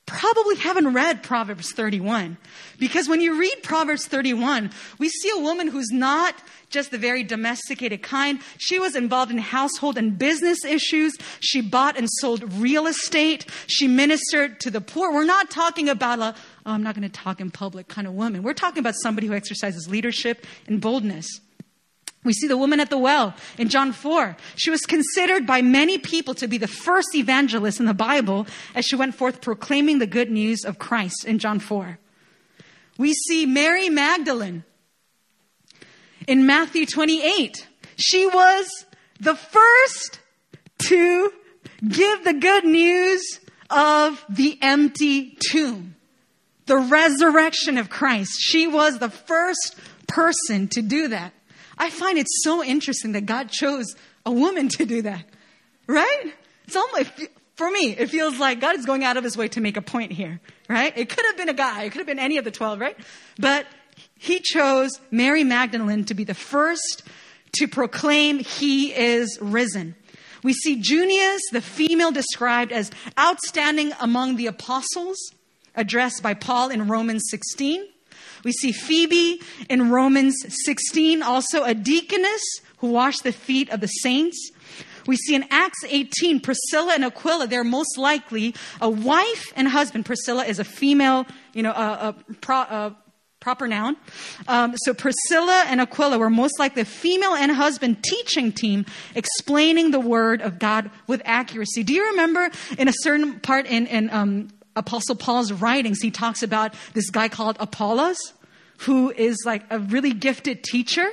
probably 0.09 0.55
haven't 0.55 0.93
read 0.93 1.23
Proverbs 1.23 1.71
31. 1.71 2.37
Because 2.79 3.07
when 3.07 3.21
you 3.21 3.39
read 3.39 3.63
Proverbs 3.63 4.07
31, 4.07 4.71
we 4.97 5.07
see 5.07 5.29
a 5.35 5.39
woman 5.39 5.67
who's 5.67 5.91
not 5.91 6.35
just 6.69 6.91
the 6.91 6.97
very 6.97 7.23
domesticated 7.23 8.01
kind. 8.01 8.39
She 8.57 8.79
was 8.79 8.95
involved 8.95 9.31
in 9.31 9.37
household 9.37 9.97
and 9.97 10.17
business 10.17 10.65
issues. 10.65 11.15
She 11.39 11.61
bought 11.61 11.97
and 11.97 12.09
sold 12.19 12.51
real 12.53 12.87
estate. 12.87 13.45
She 13.67 13.87
ministered 13.87 14.59
to 14.61 14.71
the 14.71 14.81
poor. 14.81 15.13
We're 15.13 15.25
not 15.25 15.49
talking 15.51 15.87
about 15.87 16.19
a, 16.19 16.35
oh, 16.65 16.71
I'm 16.71 16.83
not 16.83 16.95
going 16.95 17.09
to 17.09 17.21
talk 17.21 17.39
in 17.39 17.51
public 17.51 17.87
kind 17.87 18.07
of 18.07 18.13
woman. 18.13 18.43
We're 18.43 18.53
talking 18.53 18.79
about 18.79 18.95
somebody 18.95 19.27
who 19.27 19.33
exercises 19.33 19.87
leadership 19.87 20.45
and 20.67 20.81
boldness. 20.81 21.41
We 22.23 22.33
see 22.33 22.47
the 22.47 22.57
woman 22.57 22.79
at 22.79 22.89
the 22.89 22.97
well 22.97 23.33
in 23.57 23.69
John 23.69 23.93
4. 23.93 24.35
She 24.55 24.69
was 24.69 24.81
considered 24.81 25.45
by 25.47 25.61
many 25.61 25.97
people 25.97 26.33
to 26.35 26.47
be 26.47 26.57
the 26.57 26.67
first 26.67 27.15
evangelist 27.15 27.79
in 27.79 27.85
the 27.85 27.93
Bible 27.93 28.45
as 28.75 28.85
she 28.85 28.95
went 28.95 29.15
forth 29.15 29.41
proclaiming 29.41 29.99
the 29.99 30.07
good 30.07 30.29
news 30.29 30.65
of 30.65 30.79
Christ 30.79 31.25
in 31.25 31.39
John 31.39 31.59
4. 31.59 31.97
We 32.97 33.13
see 33.13 33.45
Mary 33.45 33.87
Magdalene 33.87 34.65
in 36.27 36.45
Matthew 36.45 36.85
28. 36.85 37.65
She 37.95 38.27
was 38.27 38.85
the 39.21 39.35
first 39.35 40.19
to 40.79 41.33
give 41.87 42.25
the 42.25 42.33
good 42.33 42.65
news 42.65 43.39
of 43.69 44.23
the 44.27 44.57
empty 44.61 45.37
tomb, 45.49 45.95
the 46.65 46.77
resurrection 46.77 47.77
of 47.77 47.89
Christ. 47.89 48.31
She 48.39 48.67
was 48.67 48.99
the 48.99 49.09
first 49.09 49.75
person 50.07 50.67
to 50.69 50.81
do 50.81 51.07
that. 51.09 51.33
I 51.79 51.89
find 51.89 52.17
it 52.17 52.27
so 52.43 52.63
interesting 52.63 53.13
that 53.13 53.25
God 53.25 53.49
chose 53.49 53.95
a 54.25 54.31
woman 54.31 54.67
to 54.69 54.85
do 54.85 55.01
that, 55.03 55.25
right? 55.87 56.33
It's 56.67 56.75
almost, 56.75 57.09
for 57.55 57.71
me, 57.71 57.95
it 57.97 58.09
feels 58.09 58.37
like 58.37 58.59
God 58.59 58.77
is 58.77 58.85
going 58.85 59.03
out 59.03 59.17
of 59.17 59.23
his 59.23 59.37
way 59.37 59.47
to 59.47 59.61
make 59.61 59.77
a 59.77 59.81
point 59.81 60.11
here, 60.11 60.41
right? 60.67 60.95
It 60.95 61.09
could 61.09 61.25
have 61.25 61.37
been 61.37 61.49
a 61.49 61.53
guy, 61.53 61.83
it 61.83 61.91
could 61.91 61.99
have 61.99 62.07
been 62.07 62.19
any 62.19 62.37
of 62.37 62.43
the 62.43 62.51
12, 62.51 62.79
right? 62.79 62.97
But 63.39 63.65
he 64.17 64.39
chose 64.39 64.99
Mary 65.09 65.43
Magdalene 65.43 66.03
to 66.05 66.13
be 66.13 66.25
the 66.25 66.33
first 66.33 67.03
to 67.53 67.67
proclaim 67.67 68.39
he 68.39 68.93
is 68.93 69.39
risen. 69.41 69.95
We 70.43 70.53
see 70.53 70.81
Junias, 70.81 71.39
the 71.51 71.61
female, 71.61 72.11
described 72.11 72.71
as 72.71 72.91
outstanding 73.17 73.93
among 73.99 74.35
the 74.35 74.47
apostles, 74.47 75.17
addressed 75.75 76.21
by 76.21 76.33
Paul 76.33 76.69
in 76.69 76.87
Romans 76.87 77.23
16. 77.29 77.87
We 78.43 78.51
see 78.51 78.71
Phoebe 78.71 79.41
in 79.69 79.89
Romans 79.89 80.35
16, 80.65 81.21
also 81.21 81.63
a 81.63 81.73
deaconess 81.73 82.41
who 82.77 82.87
washed 82.87 83.23
the 83.23 83.31
feet 83.31 83.69
of 83.69 83.81
the 83.81 83.87
saints. 83.87 84.51
We 85.07 85.15
see 85.15 85.35
in 85.35 85.45
Acts 85.49 85.79
18, 85.87 86.39
Priscilla 86.39 86.93
and 86.93 87.03
Aquila, 87.03 87.47
they're 87.47 87.63
most 87.63 87.97
likely 87.97 88.53
a 88.79 88.89
wife 88.89 89.51
and 89.55 89.67
husband. 89.67 90.05
Priscilla 90.05 90.45
is 90.45 90.59
a 90.59 90.63
female, 90.63 91.25
you 91.53 91.63
know, 91.63 91.71
a, 91.71 92.15
a, 92.29 92.33
pro, 92.35 92.57
a 92.57 92.95
proper 93.39 93.67
noun. 93.67 93.95
Um, 94.47 94.75
so 94.77 94.93
Priscilla 94.93 95.63
and 95.67 95.81
Aquila 95.81 96.19
were 96.19 96.29
most 96.29 96.59
likely 96.59 96.81
a 96.81 96.85
female 96.85 97.33
and 97.33 97.51
husband 97.51 98.03
teaching 98.03 98.51
team 98.51 98.85
explaining 99.15 99.91
the 99.91 99.99
word 99.99 100.41
of 100.41 100.59
God 100.59 100.91
with 101.07 101.21
accuracy. 101.25 101.83
Do 101.83 101.93
you 101.93 102.11
remember 102.11 102.49
in 102.77 102.87
a 102.87 102.93
certain 103.01 103.39
part 103.39 103.65
in, 103.65 103.87
in 103.87 104.09
um, 104.11 104.49
Apostle 104.79 105.15
Paul's 105.15 105.51
writings, 105.51 106.01
he 106.01 106.09
talks 106.09 106.41
about 106.41 106.73
this 106.93 107.09
guy 107.09 107.29
called 107.29 107.57
Apollos, 107.59 108.17
who 108.79 109.11
is 109.11 109.37
like 109.45 109.63
a 109.69 109.77
really 109.79 110.13
gifted 110.13 110.63
teacher? 110.63 111.07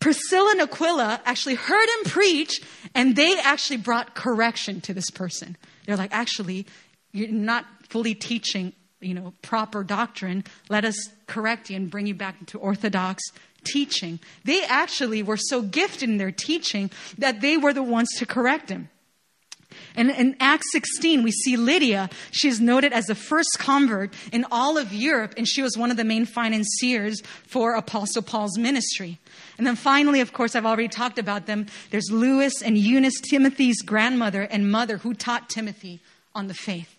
Priscilla 0.00 0.50
and 0.52 0.60
Aquila 0.60 1.20
actually 1.24 1.54
heard 1.54 1.88
him 1.88 2.10
preach, 2.10 2.60
and 2.94 3.16
they 3.16 3.38
actually 3.40 3.78
brought 3.78 4.14
correction 4.14 4.80
to 4.82 4.92
this 4.92 5.10
person. 5.10 5.56
They're 5.86 5.96
like, 5.96 6.12
actually, 6.12 6.66
you're 7.12 7.28
not 7.28 7.64
fully 7.88 8.14
teaching 8.14 8.72
you 9.00 9.14
know, 9.14 9.32
proper 9.42 9.84
doctrine, 9.84 10.44
let 10.68 10.84
us 10.84 10.96
correct 11.26 11.70
you 11.70 11.76
and 11.76 11.90
bring 11.90 12.06
you 12.06 12.14
back 12.14 12.36
into 12.40 12.58
orthodox 12.58 13.22
teaching. 13.64 14.18
They 14.44 14.64
actually 14.64 15.22
were 15.22 15.36
so 15.36 15.62
gifted 15.62 16.08
in 16.08 16.16
their 16.18 16.32
teaching 16.32 16.90
that 17.18 17.40
they 17.40 17.56
were 17.56 17.72
the 17.72 17.82
ones 17.82 18.08
to 18.18 18.26
correct 18.26 18.68
him. 18.68 18.88
And 19.96 20.10
in 20.10 20.36
Acts 20.40 20.70
16, 20.72 21.22
we 21.22 21.32
see 21.32 21.56
Lydia. 21.56 22.10
She's 22.30 22.60
noted 22.60 22.92
as 22.92 23.06
the 23.06 23.14
first 23.14 23.56
convert 23.58 24.12
in 24.32 24.44
all 24.50 24.78
of 24.78 24.92
Europe, 24.92 25.34
and 25.36 25.48
she 25.48 25.62
was 25.62 25.76
one 25.76 25.90
of 25.90 25.96
the 25.96 26.04
main 26.04 26.26
financiers 26.26 27.22
for 27.46 27.74
Apostle 27.74 28.22
Paul's 28.22 28.58
ministry. 28.58 29.18
And 29.58 29.66
then 29.66 29.76
finally, 29.76 30.20
of 30.20 30.32
course, 30.32 30.54
I've 30.54 30.66
already 30.66 30.88
talked 30.88 31.18
about 31.18 31.46
them. 31.46 31.66
There's 31.90 32.10
Lois 32.10 32.62
and 32.62 32.76
Eunice, 32.76 33.20
Timothy's 33.20 33.80
grandmother 33.82 34.42
and 34.42 34.70
mother, 34.70 34.98
who 34.98 35.14
taught 35.14 35.48
Timothy 35.48 36.00
on 36.34 36.48
the 36.48 36.54
faith. 36.54 36.94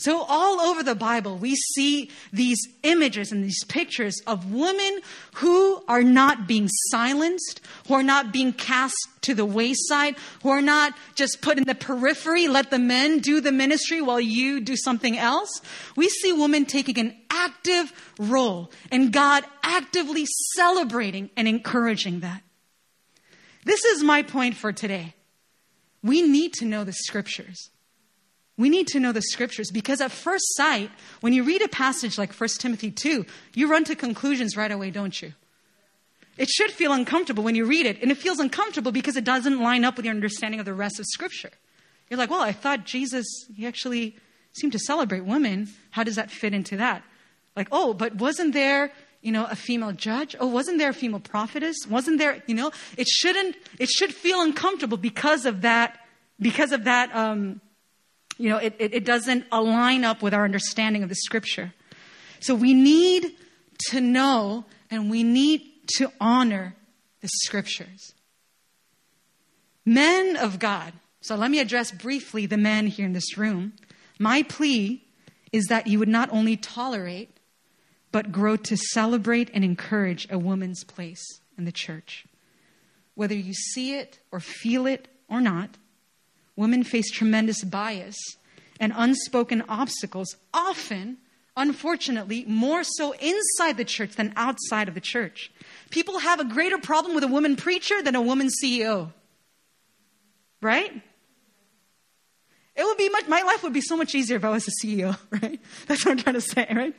So, 0.00 0.22
all 0.22 0.62
over 0.62 0.82
the 0.82 0.94
Bible, 0.94 1.36
we 1.36 1.54
see 1.54 2.10
these 2.32 2.58
images 2.82 3.32
and 3.32 3.44
these 3.44 3.62
pictures 3.64 4.16
of 4.26 4.50
women 4.50 5.00
who 5.34 5.84
are 5.88 6.02
not 6.02 6.46
being 6.46 6.68
silenced, 6.88 7.60
who 7.86 7.92
are 7.92 8.02
not 8.02 8.32
being 8.32 8.54
cast 8.54 8.96
to 9.20 9.34
the 9.34 9.44
wayside, 9.44 10.16
who 10.42 10.48
are 10.48 10.62
not 10.62 10.94
just 11.16 11.42
put 11.42 11.58
in 11.58 11.64
the 11.64 11.74
periphery, 11.74 12.48
let 12.48 12.70
the 12.70 12.78
men 12.78 13.18
do 13.18 13.42
the 13.42 13.52
ministry 13.52 14.00
while 14.00 14.18
you 14.18 14.62
do 14.62 14.74
something 14.74 15.18
else. 15.18 15.60
We 15.96 16.08
see 16.08 16.32
women 16.32 16.64
taking 16.64 16.98
an 16.98 17.14
active 17.28 17.92
role 18.18 18.70
and 18.90 19.12
God 19.12 19.44
actively 19.62 20.24
celebrating 20.54 21.28
and 21.36 21.46
encouraging 21.46 22.20
that. 22.20 22.42
This 23.66 23.84
is 23.84 24.02
my 24.02 24.22
point 24.22 24.56
for 24.56 24.72
today. 24.72 25.14
We 26.02 26.22
need 26.22 26.54
to 26.54 26.64
know 26.64 26.84
the 26.84 26.94
scriptures. 26.94 27.68
We 28.60 28.68
need 28.68 28.88
to 28.88 29.00
know 29.00 29.12
the 29.12 29.22
scriptures 29.22 29.70
because 29.70 30.02
at 30.02 30.12
first 30.12 30.44
sight, 30.54 30.90
when 31.22 31.32
you 31.32 31.44
read 31.44 31.62
a 31.62 31.68
passage 31.68 32.18
like 32.18 32.30
1 32.34 32.50
Timothy 32.58 32.90
2, 32.90 33.24
you 33.54 33.70
run 33.70 33.84
to 33.84 33.96
conclusions 33.96 34.54
right 34.54 34.70
away, 34.70 34.90
don't 34.90 35.22
you? 35.22 35.32
It 36.36 36.50
should 36.50 36.70
feel 36.70 36.92
uncomfortable 36.92 37.42
when 37.42 37.54
you 37.54 37.64
read 37.64 37.86
it, 37.86 38.02
and 38.02 38.10
it 38.10 38.18
feels 38.18 38.38
uncomfortable 38.38 38.92
because 38.92 39.16
it 39.16 39.24
doesn't 39.24 39.62
line 39.62 39.82
up 39.82 39.96
with 39.96 40.04
your 40.04 40.14
understanding 40.14 40.60
of 40.60 40.66
the 40.66 40.74
rest 40.74 41.00
of 41.00 41.06
scripture. 41.06 41.52
You're 42.10 42.18
like, 42.18 42.28
well, 42.28 42.42
I 42.42 42.52
thought 42.52 42.84
Jesus, 42.84 43.26
he 43.56 43.66
actually 43.66 44.14
seemed 44.52 44.74
to 44.74 44.78
celebrate 44.78 45.24
women. 45.24 45.70
How 45.92 46.04
does 46.04 46.16
that 46.16 46.30
fit 46.30 46.52
into 46.52 46.76
that? 46.76 47.02
Like, 47.56 47.68
oh, 47.72 47.94
but 47.94 48.16
wasn't 48.16 48.52
there, 48.52 48.92
you 49.22 49.32
know, 49.32 49.46
a 49.46 49.56
female 49.56 49.92
judge? 49.92 50.36
Oh, 50.38 50.48
wasn't 50.48 50.76
there 50.76 50.90
a 50.90 50.94
female 50.94 51.20
prophetess? 51.20 51.78
Wasn't 51.88 52.18
there, 52.18 52.42
you 52.46 52.54
know, 52.54 52.72
it 52.98 53.08
shouldn't, 53.08 53.56
it 53.78 53.88
should 53.88 54.12
feel 54.12 54.42
uncomfortable 54.42 54.98
because 54.98 55.46
of 55.46 55.62
that, 55.62 55.98
because 56.38 56.72
of 56.72 56.84
that, 56.84 57.14
um, 57.16 57.62
you 58.40 58.48
know, 58.48 58.56
it, 58.56 58.74
it, 58.78 58.94
it 58.94 59.04
doesn't 59.04 59.44
align 59.52 60.04
up 60.04 60.22
with 60.22 60.32
our 60.32 60.44
understanding 60.44 61.02
of 61.02 61.08
the 61.08 61.14
scripture. 61.14 61.74
So 62.40 62.54
we 62.54 62.72
need 62.72 63.36
to 63.90 64.00
know 64.00 64.64
and 64.90 65.10
we 65.10 65.22
need 65.22 65.62
to 65.96 66.10
honor 66.20 66.74
the 67.20 67.28
scriptures. 67.42 68.14
Men 69.84 70.36
of 70.36 70.58
God. 70.58 70.94
So 71.20 71.36
let 71.36 71.50
me 71.50 71.60
address 71.60 71.92
briefly 71.92 72.46
the 72.46 72.56
men 72.56 72.86
here 72.86 73.04
in 73.04 73.12
this 73.12 73.36
room. 73.36 73.74
My 74.18 74.42
plea 74.42 75.04
is 75.52 75.66
that 75.66 75.86
you 75.86 75.98
would 75.98 76.08
not 76.08 76.30
only 76.32 76.56
tolerate, 76.56 77.36
but 78.12 78.32
grow 78.32 78.56
to 78.56 78.76
celebrate 78.76 79.50
and 79.52 79.64
encourage 79.64 80.26
a 80.30 80.38
woman's 80.38 80.82
place 80.82 81.22
in 81.58 81.66
the 81.66 81.72
church. 81.72 82.24
Whether 83.14 83.34
you 83.34 83.52
see 83.52 83.94
it 83.94 84.18
or 84.32 84.40
feel 84.40 84.86
it 84.86 85.08
or 85.28 85.40
not, 85.42 85.76
women 86.60 86.84
face 86.84 87.10
tremendous 87.10 87.64
bias 87.64 88.16
and 88.78 88.92
unspoken 88.94 89.64
obstacles, 89.66 90.36
often, 90.52 91.16
unfortunately, 91.56 92.44
more 92.46 92.84
so 92.84 93.12
inside 93.12 93.78
the 93.78 93.84
church 93.84 94.14
than 94.14 94.32
outside 94.36 94.86
of 94.86 94.94
the 94.94 95.00
church. 95.00 95.50
People 95.90 96.18
have 96.18 96.38
a 96.38 96.44
greater 96.44 96.78
problem 96.78 97.14
with 97.14 97.24
a 97.24 97.28
woman 97.28 97.56
preacher 97.56 98.02
than 98.02 98.14
a 98.14 98.20
woman 98.20 98.48
CEO. 98.62 99.12
Right? 100.60 100.92
It 102.76 102.84
would 102.84 102.98
be 102.98 103.08
much, 103.08 103.26
my 103.26 103.40
life 103.40 103.62
would 103.62 103.72
be 103.72 103.80
so 103.80 103.96
much 103.96 104.14
easier 104.14 104.36
if 104.36 104.44
I 104.44 104.50
was 104.50 104.68
a 104.68 104.86
CEO, 104.86 105.18
right? 105.42 105.58
That's 105.86 106.04
what 106.04 106.12
I'm 106.12 106.18
trying 106.18 106.34
to 106.34 106.40
say, 106.42 106.66
right? 106.74 106.94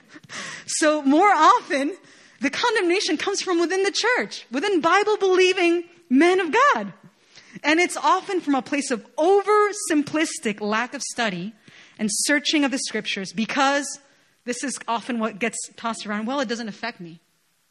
So 0.66 1.03
more 1.03 1.32
often, 1.32 1.95
the 2.41 2.49
condemnation 2.49 3.18
comes 3.18 3.41
from 3.41 3.59
within 3.59 3.84
the 3.84 3.91
church, 3.91 4.45
within 4.51 4.82
Bible 4.82 5.18
believing 5.18 5.84
men 6.09 6.39
of 6.39 6.51
God. 6.51 6.93
And 7.64 7.80
it's 7.80 7.97
often 7.97 8.41
from 8.41 8.56
a 8.56 8.62
place 8.62 8.91
of 8.91 9.06
oversimplistic 9.16 10.62
lack 10.62 10.93
of 10.93 11.02
study 11.02 11.54
and 11.99 12.10
searching 12.12 12.64
of 12.64 12.72
the 12.72 12.80
scriptures 12.80 13.34
because 13.34 13.99
this 14.45 14.64
is 14.64 14.78
often 14.88 15.20
what 15.20 15.39
gets 15.39 15.58
tossed 15.76 16.06
around. 16.06 16.26
Well, 16.26 16.39
it 16.39 16.47
doesn't 16.47 16.68
affect 16.68 16.99
me, 16.99 17.20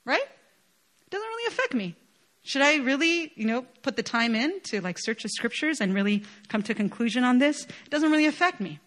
right? 0.05 0.21
It 0.21 1.11
doesn't 1.11 1.29
really 1.29 1.47
affect 1.49 1.75
me. 1.75 1.97
Should 2.43 2.63
I 2.63 2.77
really, 2.77 3.33
you 3.35 3.45
know, 3.45 3.67
put 3.83 3.97
the 3.97 4.03
time 4.03 4.35
in 4.35 4.61
to 4.65 4.81
like 4.81 4.99
search 4.99 5.23
the 5.23 5.29
scriptures 5.29 5.81
and 5.81 5.95
really 5.95 6.25
come 6.49 6.63
to 6.63 6.73
a 6.73 6.75
conclusion 6.75 7.25
on 7.25 7.39
this? 7.39 7.65
It 7.65 7.91
doesn't 7.91 8.11
really 8.11 8.27
affect 8.27 8.61
me. 8.61 8.81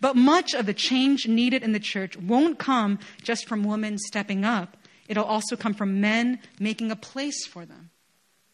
But 0.00 0.16
much 0.16 0.54
of 0.54 0.66
the 0.66 0.74
change 0.74 1.28
needed 1.28 1.62
in 1.62 1.72
the 1.72 1.80
church 1.80 2.16
won't 2.16 2.58
come 2.58 2.98
just 3.22 3.46
from 3.46 3.64
women 3.64 3.98
stepping 3.98 4.44
up. 4.44 4.76
It'll 5.08 5.24
also 5.24 5.56
come 5.56 5.74
from 5.74 6.00
men 6.00 6.40
making 6.58 6.90
a 6.90 6.96
place 6.96 7.46
for 7.46 7.66
them, 7.66 7.90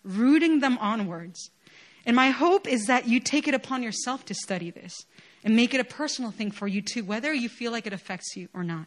rooting 0.02 0.60
them 0.60 0.78
onwards, 0.78 1.50
and 2.06 2.14
my 2.14 2.30
hope 2.30 2.68
is 2.68 2.86
that 2.86 3.08
you 3.08 3.18
take 3.18 3.48
it 3.48 3.54
upon 3.54 3.82
yourself 3.82 4.24
to 4.26 4.34
study 4.34 4.70
this 4.70 4.94
and 5.42 5.56
make 5.56 5.74
it 5.74 5.80
a 5.80 5.84
personal 5.84 6.30
thing 6.30 6.52
for 6.52 6.68
you 6.68 6.80
too, 6.80 7.04
whether 7.04 7.34
you 7.34 7.48
feel 7.48 7.72
like 7.72 7.86
it 7.86 7.92
affects 7.92 8.36
you 8.36 8.48
or 8.54 8.62
not. 8.62 8.86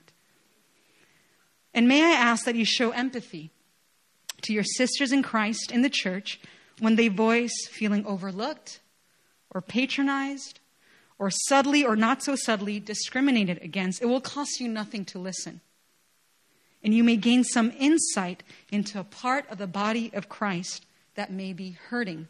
And 1.74 1.88
may 1.88 2.02
I 2.02 2.16
ask 2.16 2.46
that 2.46 2.56
you 2.56 2.66
show 2.66 2.92
empathy 2.92 3.52
to 4.42 4.54
your 4.54 4.64
sisters 4.64 5.12
in 5.12 5.22
Christ 5.22 5.72
in 5.72 5.82
the 5.82 5.90
church 5.90 6.40
when 6.80 6.96
they 6.96 7.10
voice 7.10 7.68
feeling 7.70 8.06
overlooked 8.06 8.80
or 9.52 9.62
patronized 9.62 10.62
or 11.18 11.30
subtly 11.30 11.86
or 11.86 11.98
not 11.98 12.24
so 12.24 12.36
subtly 12.36 12.80
discriminated 12.80 13.60
against. 13.62 14.02
It 14.02 14.06
will 14.06 14.22
cost 14.22 14.62
you 14.62 14.70
nothing 14.70 15.04
to 15.06 15.20
listen. 15.20 15.60
And 16.82 16.94
you 16.94 17.04
may 17.04 17.18
gain 17.18 17.44
some 17.44 17.74
insight 17.78 18.44
into 18.72 19.00
a 19.00 19.04
part 19.04 19.50
of 19.50 19.58
the 19.58 19.68
body 19.68 20.10
of 20.14 20.30
Christ 20.30 20.86
that 21.16 21.32
may 21.32 21.52
be 21.52 21.72
hurting. 21.90 22.30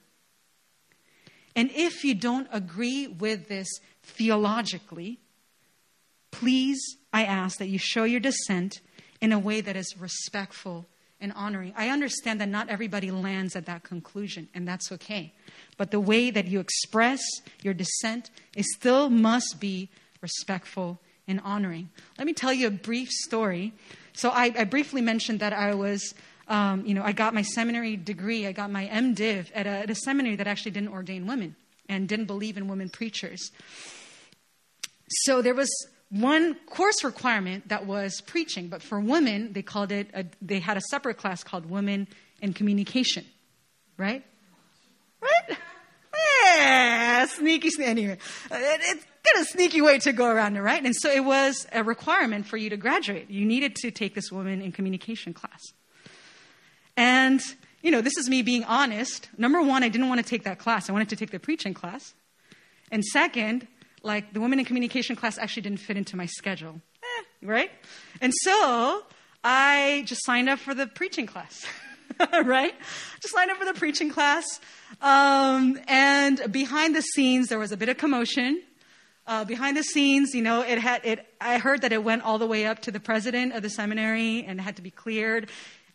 And 1.60 1.72
if 1.76 2.05
you 2.05 2.16
don't 2.16 2.47
agree 2.53 3.05
with 3.05 3.49
this 3.49 3.68
theologically, 4.01 5.20
please, 6.32 6.80
I 7.12 7.26
ask 7.26 7.57
that 7.57 7.68
you 7.68 7.78
show 7.78 8.05
your 8.05 8.22
dissent 8.22 8.80
in 9.20 9.34
a 9.34 9.39
way 9.39 9.60
that 9.60 9.76
is 9.76 9.93
respectful 9.99 10.86
and 11.20 11.34
honoring. 11.34 11.74
I 11.76 11.89
understand 11.89 12.39
that 12.39 12.47
not 12.47 12.70
everybody 12.70 13.12
lands 13.12 13.57
at 13.57 13.66
that 13.66 13.84
conclusion, 13.84 14.47
and 14.53 14.66
that's 14.66 14.89
okay. 14.93 15.34
But 15.76 15.91
the 15.91 15.99
way 15.99 16.32
that 16.32 16.47
you 16.47 16.62
express 16.62 17.20
your 17.62 17.74
dissent 17.74 18.32
it 18.55 18.64
still 18.64 19.10
must 19.10 19.60
be 19.60 19.89
respectful 20.22 21.01
and 21.28 21.41
honoring. 21.43 21.89
Let 22.18 22.26
me 22.26 22.32
tell 22.32 22.53
you 22.53 22.68
a 22.68 22.72
brief 22.72 23.10
story. 23.10 23.74
So 24.14 24.30
I, 24.30 24.53
I 24.57 24.64
briefly 24.64 25.01
mentioned 25.01 25.41
that 25.41 25.51
I 25.51 25.74
was 25.74 26.14
um, 26.50 26.86
you 26.86 26.93
know, 26.93 27.04
I 27.04 27.12
got 27.12 27.34
my 27.34 27.43
seminary 27.43 27.95
degree, 27.95 28.47
I 28.47 28.52
got 28.52 28.72
my 28.72 28.88
MDiv 28.88 29.52
at 29.54 29.68
a, 29.68 29.70
at 29.70 29.89
a 29.89 29.95
seminary 29.95 30.36
that 30.36 30.47
actually 30.47 30.72
didn't 30.72 30.89
ordain 30.89 31.28
women 31.28 31.56
and 31.88 32.08
didn't 32.08 32.26
believe 32.26 32.58
in 32.58 32.68
women 32.68 32.89
preachers. 32.89 33.52
So 35.24 35.41
there 35.41 35.54
was 35.54 35.70
one 36.10 36.56
course 36.66 37.04
requirement 37.04 37.70
that 37.70 37.86
was 37.86 38.22
preaching, 38.22 38.68
but 38.68 38.82
for 38.82 39.00
women, 39.00 39.54
they 39.54 39.62
called 39.62 39.91
it, 39.91 40.10
a, 40.14 40.26
they 40.41 40.60
had 40.60 40.76
a 40.76 40.82
separate 40.82 41.18
class 41.18 41.43
called 41.43 41.70
Women 41.70 42.08
in 42.41 42.54
Communication, 42.54 43.26
right? 43.97 44.24
Right? 45.22 45.58
Yeah, 46.56 47.26
sneaky, 47.28 47.70
anyway. 47.84 48.18
It, 48.52 48.82
it's 48.84 49.06
kind 49.06 49.36
of 49.36 49.41
a 49.41 49.45
sneaky 49.45 49.82
way 49.82 50.00
to 50.00 50.14
go 50.14 50.26
around 50.26 50.58
it, 50.58 50.62
right? 50.62 50.84
And 50.84 50.95
so 50.95 51.12
it 51.12 51.24
was 51.24 51.68
a 51.72 51.84
requirement 51.84 52.47
for 52.47 52.58
you 52.58 52.72
to 52.72 52.78
graduate. 52.78 53.30
You 53.30 53.45
needed 53.45 53.76
to 53.78 53.91
take 53.91 54.16
this 54.16 54.32
Women 54.32 54.62
in 54.62 54.72
Communication 54.72 55.34
class. 55.34 55.62
And, 57.00 57.41
you 57.82 57.91
know, 57.91 58.02
this 58.02 58.18
is 58.18 58.30
me 58.30 58.41
being 58.41 58.66
honest. 58.66 59.30
Number 59.38 59.62
one, 59.62 59.84
I 59.84 59.88
didn't 59.88 60.10
want 60.10 60.20
to 60.20 60.30
take 60.30 60.43
that 60.43 60.60
class. 60.60 60.89
I 60.89 60.91
wanted 60.91 61.08
to 61.10 61.16
take 61.16 61.32
the 61.32 61.39
preaching 61.39 61.74
class. 61.74 62.14
And 62.91 63.06
second, 63.06 63.70
like 64.04 64.34
the 64.34 64.41
women 64.41 64.60
in 64.60 64.66
communication 64.66 65.16
class 65.16 65.38
actually 65.38 65.62
didn't 65.62 65.80
fit 65.80 65.95
into 65.95 66.18
my 66.18 66.26
schedule, 66.26 66.82
eh, 67.02 67.24
right? 67.41 67.72
And 68.20 68.34
so 68.41 69.04
I 69.45 70.04
just 70.08 70.26
signed 70.26 70.50
up 70.50 70.60
for 70.60 70.74
the 70.74 70.88
preaching 70.88 71.26
class, 71.26 71.66
right? 72.43 72.74
Just 73.22 73.34
signed 73.34 73.50
up 73.50 73.56
for 73.56 73.66
the 73.66 73.76
preaching 73.76 74.12
class. 74.12 74.60
Um, 75.02 75.80
and 75.88 76.52
behind 76.52 76.97
the 76.97 77.02
scenes, 77.02 77.47
there 77.47 77.60
was 77.60 77.72
a 77.72 77.78
bit 77.78 77.88
of 77.88 77.97
commotion. 77.97 78.62
Uh, 79.26 79.45
behind 79.45 79.78
the 79.78 79.84
scenes, 79.84 80.34
you 80.34 80.41
know, 80.41 80.64
it 80.64 80.80
had 80.80 81.06
it. 81.06 81.26
I 81.39 81.60
heard 81.60 81.84
that 81.84 81.93
it 81.93 82.04
went 82.04 82.24
all 82.24 82.39
the 82.39 82.47
way 82.47 82.66
up 82.66 82.80
to 82.82 82.91
the 82.91 83.00
president 83.00 83.54
of 83.54 83.62
the 83.62 83.70
seminary 83.70 84.43
and 84.43 84.60
had 84.60 84.76
to 84.76 84.82
be 84.82 84.91
cleared. 84.91 85.50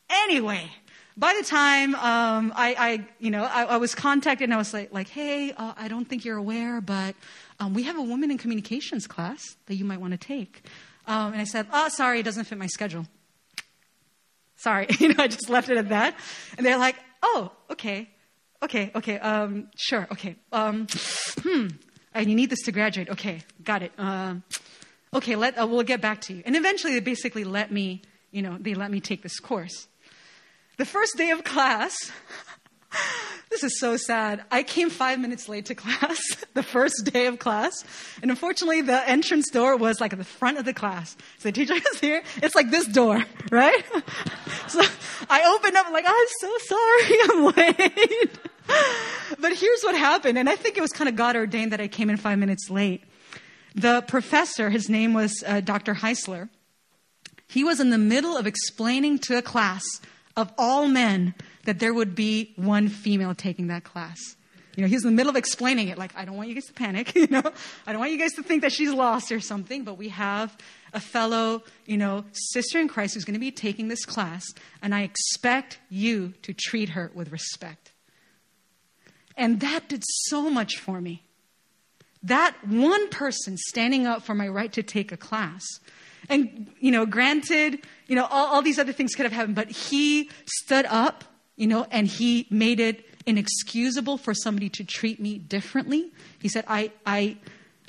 Anyway, 0.09 0.71
by 1.17 1.35
the 1.39 1.47
time 1.47 1.95
um, 1.95 2.53
I, 2.57 2.75
I, 2.79 3.07
you 3.19 3.31
know, 3.31 3.45
I, 3.45 3.65
I, 3.65 3.77
was 3.77 3.95
contacted 3.95 4.45
and 4.45 4.55
I 4.55 4.57
was 4.57 4.75
like, 4.75 4.93
like, 4.93 5.09
hey, 5.09 5.53
uh, 5.53 5.73
I 5.77 5.89
don't 5.89 6.07
think 6.07 6.25
you're 6.25 6.37
aware, 6.37 6.81
but 6.81 7.15
um, 7.61 7.73
we 7.75 7.85
have 7.85 7.97
a 7.97 8.03
woman 8.03 8.31
in 8.31 8.39
communications 8.39 9.07
class 9.07 9.57
that 9.67 9.77
you 9.77 9.85
might 9.85 10.01
want 10.01 10.13
to 10.13 10.19
take. 10.19 10.63
Um, 11.07 11.33
and 11.33 11.41
I 11.41 11.45
said, 11.45 11.67
oh, 11.73 11.89
sorry, 11.89 12.21
it 12.21 12.25
doesn't 12.25 12.45
fit 12.45 12.59
my 12.59 12.67
schedule. 12.67 13.07
Sorry, 14.57 14.87
you 14.99 15.09
know, 15.09 15.23
I 15.23 15.29
just 15.29 15.49
left 15.49 15.69
it 15.69 15.77
at 15.77 15.91
that. 15.91 16.17
And 16.57 16.67
they're 16.67 16.79
like, 16.79 16.97
oh, 17.23 17.53
okay, 17.71 18.09
okay, 18.63 18.91
okay, 18.95 19.19
um, 19.19 19.69
sure, 19.77 20.09
okay. 20.13 20.37
Um, 20.53 20.87
hmm, 21.43 21.69
and 22.13 22.29
you 22.29 22.35
need 22.35 22.51
this 22.51 22.63
to 22.63 22.73
graduate. 22.73 23.11
Okay, 23.11 23.43
got 23.63 23.83
it. 23.83 23.93
Uh, 23.99 24.37
okay, 25.13 25.37
let, 25.37 25.61
uh, 25.61 25.67
we'll 25.67 25.83
get 25.83 26.01
back 26.01 26.23
to 26.23 26.35
you. 26.35 26.43
And 26.45 26.57
eventually, 26.57 26.95
they 26.95 27.01
basically 27.01 27.45
let 27.45 27.71
me, 27.71 28.03
you 28.33 28.43
know, 28.43 28.57
they 28.59 28.75
let 28.75 28.91
me 28.91 29.01
take 29.01 29.23
this 29.23 29.39
course. 29.39 29.87
The 30.77 30.85
first 30.85 31.17
day 31.17 31.31
of 31.31 31.45
class, 31.45 31.95
this 33.51 33.63
is 33.63 33.79
so 33.79 33.97
sad. 33.97 34.43
I 34.51 34.65
came 34.65 34.91
five 34.91 35.21
minutes 35.21 35.49
late 35.49 35.67
to 35.67 35.77
class, 35.77 36.21
the 36.55 36.65
first 36.65 37.09
day 37.13 37.27
of 37.27 37.39
class. 37.39 37.73
And 38.23 38.31
unfortunately, 38.31 38.81
the 38.81 39.09
entrance 39.09 39.51
door 39.51 39.77
was 39.77 40.01
like 40.01 40.13
at 40.13 40.19
the 40.19 40.25
front 40.25 40.59
of 40.59 40.65
the 40.65 40.75
class. 40.75 41.17
So 41.39 41.49
the 41.49 41.53
teacher 41.53 41.75
is 41.93 42.01
here. 42.01 42.25
It's 42.43 42.57
like 42.57 42.71
this 42.71 42.87
door, 42.87 43.23
right? 43.51 43.85
So 44.67 44.83
I 45.31 45.55
opened 45.57 45.77
up, 45.77 45.91
like, 45.93 46.07
I'm 46.09 46.27
so 46.41 46.59
sorry, 46.59 47.17
I'm 47.23 47.45
late. 47.55 48.39
But 49.39 49.53
here's 49.53 49.83
what 49.83 49.95
happened. 49.95 50.39
And 50.39 50.49
I 50.49 50.57
think 50.57 50.77
it 50.77 50.81
was 50.81 50.91
kind 50.91 51.09
of 51.09 51.15
God 51.15 51.37
ordained 51.37 51.73
that 51.73 51.81
I 51.81 51.87
came 51.87 52.11
in 52.11 52.17
five 52.17 52.39
minutes 52.39 52.69
late. 52.69 53.05
The 53.77 54.03
professor, 54.09 54.71
his 54.71 54.89
name 54.89 55.15
was 55.15 55.45
uh, 55.47 55.61
Dr. 55.61 55.95
Heisler, 55.95 56.49
he 57.47 57.63
was 57.63 57.79
in 57.79 57.91
the 57.91 57.99
middle 57.99 58.37
of 58.37 58.47
explaining 58.47 59.19
to 59.21 59.39
a 59.39 59.43
class 59.43 59.85
of 60.37 60.53
all 60.59 60.89
men 60.89 61.35
that 61.65 61.79
there 61.79 61.95
would 61.95 62.15
be 62.15 62.53
one 62.57 62.89
female 62.89 63.35
taking 63.35 63.69
that 63.69 63.85
class. 63.85 64.19
You 64.77 64.83
know, 64.83 64.89
he's 64.89 65.05
in 65.05 65.11
the 65.11 65.17
middle 65.17 65.31
of 65.31 65.37
explaining 65.37 65.89
it, 65.89 65.99
like, 65.99 66.17
I 66.17 66.25
don't 66.25 66.37
want 66.37 66.49
you 66.49 66.55
guys 66.55 66.67
to 66.67 66.73
panic, 66.73 67.15
you 67.15 67.29
know, 67.29 67.43
I 67.87 67.93
don't 67.93 68.01
want 68.01 68.13
you 68.13 68.19
guys 68.19 68.33
to 68.33 68.43
think 68.43 68.63
that 68.63 68.73
she's 68.73 68.93
lost 68.93 69.31
or 69.31 69.41
something, 69.41 69.85
but 69.85 69.97
we 69.97 70.09
have 70.09 70.57
a 70.93 71.01
fellow, 71.01 71.63
you 71.87 71.97
know, 71.97 72.25
sister 72.33 72.79
in 72.81 72.89
Christ 72.89 73.15
who's 73.15 73.25
going 73.25 73.35
to 73.35 73.41
be 73.41 73.53
taking 73.53 73.89
this 73.89 74.05
class, 74.05 74.45
and 74.83 74.95
I 74.95 75.03
expect 75.03 75.79
you 75.91 76.35
to 76.43 76.53
treat 76.53 76.91
her 76.91 77.11
with 77.15 77.31
respect. 77.31 77.93
And 79.37 79.61
that 79.61 79.89
did 79.89 80.03
so 80.05 80.51
much 80.51 80.79
for 80.79 81.01
me. 81.01 81.23
That 82.23 82.57
one 82.67 83.09
person 83.11 83.57
standing 83.57 84.07
up 84.07 84.23
for 84.23 84.35
my 84.35 84.49
right 84.49 84.73
to 84.73 84.83
take 84.83 85.13
a 85.13 85.17
class. 85.17 85.63
And, 86.29 86.71
you 86.81 86.91
know, 86.91 87.05
granted, 87.05 87.85
you 88.07 88.17
know, 88.17 88.27
all, 88.27 88.55
all 88.55 88.63
these 88.63 88.79
other 88.79 88.93
things 88.93 89.15
could 89.15 89.25
have 89.25 89.33
happened, 89.33 89.55
but 89.55 89.71
he 89.71 90.31
stood 90.47 90.87
up 90.87 91.25
you 91.57 91.67
know, 91.67 91.87
and 91.91 92.07
he 92.07 92.47
made 92.51 92.81
it 92.81 93.05
inexcusable 93.27 94.19
for 94.19 94.35
somebody 94.35 94.69
to 94.69 94.85
treat 94.85 95.21
me 95.21 95.39
differently. 95.39 96.13
He 96.41 96.49
said, 96.49 96.65
I, 96.67 96.91
I, 97.07 97.37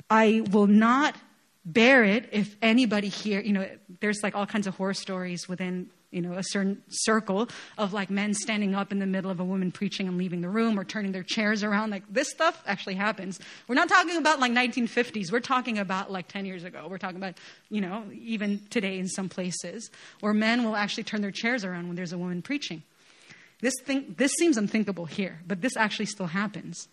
I 0.08 0.42
will 0.50 0.66
not 0.66 1.16
bear 1.64 2.04
it 2.04 2.28
if 2.32 2.56
anybody 2.62 3.08
here, 3.08 3.40
you 3.40 3.52
know, 3.52 3.68
there's 4.00 4.22
like 4.22 4.34
all 4.36 4.46
kinds 4.46 4.66
of 4.66 4.76
horror 4.76 4.94
stories 4.94 5.48
within, 5.48 5.90
you 6.10 6.20
know, 6.20 6.34
a 6.34 6.42
certain 6.42 6.82
circle 6.88 7.48
of 7.78 7.92
like 7.92 8.10
men 8.10 8.32
standing 8.32 8.74
up 8.74 8.92
in 8.92 8.98
the 8.98 9.06
middle 9.06 9.30
of 9.30 9.40
a 9.40 9.44
woman 9.44 9.72
preaching 9.72 10.08
and 10.08 10.16
leaving 10.16 10.40
the 10.40 10.48
room 10.48 10.78
or 10.78 10.84
turning 10.84 11.12
their 11.12 11.22
chairs 11.22 11.62
around. 11.62 11.90
Like 11.90 12.04
this 12.08 12.30
stuff 12.30 12.62
actually 12.66 12.94
happens. 12.94 13.40
We're 13.68 13.74
not 13.74 13.88
talking 13.88 14.16
about 14.16 14.40
like 14.40 14.52
1950s. 14.52 15.32
We're 15.32 15.40
talking 15.40 15.78
about 15.78 16.10
like 16.10 16.28
10 16.28 16.46
years 16.46 16.64
ago. 16.64 16.86
We're 16.88 16.98
talking 16.98 17.16
about, 17.16 17.34
you 17.68 17.80
know, 17.80 18.04
even 18.12 18.60
today 18.70 18.98
in 18.98 19.08
some 19.08 19.28
places 19.28 19.90
where 20.20 20.32
men 20.32 20.64
will 20.64 20.76
actually 20.76 21.04
turn 21.04 21.22
their 21.22 21.30
chairs 21.30 21.64
around 21.64 21.86
when 21.88 21.96
there's 21.96 22.12
a 22.12 22.18
woman 22.18 22.42
preaching. 22.42 22.82
This, 23.60 23.74
thing, 23.84 24.14
this 24.18 24.32
seems 24.38 24.56
unthinkable 24.56 25.06
here, 25.06 25.40
but 25.46 25.62
this 25.62 25.76
actually 25.76 26.06
still 26.06 26.26
happens. 26.26 26.88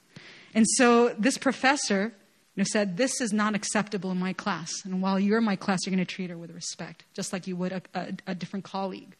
And 0.55 0.65
so 0.77 1.09
this 1.09 1.37
professor 1.37 2.13
you 2.55 2.61
know, 2.61 2.65
said, 2.65 2.97
This 2.97 3.19
is 3.21 3.33
not 3.33 3.55
acceptable 3.55 4.11
in 4.11 4.19
my 4.19 4.33
class. 4.33 4.71
And 4.85 5.01
while 5.01 5.19
you're 5.19 5.39
in 5.39 5.43
my 5.43 5.55
class, 5.55 5.85
you're 5.85 5.95
going 5.95 6.05
to 6.05 6.11
treat 6.11 6.29
her 6.29 6.37
with 6.37 6.51
respect, 6.51 7.05
just 7.13 7.33
like 7.33 7.47
you 7.47 7.55
would 7.55 7.71
a, 7.71 7.81
a, 7.93 8.13
a 8.27 8.35
different 8.35 8.65
colleague. 8.65 9.15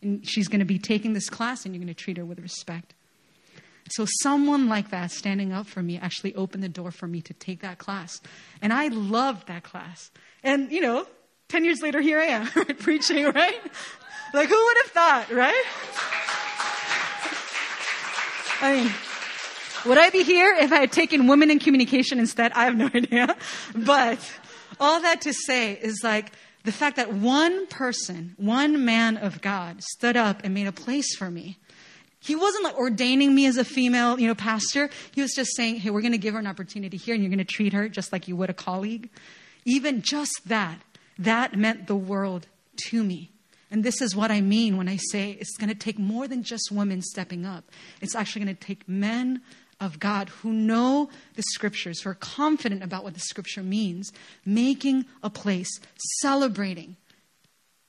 And 0.00 0.26
she's 0.28 0.48
going 0.48 0.60
to 0.60 0.64
be 0.64 0.78
taking 0.78 1.12
this 1.12 1.28
class, 1.28 1.64
and 1.64 1.74
you're 1.74 1.82
going 1.82 1.94
to 1.94 2.02
treat 2.02 2.16
her 2.16 2.24
with 2.24 2.38
respect. 2.38 2.94
So, 3.90 4.06
someone 4.22 4.68
like 4.68 4.90
that 4.90 5.10
standing 5.10 5.52
up 5.52 5.66
for 5.66 5.82
me 5.82 5.98
actually 5.98 6.34
opened 6.34 6.62
the 6.62 6.68
door 6.68 6.90
for 6.90 7.06
me 7.06 7.20
to 7.22 7.34
take 7.34 7.60
that 7.60 7.78
class. 7.78 8.20
And 8.62 8.72
I 8.72 8.88
loved 8.88 9.48
that 9.48 9.64
class. 9.64 10.10
And, 10.42 10.70
you 10.70 10.80
know, 10.80 11.06
10 11.48 11.64
years 11.64 11.80
later, 11.82 12.00
here 12.00 12.20
I 12.20 12.26
am, 12.26 12.46
preaching, 12.78 13.24
right? 13.24 13.60
Like, 14.34 14.48
who 14.48 14.64
would 14.64 14.76
have 14.84 14.92
thought, 14.92 15.30
right? 15.32 15.64
I 18.60 18.82
mean, 18.82 18.92
would 19.86 19.98
I 19.98 20.10
be 20.10 20.22
here 20.22 20.54
if 20.58 20.72
I 20.72 20.80
had 20.80 20.92
taken 20.92 21.26
women 21.26 21.50
in 21.50 21.58
communication 21.58 22.18
instead? 22.18 22.52
I 22.52 22.64
have 22.64 22.76
no 22.76 22.86
idea. 22.94 23.36
But 23.74 24.18
all 24.80 25.00
that 25.00 25.22
to 25.22 25.32
say 25.32 25.72
is 25.74 26.00
like 26.02 26.32
the 26.64 26.72
fact 26.72 26.96
that 26.96 27.12
one 27.12 27.66
person, 27.66 28.34
one 28.36 28.84
man 28.84 29.16
of 29.16 29.40
God 29.40 29.82
stood 29.82 30.16
up 30.16 30.42
and 30.44 30.54
made 30.54 30.66
a 30.66 30.72
place 30.72 31.16
for 31.16 31.30
me. 31.30 31.58
He 32.20 32.34
wasn't 32.34 32.64
like 32.64 32.76
ordaining 32.76 33.34
me 33.34 33.46
as 33.46 33.56
a 33.56 33.64
female, 33.64 34.18
you 34.18 34.26
know, 34.26 34.34
pastor. 34.34 34.90
He 35.12 35.22
was 35.22 35.32
just 35.34 35.54
saying, 35.54 35.76
hey, 35.76 35.90
we're 35.90 36.00
going 36.00 36.12
to 36.12 36.18
give 36.18 36.34
her 36.34 36.40
an 36.40 36.46
opportunity 36.46 36.96
here 36.96 37.14
and 37.14 37.22
you're 37.22 37.30
going 37.30 37.38
to 37.38 37.44
treat 37.44 37.72
her 37.72 37.88
just 37.88 38.12
like 38.12 38.26
you 38.26 38.36
would 38.36 38.50
a 38.50 38.54
colleague. 38.54 39.08
Even 39.64 40.02
just 40.02 40.32
that, 40.46 40.80
that 41.18 41.56
meant 41.56 41.86
the 41.86 41.96
world 41.96 42.48
to 42.88 43.04
me. 43.04 43.30
And 43.70 43.84
this 43.84 44.00
is 44.00 44.16
what 44.16 44.30
I 44.30 44.40
mean 44.40 44.76
when 44.76 44.88
I 44.88 44.96
say 44.96 45.32
it's 45.32 45.56
going 45.56 45.68
to 45.68 45.74
take 45.74 45.98
more 45.98 46.26
than 46.26 46.42
just 46.42 46.72
women 46.72 47.02
stepping 47.02 47.44
up. 47.44 47.64
It's 48.00 48.14
actually 48.14 48.44
going 48.44 48.56
to 48.56 48.66
take 48.66 48.88
men 48.88 49.42
of 49.80 50.00
God 50.00 50.28
who 50.28 50.52
know 50.52 51.08
the 51.34 51.42
scriptures, 51.42 52.00
who 52.00 52.10
are 52.10 52.14
confident 52.14 52.82
about 52.82 53.04
what 53.04 53.14
the 53.14 53.20
scripture 53.20 53.62
means, 53.62 54.12
making 54.44 55.06
a 55.22 55.30
place, 55.30 55.70
celebrating, 56.20 56.96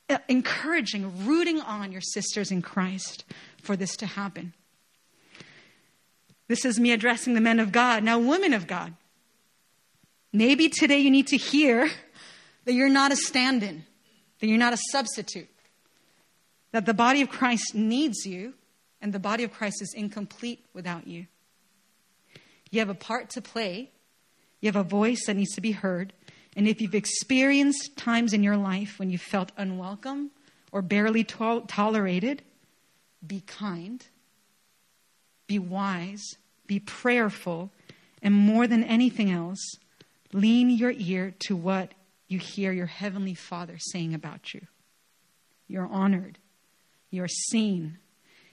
uh, 0.09 0.19
encouraging, 0.27 1.25
rooting 1.25 1.59
on 1.61 1.91
your 1.91 2.01
sisters 2.01 2.51
in 2.51 2.61
Christ 2.61 3.25
for 3.61 3.75
this 3.75 3.95
to 3.97 4.05
happen. 4.05 4.53
This 6.47 6.65
is 6.65 6.79
me 6.79 6.91
addressing 6.91 7.33
the 7.33 7.41
men 7.41 7.59
of 7.59 7.71
God. 7.71 8.03
Now, 8.03 8.19
women 8.19 8.53
of 8.53 8.67
God, 8.67 8.93
maybe 10.33 10.69
today 10.69 10.99
you 10.99 11.11
need 11.11 11.27
to 11.27 11.37
hear 11.37 11.89
that 12.65 12.73
you're 12.73 12.89
not 12.89 13.11
a 13.11 13.15
stand 13.15 13.63
in, 13.63 13.83
that 14.39 14.47
you're 14.47 14.57
not 14.57 14.73
a 14.73 14.79
substitute 14.91 15.49
that 16.71 16.85
the 16.85 16.93
body 16.93 17.21
of 17.21 17.29
Christ 17.29 17.73
needs 17.73 18.25
you, 18.25 18.53
and 19.01 19.13
the 19.13 19.19
body 19.19 19.43
of 19.43 19.51
Christ 19.51 19.81
is 19.81 19.93
incomplete 19.95 20.65
without 20.73 21.07
you. 21.07 21.27
You 22.69 22.79
have 22.79 22.89
a 22.89 22.95
part 22.95 23.29
to 23.31 23.41
play, 23.41 23.91
you 24.61 24.67
have 24.67 24.75
a 24.75 24.83
voice 24.83 25.25
that 25.25 25.35
needs 25.35 25.53
to 25.55 25.61
be 25.61 25.71
heard. 25.71 26.13
And 26.55 26.67
if 26.67 26.81
you've 26.81 26.95
experienced 26.95 27.95
times 27.95 28.33
in 28.33 28.43
your 28.43 28.57
life 28.57 28.99
when 28.99 29.09
you 29.09 29.17
felt 29.17 29.51
unwelcome 29.57 30.31
or 30.71 30.81
barely 30.81 31.23
to- 31.23 31.63
tolerated, 31.67 32.41
be 33.25 33.41
kind, 33.41 34.05
be 35.47 35.59
wise, 35.59 36.23
be 36.67 36.79
prayerful, 36.79 37.71
and 38.21 38.33
more 38.33 38.67
than 38.67 38.83
anything 38.83 39.31
else, 39.31 39.75
lean 40.33 40.69
your 40.69 40.91
ear 40.91 41.33
to 41.39 41.55
what 41.55 41.93
you 42.27 42.37
hear 42.39 42.71
your 42.71 42.85
Heavenly 42.85 43.33
Father 43.33 43.77
saying 43.79 44.13
about 44.13 44.53
you. 44.53 44.61
You're 45.67 45.87
honored. 45.87 46.37
You're 47.09 47.27
seen. 47.27 47.97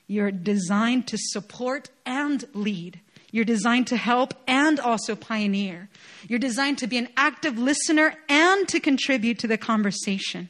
You're 0.07 0.31
designed 0.31 1.07
to 1.09 1.19
support 1.19 1.91
and 2.05 2.45
lead. 2.55 3.01
You're 3.37 3.45
designed 3.45 3.89
to 3.89 3.99
help 3.99 4.33
and 4.47 4.81
also 4.81 5.15
pioneer. 5.15 5.91
You're 6.27 6.39
designed 6.39 6.79
to 6.79 6.87
be 6.87 6.97
an 6.97 7.11
active 7.19 7.59
listener 7.59 8.15
and 8.31 8.67
to 8.69 8.81
contribute 8.81 9.41
to 9.41 9.47
the 9.47 9.59
conversation. 9.59 10.49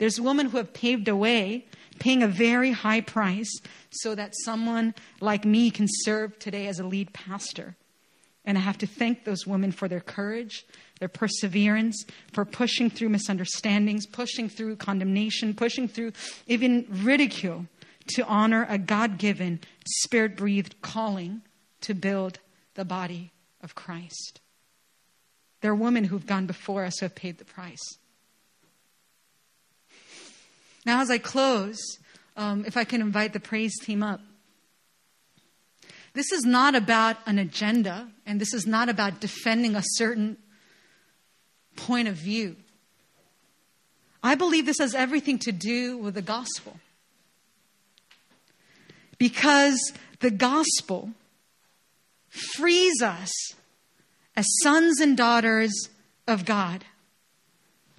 There's 0.00 0.20
women 0.20 0.46
who 0.46 0.56
have 0.56 0.74
paved 0.74 1.06
a 1.06 1.14
way, 1.14 1.66
paying 2.00 2.24
a 2.24 2.26
very 2.26 2.72
high 2.72 3.00
price 3.00 3.60
so 3.90 4.16
that 4.16 4.34
someone 4.44 4.92
like 5.20 5.44
me 5.44 5.70
can 5.70 5.86
serve 5.88 6.36
today 6.40 6.66
as 6.66 6.80
a 6.80 6.84
lead 6.84 7.12
pastor. 7.12 7.76
And 8.44 8.58
I 8.58 8.62
have 8.62 8.78
to 8.78 8.86
thank 8.88 9.22
those 9.22 9.46
women 9.46 9.70
for 9.70 9.86
their 9.86 10.00
courage, 10.00 10.66
their 10.98 11.08
perseverance, 11.08 12.06
for 12.32 12.44
pushing 12.44 12.90
through 12.90 13.10
misunderstandings, 13.10 14.04
pushing 14.04 14.48
through 14.48 14.74
condemnation, 14.76 15.54
pushing 15.54 15.86
through 15.86 16.10
even 16.48 16.88
ridicule 16.90 17.66
to 18.08 18.24
honor 18.26 18.66
a 18.68 18.78
God 18.78 19.18
given, 19.18 19.60
spirit 19.86 20.36
breathed 20.36 20.80
calling 20.82 21.42
to 21.82 21.94
build 21.94 22.38
the 22.74 22.84
body 22.84 23.32
of 23.62 23.74
Christ. 23.74 24.40
There 25.60 25.72
are 25.72 25.74
women 25.74 26.04
who've 26.04 26.26
gone 26.26 26.46
before 26.46 26.84
us 26.84 26.98
who 26.98 27.06
have 27.06 27.14
paid 27.14 27.38
the 27.38 27.44
price. 27.44 27.98
Now, 30.84 31.00
as 31.00 31.10
I 31.10 31.18
close, 31.18 31.78
um, 32.36 32.64
if 32.66 32.76
I 32.76 32.84
can 32.84 33.00
invite 33.00 33.32
the 33.32 33.40
praise 33.40 33.78
team 33.80 34.02
up. 34.02 34.20
This 36.12 36.32
is 36.32 36.44
not 36.44 36.74
about 36.74 37.16
an 37.26 37.38
agenda, 37.38 38.08
and 38.24 38.40
this 38.40 38.54
is 38.54 38.66
not 38.66 38.88
about 38.88 39.20
defending 39.20 39.74
a 39.74 39.82
certain 39.82 40.36
point 41.74 42.08
of 42.08 42.14
view. 42.14 42.56
I 44.22 44.34
believe 44.34 44.66
this 44.66 44.78
has 44.78 44.94
everything 44.94 45.38
to 45.40 45.52
do 45.52 45.98
with 45.98 46.14
the 46.14 46.22
gospel. 46.22 46.80
Because 49.18 49.92
the 50.20 50.30
gospel 50.30 51.10
frees 52.28 53.02
us 53.02 53.32
as 54.36 54.46
sons 54.62 55.00
and 55.00 55.16
daughters 55.16 55.88
of 56.26 56.44
God 56.44 56.84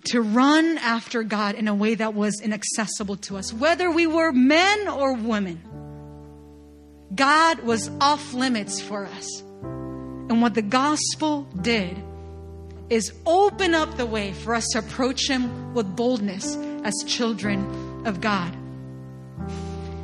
to 0.06 0.22
run 0.22 0.78
after 0.78 1.24
God 1.24 1.56
in 1.56 1.68
a 1.68 1.76
way 1.76 1.96
that 1.96 2.14
was 2.14 2.40
inaccessible 2.42 3.18
to 3.18 3.38
us, 3.38 3.52
whether 3.52 3.92
we 3.92 4.08
were 4.08 4.32
men 4.32 4.88
or 4.88 5.14
women. 5.14 5.62
God 7.14 7.60
was 7.62 7.90
off 8.00 8.34
limits 8.34 8.80
for 8.80 9.06
us. 9.06 9.42
And 9.42 10.42
what 10.42 10.54
the 10.54 10.62
gospel 10.62 11.44
did 11.62 12.02
is 12.90 13.12
open 13.26 13.74
up 13.74 13.98
the 13.98 14.06
way 14.06 14.34
for 14.34 14.56
us 14.56 14.66
to 14.74 14.80
approach 14.80 15.30
Him 15.30 15.74
with 15.74 15.96
boldness 15.96 16.56
as 16.84 16.94
children 17.06 18.06
of 18.06 18.22
God. 18.22 18.54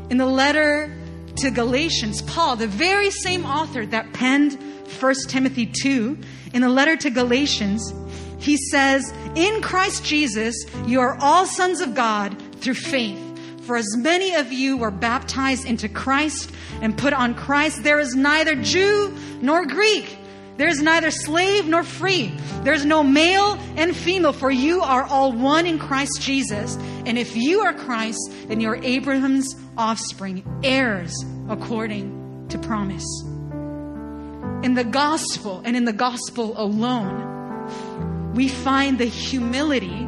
In 0.10 0.18
the 0.18 0.26
letter 0.26 0.94
to 1.38 1.52
Galatians, 1.52 2.22
Paul, 2.22 2.56
the 2.56 2.68
very 2.68 3.10
same 3.10 3.46
author 3.46 3.86
that 3.88 4.14
penned 4.14 4.58
1 5.00 5.16
Timothy 5.28 5.66
2, 5.66 6.18
in 6.54 6.62
the 6.62 6.70
letter 6.70 6.96
to 6.96 7.10
Galatians, 7.10 7.94
he 8.40 8.58
says, 8.58 9.12
In 9.36 9.62
Christ 9.62 10.06
Jesus, 10.06 10.56
you 10.86 11.00
are 11.00 11.18
all 11.20 11.46
sons 11.46 11.82
of 11.82 11.96
God 11.96 12.36
through 12.58 12.76
faith. 12.76 13.20
For 13.66 13.78
as 13.78 13.96
many 13.98 14.36
of 14.36 14.52
you 14.52 14.78
were 14.78 14.92
baptized 14.92 15.66
into 15.66 15.88
Christ 15.88 16.52
and 16.82 16.98
put 16.98 17.14
on 17.14 17.34
Christ, 17.34 17.84
there 17.84 18.00
is 18.00 18.16
neither 18.16 18.56
Jew 18.56 19.18
nor 19.42 19.66
Greek. 19.66 20.18
There 20.58 20.68
is 20.68 20.82
neither 20.82 21.10
slave 21.12 21.68
nor 21.68 21.84
free. 21.84 22.34
There 22.64 22.74
is 22.74 22.86
no 22.86 23.04
male 23.04 23.58
and 23.76 23.96
female, 23.96 24.34
for 24.34 24.52
you 24.52 24.82
are 24.82 25.04
all 25.04 25.32
one 25.32 25.66
in 25.66 25.80
Christ 25.80 26.22
Jesus. 26.22 26.76
And 27.06 27.18
if 27.18 27.36
you 27.36 27.62
are 27.62 27.74
Christ, 27.74 28.20
then 28.48 28.62
you 28.62 28.70
are 28.70 28.78
Abraham's 28.78 29.56
offspring, 29.78 30.44
heirs 30.64 31.14
according 31.50 32.48
to 32.50 32.58
promise. 32.60 33.06
In 34.64 34.76
the 34.76 34.84
gospel 34.84 35.62
and 35.66 35.76
in 35.76 35.86
the 35.86 35.94
gospel 35.94 36.54
alone, 36.56 38.34
we 38.34 38.48
find 38.48 38.98
the 38.98 39.06
humility 39.06 40.08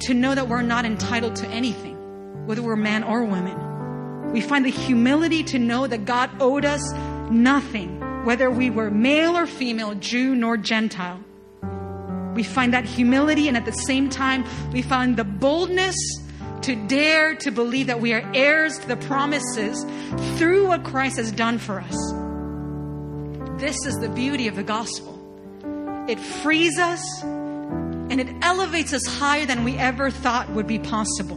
to 0.00 0.14
know 0.14 0.34
that 0.34 0.48
we're 0.48 0.62
not 0.62 0.84
entitled 0.84 1.36
to 1.36 1.46
anything, 1.48 2.46
whether 2.46 2.62
we're 2.62 2.76
man 2.76 3.04
or 3.04 3.24
woman. 3.24 4.32
We 4.32 4.40
find 4.40 4.64
the 4.64 4.70
humility 4.70 5.44
to 5.44 5.58
know 5.58 5.86
that 5.86 6.04
God 6.04 6.30
owed 6.40 6.64
us 6.64 6.92
nothing, 7.30 7.97
whether 8.24 8.50
we 8.50 8.70
were 8.70 8.90
male 8.90 9.36
or 9.36 9.46
female, 9.46 9.94
Jew 9.94 10.34
nor 10.34 10.56
Gentile. 10.56 11.20
We 12.34 12.42
find 12.42 12.72
that 12.74 12.84
humility, 12.84 13.48
and 13.48 13.56
at 13.56 13.64
the 13.64 13.72
same 13.72 14.08
time, 14.10 14.44
we 14.72 14.82
find 14.82 15.16
the 15.16 15.24
boldness 15.24 15.96
to 16.62 16.76
dare 16.86 17.34
to 17.36 17.50
believe 17.50 17.86
that 17.86 18.00
we 18.00 18.12
are 18.12 18.22
heirs 18.34 18.78
to 18.78 18.88
the 18.88 18.96
promises 18.96 19.84
through 20.36 20.66
what 20.66 20.84
Christ 20.84 21.16
has 21.16 21.32
done 21.32 21.58
for 21.58 21.80
us. 21.80 21.96
This 23.60 23.84
is 23.86 23.94
the 23.96 24.08
beauty 24.08 24.48
of 24.48 24.56
the 24.56 24.62
gospel. 24.62 25.18
It 26.08 26.18
frees 26.18 26.78
us 26.78 27.22
and 27.22 28.20
it 28.20 28.28
elevates 28.42 28.92
us 28.92 29.04
higher 29.04 29.46
than 29.46 29.64
we 29.64 29.76
ever 29.76 30.10
thought 30.10 30.48
would 30.50 30.66
be 30.66 30.78
possible. 30.78 31.36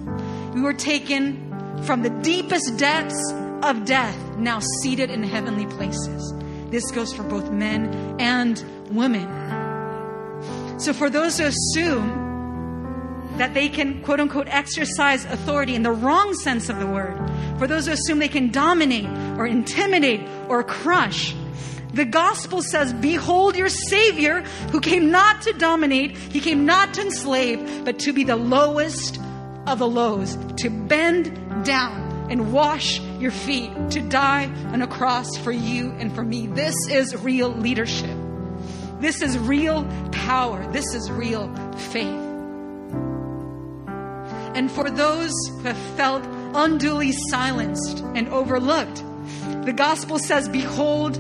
We 0.54 0.62
were 0.62 0.74
taken 0.74 1.48
from 1.84 2.04
the 2.04 2.10
deepest 2.10 2.78
depths 2.78 3.34
of 3.64 3.86
death, 3.86 4.18
now 4.38 4.60
seated 4.82 5.10
in 5.10 5.24
heavenly 5.24 5.66
places. 5.66 6.34
This 6.72 6.90
goes 6.90 7.14
for 7.14 7.24
both 7.24 7.52
men 7.52 8.16
and 8.20 8.64
women. 8.90 9.28
So, 10.80 10.94
for 10.94 11.10
those 11.10 11.38
who 11.38 11.46
assume 11.46 12.22
that 13.38 13.54
they 13.54 13.68
can, 13.68 14.02
quote 14.02 14.20
unquote, 14.22 14.48
exercise 14.48 15.26
authority 15.26 15.76
in 15.76 15.84
the 15.84 15.92
wrong 15.92 16.34
sense 16.34 16.70
of 16.70 16.80
the 16.80 16.88
word, 16.88 17.18
for 17.60 17.68
those 17.68 17.88
who 17.88 17.92
assume 17.92 18.20
they 18.20 18.30
can 18.30 18.52
dominate 18.52 19.06
or 19.38 19.46
intimidate 19.46 20.22
or 20.48 20.64
crush, 20.64 21.36
the 21.94 22.06
gospel 22.06 22.62
says, 22.62 22.94
Behold 22.94 23.58
your 23.58 23.68
Savior 23.68 24.42
who 24.72 24.80
came 24.80 25.12
not 25.12 25.42
to 25.42 25.54
dominate, 25.54 26.16
he 26.18 26.40
came 26.40 26.66
not 26.66 26.94
to 26.94 27.02
enslave, 27.02 27.84
but 27.84 28.00
to 28.00 28.14
be 28.14 28.24
the 28.24 28.38
lowest 28.38 29.20
of 29.68 29.80
the 29.80 29.88
lows, 29.88 30.38
to 30.58 30.70
bend 30.70 31.66
down 31.66 32.01
and 32.32 32.54
wash 32.54 33.02
your 33.20 33.30
feet, 33.30 33.70
to 33.92 34.00
die 34.00 34.46
on 34.72 34.82
a 34.82 34.88
cross 34.88 35.36
for 35.38 35.52
you 35.52 35.92
and 36.00 36.16
for 36.16 36.24
me. 36.24 36.48
This 36.48 36.74
is 36.90 37.14
real 37.18 37.50
leadership. 37.50 38.18
This 39.02 39.22
is 39.22 39.38
real 39.38 39.84
power. 40.14 40.66
This 40.72 40.96
is 40.96 41.12
real 41.12 41.54
faith. 41.76 42.08
And 44.56 44.72
for 44.72 44.90
those 44.90 45.34
who 45.50 45.60
have 45.64 45.78
felt 45.98 46.24
unduly 46.56 47.12
silenced 47.12 48.00
and 48.16 48.30
overlooked, 48.30 49.04
the 49.66 49.74
gospel 49.74 50.18
says, 50.18 50.48
Behold, 50.48 51.18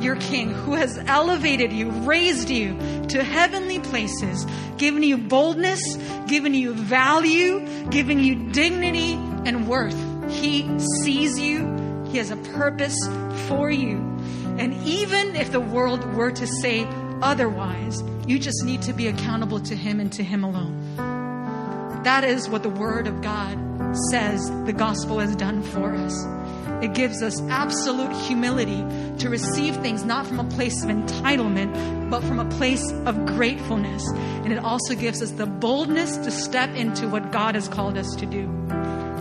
your 0.00 0.14
King 0.16 0.50
who 0.50 0.74
has 0.74 0.96
elevated 1.06 1.72
you, 1.72 1.90
raised 1.90 2.50
you 2.50 2.78
to 3.08 3.24
heavenly 3.24 3.80
places, 3.80 4.46
given 4.76 5.02
you 5.02 5.18
boldness, 5.18 5.96
given 6.28 6.54
you 6.54 6.72
value, 6.72 7.66
given 7.90 8.20
you 8.20 8.52
dignity 8.52 9.14
and 9.44 9.66
worth. 9.66 10.11
He 10.32 10.68
sees 11.02 11.38
you, 11.38 12.04
He 12.10 12.18
has 12.18 12.30
a 12.30 12.36
purpose 12.36 12.96
for 13.48 13.70
you. 13.70 13.98
And 14.58 14.74
even 14.86 15.34
if 15.36 15.52
the 15.52 15.60
world 15.60 16.04
were 16.14 16.30
to 16.30 16.46
say 16.46 16.86
otherwise, 17.22 18.02
you 18.26 18.38
just 18.38 18.64
need 18.64 18.82
to 18.82 18.92
be 18.92 19.08
accountable 19.08 19.60
to 19.60 19.76
Him 19.76 20.00
and 20.00 20.12
to 20.12 20.22
Him 20.24 20.44
alone. 20.44 22.02
That 22.04 22.24
is 22.24 22.48
what 22.48 22.62
the 22.62 22.68
Word 22.68 23.06
of 23.06 23.22
God 23.22 23.58
says 24.10 24.50
the 24.64 24.72
gospel 24.72 25.20
has 25.20 25.36
done 25.36 25.62
for 25.62 25.94
us. 25.94 26.26
It 26.82 26.94
gives 26.94 27.22
us 27.22 27.40
absolute 27.42 28.12
humility 28.12 28.84
to 29.18 29.28
receive 29.28 29.76
things 29.76 30.04
not 30.04 30.26
from 30.26 30.40
a 30.40 30.44
place 30.44 30.82
of 30.82 30.90
entitlement, 30.90 32.10
but 32.10 32.22
from 32.24 32.40
a 32.40 32.48
place 32.56 32.90
of 33.06 33.24
gratefulness. 33.24 34.04
And 34.10 34.52
it 34.52 34.58
also 34.58 34.94
gives 34.94 35.22
us 35.22 35.30
the 35.30 35.46
boldness 35.46 36.16
to 36.16 36.30
step 36.30 36.74
into 36.74 37.08
what 37.08 37.30
God 37.30 37.54
has 37.54 37.68
called 37.68 37.96
us 37.96 38.12
to 38.16 38.26
do 38.26 38.48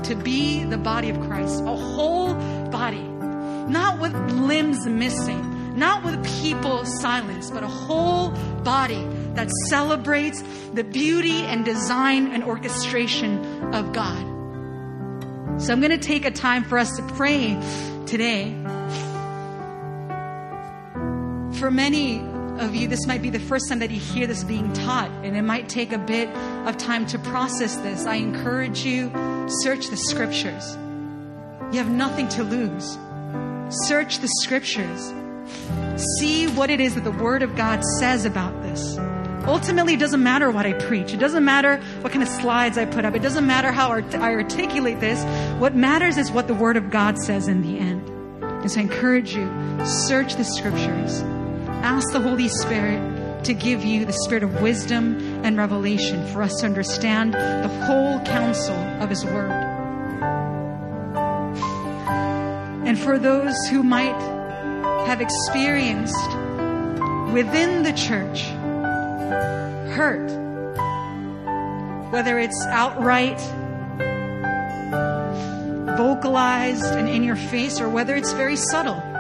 to 0.04 0.16
be 0.16 0.64
the 0.64 0.78
body 0.78 1.10
of 1.10 1.20
Christ, 1.22 1.62
a 1.64 1.76
whole 1.76 2.34
body, 2.70 3.02
not 3.02 4.00
with 4.00 4.14
limbs 4.32 4.86
missing, 4.86 5.78
not 5.78 6.04
with 6.04 6.24
people 6.42 6.86
silenced, 6.86 7.54
but 7.54 7.64
a 7.64 7.68
whole 7.68 8.32
body 8.64 9.08
that 9.34 9.50
celebrates 9.70 10.44
the 10.74 10.84
beauty 10.84 11.44
and 11.44 11.64
design 11.64 12.32
and 12.34 12.44
orchestration 12.44 13.74
of 13.74 13.94
God. 13.94 14.28
So 15.62 15.72
I'm 15.74 15.80
going 15.80 15.92
to 15.92 15.98
take 15.98 16.26
a 16.26 16.32
time 16.32 16.64
for 16.64 16.78
us 16.78 16.96
to 16.98 17.04
pray 17.14 17.58
today. 18.06 18.52
For 21.60 21.70
many 21.70 22.20
of 22.60 22.76
you, 22.76 22.88
this 22.88 23.06
might 23.08 23.22
be 23.22 23.30
the 23.30 23.40
first 23.40 23.70
time 23.70 23.80
that 23.80 23.92
you 23.92 24.00
hear 24.00 24.28
this 24.28 24.44
being 24.44 24.74
taught, 24.74 25.10
and 25.24 25.38
it 25.38 25.42
might 25.42 25.70
take 25.70 25.94
a 25.94 25.98
bit 25.98 26.30
of 26.68 26.78
time 26.78 27.06
to 27.08 27.20
process 27.20 27.76
this. 27.78 28.06
I 28.06 28.16
encourage 28.16 28.84
you, 28.84 29.12
search 29.48 29.88
the 29.88 29.98
scriptures. 29.98 30.78
You 31.72 31.78
have 31.80 31.90
nothing 31.90 32.28
to 32.30 32.44
lose. 32.44 32.98
Search 33.88 34.20
the 34.20 34.28
scriptures. 34.42 35.14
See 36.20 36.48
what 36.48 36.70
it 36.70 36.82
is 36.82 36.96
that 36.96 37.04
the 37.04 37.12
Word 37.12 37.44
of 37.44 37.56
God 37.56 37.84
says 38.00 38.26
about 38.26 38.62
this. 38.64 38.98
Ultimately, 39.48 39.94
it 39.96 40.00
doesn't 40.00 40.22
matter 40.22 40.52
what 40.52 40.66
I 40.66 40.74
preach. 40.74 41.14
It 41.14 41.20
doesn't 41.20 41.44
matter 41.44 41.78
what 42.02 42.12
kind 42.12 42.22
of 42.22 42.30
slides 42.30 42.78
I 42.78 42.86
put 42.86 43.06
up. 43.06 43.16
It 43.16 43.22
doesn't 43.22 43.48
matter 43.48 43.72
how 43.72 43.92
I 43.92 44.34
articulate 44.34 45.00
this. 45.00 45.24
What 45.60 45.76
matters 45.76 46.18
is 46.18 46.32
what 46.32 46.48
the 46.48 46.54
Word 46.54 46.78
of 46.78 46.92
God 46.92 47.18
says 47.18 47.48
in 47.48 47.62
the 47.62 47.80
end. 47.80 48.08
And 48.44 48.72
so 48.72 48.80
I 48.80 48.84
encourage 48.84 49.36
you, 49.36 49.50
search 49.86 50.36
the 50.36 50.44
scriptures. 50.44 51.22
Ask 51.84 52.12
the 52.12 52.22
Holy 52.22 52.48
Spirit 52.50 53.44
to 53.46 53.54
give 53.54 53.84
you 53.84 54.06
the 54.06 54.14
spirit 54.14 54.44
of 54.44 54.62
wisdom 54.62 55.31
and 55.44 55.58
revelation 55.58 56.26
for 56.28 56.42
us 56.44 56.56
to 56.62 56.66
understand 56.66 57.34
the 57.34 57.86
whole 57.86 58.20
counsel 58.22 58.76
of 59.02 59.10
His 59.10 59.26
Word. 59.26 59.52
And 62.86 62.98
for 63.00 63.18
those 63.18 63.56
who 63.70 63.84
might 63.84 64.20
have 65.08 65.22
experienced 65.22 66.30
within 67.32 67.84
the 67.84 67.94
church 67.94 68.44
hurt, 69.96 70.30
whether 72.12 72.40
it's 72.40 72.66
outright 72.68 73.40
vocalized 75.98 76.96
and 76.96 77.08
in 77.08 77.24
your 77.24 77.36
face, 77.36 77.80
or 77.80 77.88
whether 77.88 78.16
it's 78.16 78.34
very 78.34 78.56
subtle. 78.56 79.11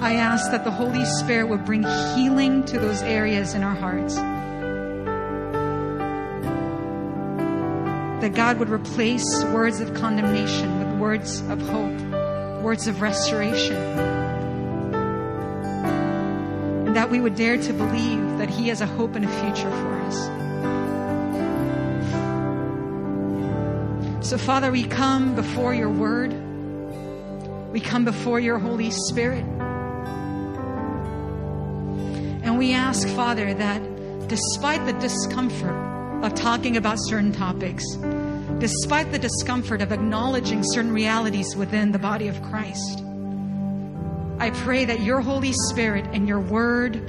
I 0.00 0.14
ask 0.14 0.52
that 0.52 0.62
the 0.62 0.70
Holy 0.70 1.04
Spirit 1.04 1.48
would 1.48 1.64
bring 1.64 1.82
healing 1.82 2.64
to 2.66 2.78
those 2.78 3.02
areas 3.02 3.54
in 3.54 3.64
our 3.64 3.74
hearts. 3.74 4.14
That 8.20 8.32
God 8.32 8.60
would 8.60 8.70
replace 8.70 9.24
words 9.46 9.80
of 9.80 9.94
condemnation 9.94 10.78
with 10.78 11.00
words 11.00 11.40
of 11.48 11.60
hope, 11.62 12.00
words 12.62 12.86
of 12.86 13.00
restoration. 13.00 13.74
And 16.86 16.94
that 16.94 17.10
we 17.10 17.20
would 17.20 17.34
dare 17.34 17.56
to 17.56 17.72
believe 17.72 18.38
that 18.38 18.48
He 18.48 18.68
has 18.68 18.80
a 18.80 18.86
hope 18.86 19.16
and 19.16 19.24
a 19.24 19.28
future 19.28 19.68
for 19.68 20.00
us. 20.02 20.28
So, 24.28 24.38
Father, 24.38 24.70
we 24.70 24.84
come 24.84 25.34
before 25.34 25.74
your 25.74 25.90
word. 25.90 26.32
We 27.72 27.80
come 27.80 28.04
before 28.04 28.38
your 28.38 28.60
Holy 28.60 28.92
Spirit. 28.92 29.44
We 32.58 32.72
ask, 32.72 33.06
Father, 33.10 33.54
that 33.54 33.80
despite 34.26 34.84
the 34.84 34.92
discomfort 34.94 35.76
of 36.24 36.34
talking 36.34 36.76
about 36.76 36.96
certain 36.98 37.30
topics, 37.30 37.84
despite 38.58 39.12
the 39.12 39.18
discomfort 39.20 39.80
of 39.80 39.92
acknowledging 39.92 40.64
certain 40.64 40.92
realities 40.92 41.54
within 41.54 41.92
the 41.92 42.00
body 42.00 42.26
of 42.26 42.42
Christ, 42.42 43.04
I 44.40 44.50
pray 44.50 44.84
that 44.86 44.98
your 45.02 45.20
Holy 45.20 45.52
Spirit 45.68 46.04
and 46.12 46.26
your 46.26 46.40
word 46.40 47.00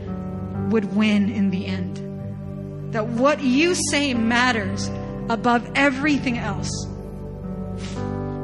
would 0.72 0.96
win 0.96 1.32
in 1.32 1.50
the 1.50 1.66
end. 1.66 2.94
That 2.94 3.08
what 3.08 3.42
you 3.42 3.74
say 3.90 4.14
matters 4.14 4.88
above 5.30 5.68
everything 5.74 6.38
else. 6.38 6.70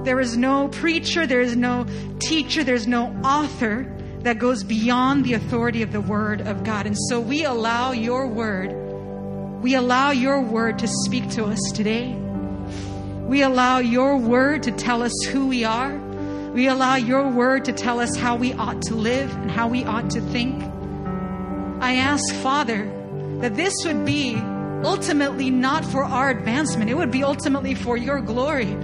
There 0.06 0.20
is 0.20 0.38
no 0.38 0.70
preacher, 0.70 1.28
there 1.28 1.41
is 1.41 1.56
no 1.56 1.86
teacher, 2.18 2.64
there's 2.64 2.88
no 2.88 3.16
author 3.24 3.95
that 4.26 4.39
goes 4.39 4.63
beyond 4.63 5.23
the 5.23 5.34
authority 5.34 5.84
of 5.84 5.91
the 5.91 6.01
Word 6.01 6.41
of 6.41 6.63
God. 6.63 6.88
And 6.88 6.97
so 7.09 7.19
we 7.19 7.45
allow 7.45 7.91
your 7.91 8.26
Word, 8.26 8.71
we 9.61 9.76
allow 9.76 10.09
your 10.09 10.41
Word 10.41 10.80
to 10.80 10.88
speak 10.88 11.30
to 11.32 11.45
us 11.45 11.59
today. 11.76 12.11
We 13.28 13.43
allow 13.43 13.78
your 13.78 14.17
Word 14.17 14.63
to 14.63 14.71
tell 14.71 15.03
us 15.03 15.13
who 15.26 15.45
we 15.45 15.63
are. 15.63 15.95
We 16.53 16.67
allow 16.67 16.95
your 16.95 17.30
Word 17.30 17.65
to 17.65 17.71
tell 17.71 17.99
us 17.99 18.15
how 18.15 18.36
we 18.36 18.53
ought 18.53 18.82
to 18.84 18.95
live 18.95 19.32
and 19.36 19.51
how 19.51 19.67
we 19.67 19.86
ought 19.86 20.09
to 20.11 20.21
think. 20.21 20.59
I 21.80 21.97
ask, 21.97 22.34
Father, 22.41 22.91
that 23.41 23.55
this 23.55 23.76
would 23.86 24.05
be 24.05 24.38
ultimately 24.84 25.51
not 25.51 25.86
for 25.86 26.03
our 26.03 26.32
advancement, 26.32 26.89
it 26.89 26.95
would 26.95 27.11
be 27.11 27.23
ultimately 27.23 27.76
for 27.76 27.95
your 27.95 28.21
glory. 28.21 28.76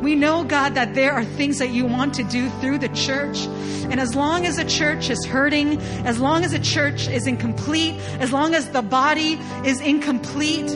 We 0.00 0.14
know, 0.14 0.44
God, 0.44 0.74
that 0.74 0.94
there 0.94 1.12
are 1.12 1.24
things 1.24 1.58
that 1.58 1.70
you 1.70 1.84
want 1.84 2.14
to 2.14 2.22
do 2.24 2.48
through 2.60 2.78
the 2.78 2.88
church. 2.90 3.46
And 3.90 3.98
as 3.98 4.14
long 4.14 4.46
as 4.46 4.58
a 4.58 4.64
church 4.64 5.10
is 5.10 5.24
hurting, 5.26 5.80
as 6.04 6.20
long 6.20 6.44
as 6.44 6.52
a 6.52 6.58
church 6.58 7.08
is 7.08 7.26
incomplete, 7.26 7.94
as 8.20 8.32
long 8.32 8.54
as 8.54 8.68
the 8.70 8.82
body 8.82 9.38
is 9.64 9.80
incomplete, 9.80 10.68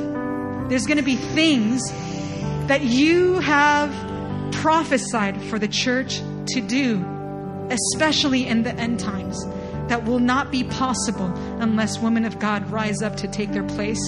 there's 0.68 0.87
going 0.87 0.97
to 0.97 1.05
be 1.05 1.16
things 1.16 1.83
that 2.66 2.83
you 2.83 3.39
have 3.41 3.93
prophesied 4.53 5.41
for 5.43 5.59
the 5.59 5.68
church 5.68 6.20
to 6.49 6.61
do, 6.61 7.05
especially 7.70 8.47
in 8.47 8.62
the 8.62 8.75
end 8.75 8.99
times, 8.99 9.45
that 9.89 10.05
will 10.05 10.20
not 10.20 10.51
be 10.51 10.64
possible 10.64 11.27
unless 11.61 11.99
women 11.99 12.25
of 12.25 12.39
God 12.39 12.70
rise 12.70 13.03
up 13.03 13.16
to 13.18 13.29
take 13.29 13.53
their 13.53 13.64
place. 13.64 14.03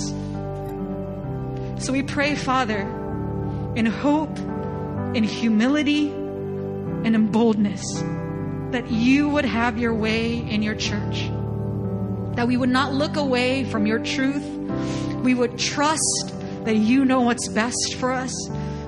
So 1.79 1.93
we 1.93 2.03
pray, 2.03 2.35
Father, 2.35 2.81
in 3.77 3.87
hope 3.87 4.39
in 5.15 5.25
humility 5.25 6.09
and 6.09 7.15
in 7.15 7.29
boldness 7.29 8.03
that 8.73 8.91
you 8.91 9.29
would 9.29 9.45
have 9.45 9.79
your 9.79 9.95
way 9.95 10.39
in 10.39 10.63
your 10.63 10.75
church. 10.75 11.31
That 12.35 12.49
we 12.49 12.57
would 12.57 12.69
not 12.69 12.93
look 12.93 13.17
away 13.17 13.65
from 13.65 13.87
your 13.87 14.01
truth. 14.01 14.45
We 15.23 15.35
would 15.35 15.57
trust 15.59 16.35
that 16.65 16.77
you 16.77 17.05
know 17.05 17.21
what's 17.21 17.47
best 17.49 17.95
for 17.99 18.11
us. 18.11 18.35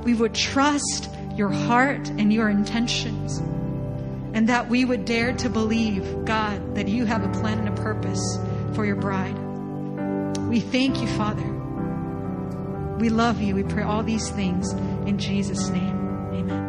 We 0.02 0.14
would 0.14 0.34
trust 0.34 1.08
your 1.36 1.50
heart 1.50 2.08
and 2.08 2.32
your 2.32 2.48
intentions. 2.48 3.38
And 4.34 4.48
that 4.48 4.68
we 4.68 4.84
would 4.84 5.04
dare 5.04 5.32
to 5.34 5.48
believe, 5.48 6.24
God, 6.24 6.74
that 6.74 6.88
you 6.88 7.04
have 7.04 7.22
a 7.22 7.40
plan 7.40 7.60
and 7.60 7.68
a 7.68 7.82
purpose 7.82 8.38
for 8.74 8.84
your 8.84 8.96
bride. 8.96 9.38
We 10.48 10.60
thank 10.60 11.00
you, 11.00 11.06
Father. 11.06 11.46
We 12.98 13.08
love 13.08 13.40
you. 13.40 13.54
We 13.54 13.62
pray 13.62 13.84
all 13.84 14.02
these 14.02 14.30
things 14.30 14.72
in 15.06 15.18
Jesus' 15.18 15.68
name. 15.68 15.95
Amen. 16.36 16.65